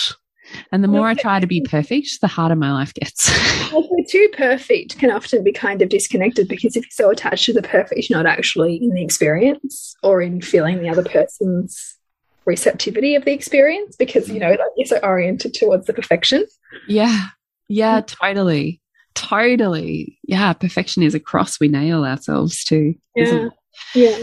And 0.71 0.83
the 0.83 0.87
more 0.87 1.07
I 1.07 1.13
try 1.13 1.39
to 1.39 1.47
be 1.47 1.61
perfect, 1.61 2.21
the 2.21 2.27
harder 2.27 2.55
my 2.55 2.71
life 2.71 2.93
gets. 2.93 3.29
also, 3.73 3.89
too 4.09 4.29
perfect 4.33 4.97
can 4.97 5.11
often 5.11 5.43
be 5.43 5.51
kind 5.51 5.81
of 5.81 5.89
disconnected 5.89 6.47
because 6.47 6.75
if 6.75 6.83
you're 6.83 6.91
so 6.91 7.09
attached 7.09 7.45
to 7.45 7.53
the 7.53 7.61
perfect, 7.61 8.09
you're 8.09 8.17
not 8.17 8.25
actually 8.25 8.75
in 8.75 8.89
the 8.89 9.03
experience 9.03 9.95
or 10.03 10.21
in 10.21 10.41
feeling 10.41 10.81
the 10.81 10.89
other 10.89 11.03
person's 11.03 11.97
receptivity 12.45 13.15
of 13.15 13.25
the 13.25 13.33
experience 13.33 13.95
because, 13.95 14.29
you 14.29 14.39
know, 14.39 14.49
like 14.49 14.59
you're 14.77 14.85
so 14.85 14.99
oriented 15.01 15.53
towards 15.53 15.87
the 15.87 15.93
perfection. 15.93 16.45
Yeah. 16.87 17.27
Yeah, 17.67 18.01
totally. 18.01 18.81
Totally. 19.15 20.19
Yeah. 20.23 20.53
Perfection 20.53 21.01
is 21.03 21.15
a 21.15 21.19
cross 21.19 21.59
we 21.59 21.67
nail 21.67 22.03
ourselves 22.05 22.63
to. 22.65 22.93
Yeah. 23.15 23.49
Yeah. 23.93 24.17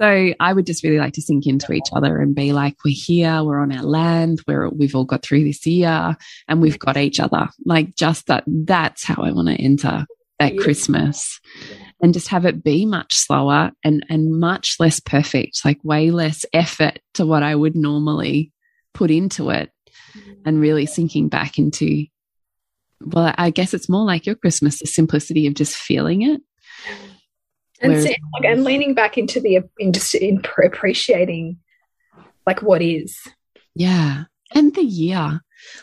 So 0.00 0.32
I 0.40 0.52
would 0.52 0.64
just 0.64 0.82
really 0.82 0.98
like 0.98 1.12
to 1.14 1.22
sink 1.22 1.46
into 1.46 1.72
each 1.72 1.88
other 1.92 2.18
and 2.18 2.34
be 2.34 2.52
like, 2.52 2.76
we're 2.84 2.94
here, 2.96 3.44
we're 3.44 3.60
on 3.60 3.70
our 3.70 3.82
land, 3.82 4.40
we're, 4.46 4.68
we've 4.70 4.94
all 4.94 5.04
got 5.04 5.22
through 5.22 5.44
this 5.44 5.66
year 5.66 6.16
and 6.48 6.62
we've 6.62 6.78
got 6.78 6.96
each 6.96 7.20
other. 7.20 7.48
Like 7.66 7.94
just 7.96 8.26
that, 8.28 8.44
that's 8.46 9.04
how 9.04 9.22
I 9.22 9.32
want 9.32 9.48
to 9.48 9.54
enter 9.54 10.06
that. 10.40 10.58
Christmas. 10.58 11.38
and 12.00 12.14
just 12.14 12.28
have 12.28 12.46
it 12.46 12.64
be 12.64 12.86
much 12.86 13.14
slower 13.14 13.72
and 13.84 14.04
and 14.08 14.40
much 14.40 14.76
less 14.80 15.00
perfect 15.00 15.60
like 15.64 15.78
way 15.84 16.10
less 16.10 16.46
effort 16.54 16.98
to 17.12 17.26
what 17.26 17.42
i 17.42 17.54
would 17.54 17.76
normally 17.76 18.50
put 18.94 19.10
into 19.10 19.50
it 19.50 19.70
mm-hmm. 20.16 20.32
and 20.46 20.60
really 20.60 20.86
sinking 20.86 21.28
back 21.28 21.58
into 21.58 22.06
well 23.02 23.34
i 23.36 23.50
guess 23.50 23.74
it's 23.74 23.88
more 23.88 24.06
like 24.06 24.24
your 24.24 24.34
christmas 24.34 24.78
the 24.78 24.86
simplicity 24.86 25.46
of 25.46 25.54
just 25.54 25.76
feeling 25.76 26.22
it 26.22 26.40
and 27.80 28.02
see, 28.02 28.16
like, 28.34 28.44
and 28.44 28.64
leaning 28.64 28.94
back 28.94 29.16
into 29.16 29.40
the 29.40 29.60
in 29.78 29.92
just 29.92 30.14
in 30.14 30.42
appreciating 30.64 31.58
like 32.46 32.62
what 32.62 32.82
is 32.82 33.18
yeah 33.74 34.24
and 34.54 34.74
the 34.74 34.82
year 34.82 35.40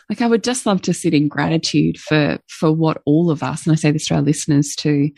like 0.09 0.21
I 0.21 0.27
would 0.27 0.43
just 0.43 0.65
love 0.65 0.81
to 0.83 0.93
sit 0.93 1.13
in 1.13 1.27
gratitude 1.27 1.99
for 1.99 2.39
for 2.47 2.71
what 2.71 3.01
all 3.05 3.29
of 3.29 3.43
us, 3.43 3.65
and 3.65 3.73
I 3.73 3.75
say 3.75 3.91
this 3.91 4.07
to 4.07 4.15
our 4.15 4.21
listeners 4.21 4.75
too, 4.75 5.11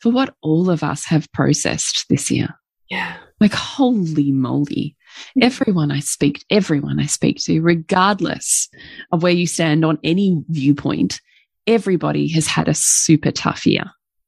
for 0.00 0.10
what 0.10 0.34
all 0.42 0.70
of 0.70 0.82
us 0.82 1.04
have 1.06 1.30
processed 1.32 2.06
this 2.08 2.30
year. 2.30 2.48
Yeah. 2.88 3.16
Like 3.40 3.54
holy 3.54 4.32
moly. 4.32 4.96
Mm-hmm. 5.30 5.42
Everyone 5.44 5.90
I 5.90 6.00
speak, 6.00 6.44
everyone 6.50 7.00
I 7.00 7.06
speak 7.06 7.38
to, 7.44 7.60
regardless 7.60 8.68
of 9.12 9.22
where 9.22 9.32
you 9.32 9.46
stand 9.46 9.84
on 9.84 9.98
any 10.02 10.42
viewpoint, 10.48 11.20
everybody 11.66 12.28
has 12.28 12.46
had 12.46 12.68
a 12.68 12.74
super 12.74 13.30
tough 13.30 13.66
year. 13.66 13.84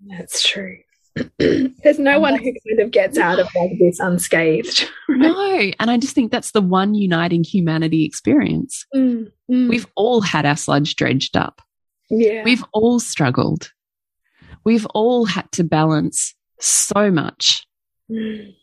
That's 0.07 0.43
true. 0.43 0.79
There's 1.39 1.99
no 1.99 2.19
one 2.19 2.37
who 2.37 2.45
kind 2.45 2.81
of 2.81 2.91
gets 2.91 3.19
out 3.19 3.39
of 3.39 3.49
like 3.55 3.79
this 3.79 4.01
unscathed. 4.01 4.89
Right? 5.09 5.19
No, 5.19 5.71
and 5.79 5.91
I 5.91 5.99
just 5.99 6.15
think 6.15 6.33
that's 6.33 6.53
the 6.53 6.63
one 6.63 6.95
uniting 6.95 7.45
humanity 7.45 8.07
experience. 8.07 8.87
Mm, 8.95 9.31
mm. 9.51 9.69
We've 9.69 9.87
all 9.95 10.23
had 10.23 10.47
our 10.47 10.57
sludge 10.57 10.97
dredged 10.97 11.37
up. 11.37 11.61
Yeah. 12.09 12.43
We've 12.43 12.65
all 12.73 12.99
struggled. 12.99 13.71
We've 14.65 14.87
all 14.95 15.27
had 15.27 15.51
to 15.53 15.65
balance 15.65 16.35
so 16.61 17.11
much. 17.11 17.67
Mm. 18.11 18.55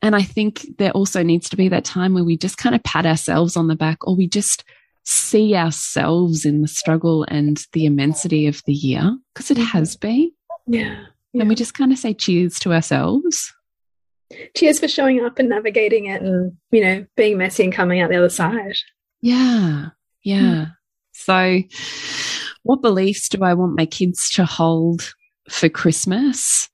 And 0.00 0.14
I 0.14 0.22
think 0.22 0.64
there 0.78 0.92
also 0.92 1.22
needs 1.24 1.48
to 1.50 1.56
be 1.56 1.68
that 1.68 1.84
time 1.84 2.14
where 2.14 2.24
we 2.24 2.36
just 2.36 2.56
kind 2.56 2.74
of 2.74 2.82
pat 2.84 3.04
ourselves 3.04 3.56
on 3.56 3.66
the 3.66 3.74
back 3.74 4.06
or 4.06 4.14
we 4.14 4.28
just 4.28 4.64
see 5.04 5.56
ourselves 5.56 6.44
in 6.44 6.62
the 6.62 6.68
struggle 6.68 7.24
and 7.28 7.64
the 7.72 7.86
immensity 7.86 8.46
of 8.46 8.62
the 8.66 8.74
year 8.74 9.16
because 9.34 9.50
it 9.50 9.56
mm-hmm. 9.56 9.64
has 9.64 9.96
been. 9.96 10.30
Yeah. 10.66 11.06
Yeah. 11.32 11.42
And 11.42 11.48
we 11.48 11.54
just 11.54 11.74
kind 11.74 11.92
of 11.92 11.98
say 11.98 12.14
cheers 12.14 12.58
to 12.60 12.72
ourselves. 12.72 13.52
Cheers 14.56 14.80
for 14.80 14.88
showing 14.88 15.24
up 15.24 15.38
and 15.38 15.48
navigating 15.48 16.06
it 16.06 16.22
and, 16.22 16.56
you 16.70 16.82
know, 16.82 17.06
being 17.16 17.38
messy 17.38 17.64
and 17.64 17.72
coming 17.72 18.00
out 18.00 18.10
the 18.10 18.16
other 18.16 18.28
side. 18.28 18.76
Yeah. 19.20 19.86
Yeah. 20.22 20.66
Mm. 20.66 20.74
So, 21.12 21.62
what 22.62 22.82
beliefs 22.82 23.28
do 23.28 23.42
I 23.42 23.54
want 23.54 23.76
my 23.76 23.86
kids 23.86 24.30
to 24.30 24.44
hold 24.44 25.12
for 25.48 25.68
Christmas 25.68 26.68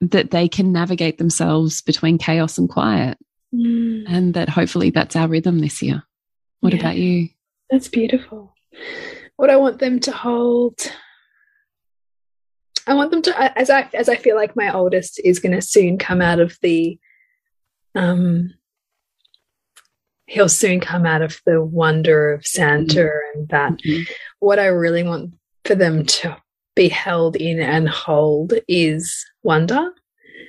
that 0.00 0.30
they 0.30 0.48
can 0.48 0.72
navigate 0.72 1.18
themselves 1.18 1.82
between 1.82 2.18
chaos 2.18 2.58
and 2.58 2.68
quiet? 2.68 3.18
Mm. 3.54 4.04
And 4.08 4.34
that 4.34 4.48
hopefully 4.48 4.90
that's 4.90 5.16
our 5.16 5.28
rhythm 5.28 5.58
this 5.60 5.82
year. 5.82 6.02
What 6.60 6.72
yeah. 6.72 6.80
about 6.80 6.96
you? 6.96 7.28
That's 7.70 7.88
beautiful. 7.88 8.54
What 9.36 9.50
I 9.50 9.56
want 9.56 9.78
them 9.78 10.00
to 10.00 10.12
hold 10.12 10.78
I 12.86 12.94
want 12.94 13.10
them 13.10 13.22
to 13.22 13.58
as 13.58 13.70
I 13.70 13.88
as 13.94 14.08
I 14.08 14.16
feel 14.16 14.36
like 14.36 14.56
my 14.56 14.72
oldest 14.72 15.20
is 15.24 15.38
going 15.40 15.54
to 15.54 15.62
soon 15.62 15.98
come 15.98 16.22
out 16.22 16.40
of 16.40 16.56
the 16.62 16.98
um 17.94 18.54
he'll 20.26 20.48
soon 20.48 20.80
come 20.80 21.06
out 21.06 21.22
of 21.22 21.40
the 21.46 21.62
wonder 21.62 22.32
of 22.32 22.46
Santa 22.46 23.00
mm 23.00 23.08
-hmm. 23.08 23.40
and 23.40 23.48
that 23.48 23.72
mm 23.72 23.78
-hmm. 23.78 24.06
what 24.38 24.58
I 24.58 24.68
really 24.68 25.02
want 25.02 25.34
for 25.64 25.76
them 25.76 26.04
to 26.04 26.36
be 26.74 26.88
held 26.88 27.36
in 27.36 27.60
and 27.60 27.88
hold 27.88 28.52
is 28.66 29.24
wonder 29.42 29.92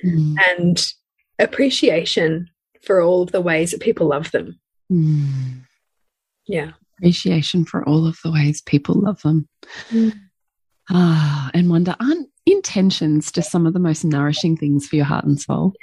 mm 0.02 0.10
-hmm. 0.10 0.34
and 0.50 0.94
appreciation 1.38 2.50
for 2.82 3.00
all 3.00 3.22
of 3.22 3.32
the 3.32 3.40
ways 3.40 3.70
that 3.70 3.80
people 3.80 4.08
love 4.08 4.30
them. 4.30 4.60
Mm. 4.90 5.62
Yeah. 6.46 6.72
Appreciation 6.98 7.64
for 7.64 7.86
all 7.88 8.06
of 8.06 8.18
the 8.24 8.30
ways 8.30 8.62
people 8.62 8.94
love 8.94 9.20
them. 9.22 9.48
Ah, 10.90 11.50
and 11.54 11.70
wonder, 11.70 11.94
aren't 12.00 12.28
intentions 12.46 13.30
just 13.30 13.50
some 13.50 13.66
of 13.66 13.74
the 13.74 13.80
most 13.80 14.04
nourishing 14.04 14.56
things 14.56 14.86
for 14.86 14.96
your 14.96 15.04
heart 15.04 15.24
and 15.24 15.40
soul? 15.40 15.74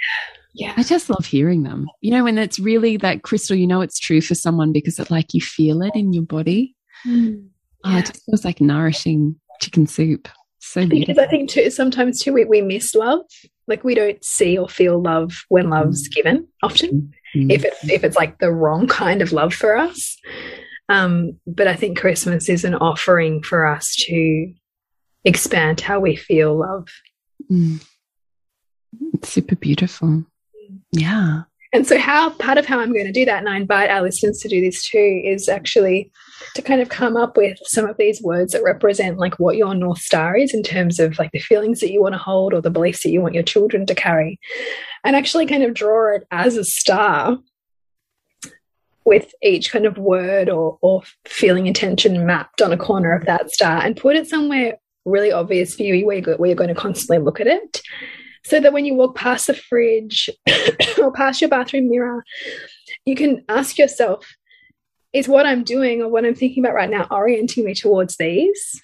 Yeah. 0.54 0.74
I 0.78 0.84
just 0.84 1.10
love 1.10 1.26
hearing 1.26 1.64
them. 1.64 1.88
You 2.02 2.12
know, 2.12 2.24
when 2.24 2.38
it's 2.38 2.60
really 2.60 2.98
that 2.98 3.24
crystal, 3.24 3.58
you 3.58 3.68
know 3.68 3.82
it's 3.82 4.00
true 4.00 4.22
for 4.22 4.36
someone 4.36 4.72
because 4.72 5.00
it 5.00 5.12
like 5.12 5.34
you 5.34 5.42
feel 5.42 5.82
it 5.82 5.96
in 5.96 6.14
your 6.14 6.24
body. 6.24 6.76
Mm, 7.06 7.48
yeah. 7.84 7.96
oh, 7.96 7.98
it 7.98 8.06
just 8.06 8.26
feels 8.26 8.46
like 8.46 8.62
nourishing 8.62 9.36
chicken 9.62 9.86
soup. 9.86 10.30
So 10.60 10.88
beautiful. 10.88 11.14
Because 11.14 11.24
I 11.24 11.28
think 11.30 11.50
too 11.50 11.70
sometimes 11.70 12.22
too 12.22 12.34
we, 12.34 12.46
we 12.46 12.62
miss 12.62 12.96
love. 12.96 13.22
Like 13.68 13.84
we 13.84 13.96
don't 13.96 14.24
see 14.24 14.58
or 14.58 14.70
feel 14.70 15.02
love 15.02 15.44
when 15.50 15.70
love's 15.70 16.08
mm. 16.08 16.14
given 16.14 16.48
often. 16.64 17.14
Mm. 17.36 17.52
If 17.52 17.66
it 17.66 17.74
if 17.84 18.04
it's 18.04 18.16
like 18.16 18.40
the 18.40 18.52
wrong 18.52 18.88
kind 18.88 19.22
of 19.22 19.34
love 19.34 19.54
for 19.54 19.76
us. 19.76 20.18
Um, 20.88 21.38
but 21.46 21.68
I 21.68 21.76
think 21.76 22.00
Christmas 22.00 22.48
is 22.48 22.64
an 22.64 22.76
offering 22.76 23.42
for 23.42 23.66
us 23.66 23.96
to 24.08 24.54
expand 25.26 25.82
how 25.82 26.00
we 26.00 26.16
feel 26.16 26.56
love. 26.56 26.88
Mm. 27.52 27.86
It's 29.14 29.30
super 29.30 29.56
beautiful. 29.56 30.24
Yeah. 30.92 31.44
And 31.74 31.86
so, 31.86 32.00
how 32.00 32.30
part 32.30 32.58
of 32.58 32.66
how 32.66 32.80
I'm 32.80 32.94
going 32.94 33.06
to 33.06 33.12
do 33.12 33.26
that, 33.26 33.40
and 33.40 33.50
I 33.50 33.58
invite 33.58 33.90
our 33.90 34.02
listeners 34.02 34.40
to 34.40 34.48
do 34.48 34.62
this 34.62 34.88
too, 34.88 35.22
is 35.26 35.50
actually 35.50 36.10
to 36.54 36.62
kind 36.62 36.80
of 36.80 36.88
come 36.88 37.18
up 37.18 37.36
with 37.36 37.58
some 37.64 37.86
of 37.86 37.98
these 37.98 38.22
words 38.22 38.54
that 38.54 38.64
represent 38.64 39.18
like 39.18 39.40
what 39.40 39.58
your 39.58 39.76
North 39.76 40.00
Star 40.00 40.38
is 40.38 40.54
in 40.54 40.64
terms 40.64 41.02
of 41.02 41.20
like 41.20 41.32
the 41.32 41.40
feelings 41.40 41.82
that 41.82 41.92
you 41.92 42.02
want 42.02 42.14
to 42.14 42.20
hold 42.20 42.54
or 42.54 42.62
the 42.62 42.70
beliefs 42.70 43.04
that 43.04 43.10
you 43.10 43.20
want 43.20 43.34
your 43.34 43.44
children 43.44 43.86
to 43.88 43.94
carry, 43.94 44.40
and 45.04 45.18
actually 45.18 45.48
kind 45.48 45.64
of 45.64 45.74
draw 45.74 46.16
it 46.16 46.26
as 46.32 46.56
a 46.56 46.64
star 46.64 47.40
with 49.04 49.34
each 49.44 49.70
kind 49.70 49.86
of 49.86 49.98
word 49.98 50.50
or, 50.50 50.80
or 50.82 51.04
feeling 51.26 51.68
intention 51.68 52.26
mapped 52.26 52.62
on 52.62 52.72
a 52.72 52.78
corner 52.78 53.12
of 53.14 53.26
that 53.26 53.52
star 53.52 53.82
and 53.84 53.98
put 53.98 54.16
it 54.16 54.28
somewhere 54.28 54.78
really 55.06 55.32
obvious 55.32 55.76
for 55.76 55.84
you 55.84 56.06
where 56.06 56.18
you're, 56.18 56.38
where 56.38 56.50
you're 56.50 56.56
going 56.56 56.74
to 56.74 56.76
constantly 56.76 57.24
look 57.24 57.40
at 57.40 57.48
it. 57.48 57.82
So 58.44 58.60
that 58.60 58.74
when 58.74 58.86
you 58.86 58.94
walk 58.94 59.16
past 59.16 59.48
the 59.48 59.56
fridge 59.56 60.30
or 61.02 61.12
past 61.12 61.42
your 61.42 61.50
bathroom 61.50 61.90
mirror, 61.90 62.24
you 63.06 63.16
can 63.16 63.44
ask 63.50 63.78
yourself, 63.78 64.36
is 65.14 65.28
what 65.28 65.46
I'm 65.46 65.64
doing 65.64 66.02
or 66.02 66.10
what 66.10 66.26
I'm 66.26 66.36
thinking 66.36 66.64
about 66.64 66.76
right 66.76 66.90
now 66.90 67.08
orienting 67.10 67.66
me 67.66 67.74
towards 67.74 68.18
these? 68.18 68.82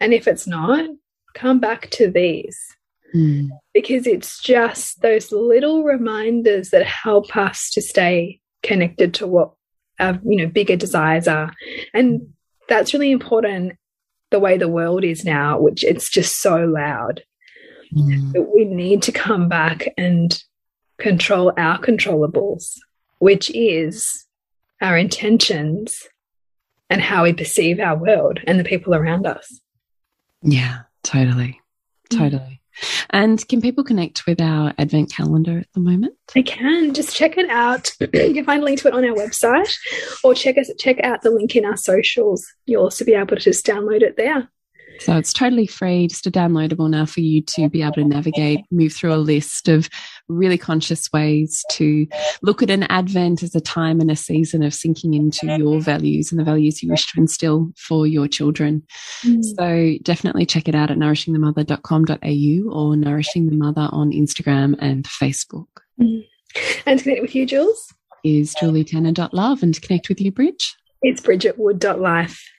And 0.00 0.12
if 0.12 0.26
it's 0.26 0.46
not, 0.46 0.88
come 1.34 1.60
back 1.60 1.90
to 1.90 2.10
these. 2.10 2.58
Mm. 3.14 3.50
Because 3.72 4.06
it's 4.06 4.40
just 4.42 5.00
those 5.00 5.30
little 5.30 5.84
reminders 5.84 6.70
that 6.70 6.84
help 6.84 7.36
us 7.36 7.70
to 7.70 7.82
stay 7.82 8.40
connected 8.62 9.14
to 9.14 9.26
what 9.26 9.52
our 10.00 10.18
you 10.24 10.38
know 10.38 10.46
bigger 10.46 10.76
desires 10.76 11.28
are. 11.28 11.52
And 11.94 12.32
that's 12.68 12.92
really 12.92 13.12
important 13.12 13.74
the 14.30 14.40
way 14.40 14.58
the 14.58 14.68
world 14.68 15.04
is 15.04 15.24
now, 15.24 15.58
which 15.58 15.84
it's 15.84 16.10
just 16.10 16.40
so 16.40 16.64
loud. 16.64 17.22
Mm. 17.94 18.32
That 18.32 18.52
we 18.54 18.64
need 18.64 19.02
to 19.02 19.12
come 19.12 19.48
back 19.48 19.88
and 19.96 20.42
control 20.98 21.52
our 21.56 21.78
controllables, 21.78 22.74
which 23.18 23.50
is 23.54 24.26
our 24.80 24.96
intentions 24.96 26.02
and 26.90 27.00
how 27.00 27.24
we 27.24 27.32
perceive 27.32 27.80
our 27.80 27.96
world 27.96 28.40
and 28.46 28.58
the 28.58 28.64
people 28.64 28.94
around 28.94 29.26
us. 29.26 29.60
Yeah, 30.42 30.80
totally. 31.02 31.60
Mm. 32.10 32.55
And 33.10 33.46
can 33.48 33.60
people 33.60 33.84
connect 33.84 34.26
with 34.26 34.40
our 34.40 34.74
advent 34.78 35.12
calendar 35.12 35.58
at 35.58 35.72
the 35.74 35.80
moment? 35.80 36.14
They 36.34 36.42
can. 36.42 36.94
Just 36.94 37.16
check 37.16 37.36
it 37.38 37.48
out. 37.50 37.90
you 38.00 38.34
can 38.34 38.44
find 38.44 38.62
a 38.62 38.64
link 38.64 38.80
to 38.80 38.88
it 38.88 38.94
on 38.94 39.04
our 39.04 39.14
website 39.14 39.72
or 40.24 40.34
check 40.34 40.58
us 40.58 40.70
check 40.78 40.98
out 41.02 41.22
the 41.22 41.30
link 41.30 41.56
in 41.56 41.64
our 41.64 41.76
socials. 41.76 42.46
You'll 42.66 42.84
also 42.84 43.04
be 43.04 43.14
able 43.14 43.36
to 43.36 43.36
just 43.36 43.66
download 43.66 44.02
it 44.02 44.16
there. 44.16 44.50
So 45.00 45.16
it's 45.16 45.32
totally 45.32 45.66
free, 45.66 46.08
just 46.08 46.26
a 46.26 46.30
downloadable 46.30 46.90
now 46.90 47.06
for 47.06 47.20
you 47.20 47.42
to 47.42 47.68
be 47.68 47.82
able 47.82 47.94
to 47.94 48.04
navigate, 48.04 48.60
move 48.70 48.92
through 48.92 49.14
a 49.14 49.16
list 49.16 49.68
of 49.68 49.88
really 50.28 50.58
conscious 50.58 51.12
ways 51.12 51.64
to 51.72 52.06
look 52.42 52.62
at 52.62 52.70
an 52.70 52.84
Advent 52.84 53.42
as 53.42 53.54
a 53.54 53.60
time 53.60 54.00
and 54.00 54.10
a 54.10 54.16
season 54.16 54.62
of 54.62 54.74
sinking 54.74 55.14
into 55.14 55.46
your 55.58 55.80
values 55.80 56.32
and 56.32 56.40
the 56.40 56.44
values 56.44 56.82
you 56.82 56.90
wish 56.90 57.12
to 57.12 57.20
instill 57.20 57.72
for 57.76 58.06
your 58.06 58.26
children. 58.28 58.82
Mm. 59.24 59.44
So 59.44 59.98
definitely 60.02 60.46
check 60.46 60.68
it 60.68 60.74
out 60.74 60.90
at 60.90 60.98
nourishingthemother.com.au 60.98 62.72
or 62.72 62.96
Nourishing 62.96 63.46
the 63.46 63.56
Mother 63.56 63.88
on 63.92 64.10
Instagram 64.10 64.76
and 64.80 65.04
Facebook. 65.04 65.68
Mm. 66.00 66.26
And 66.86 66.98
to 66.98 67.02
connect 67.04 67.22
with 67.22 67.34
you, 67.34 67.46
Jules? 67.46 67.92
Is 68.24 68.54
julietenner.love 68.54 69.62
and 69.62 69.74
to 69.74 69.80
connect 69.80 70.08
with 70.08 70.20
you, 70.20 70.32
Bridge? 70.32 70.74
It's 71.02 71.20
bridgetwood.life. 71.20 72.42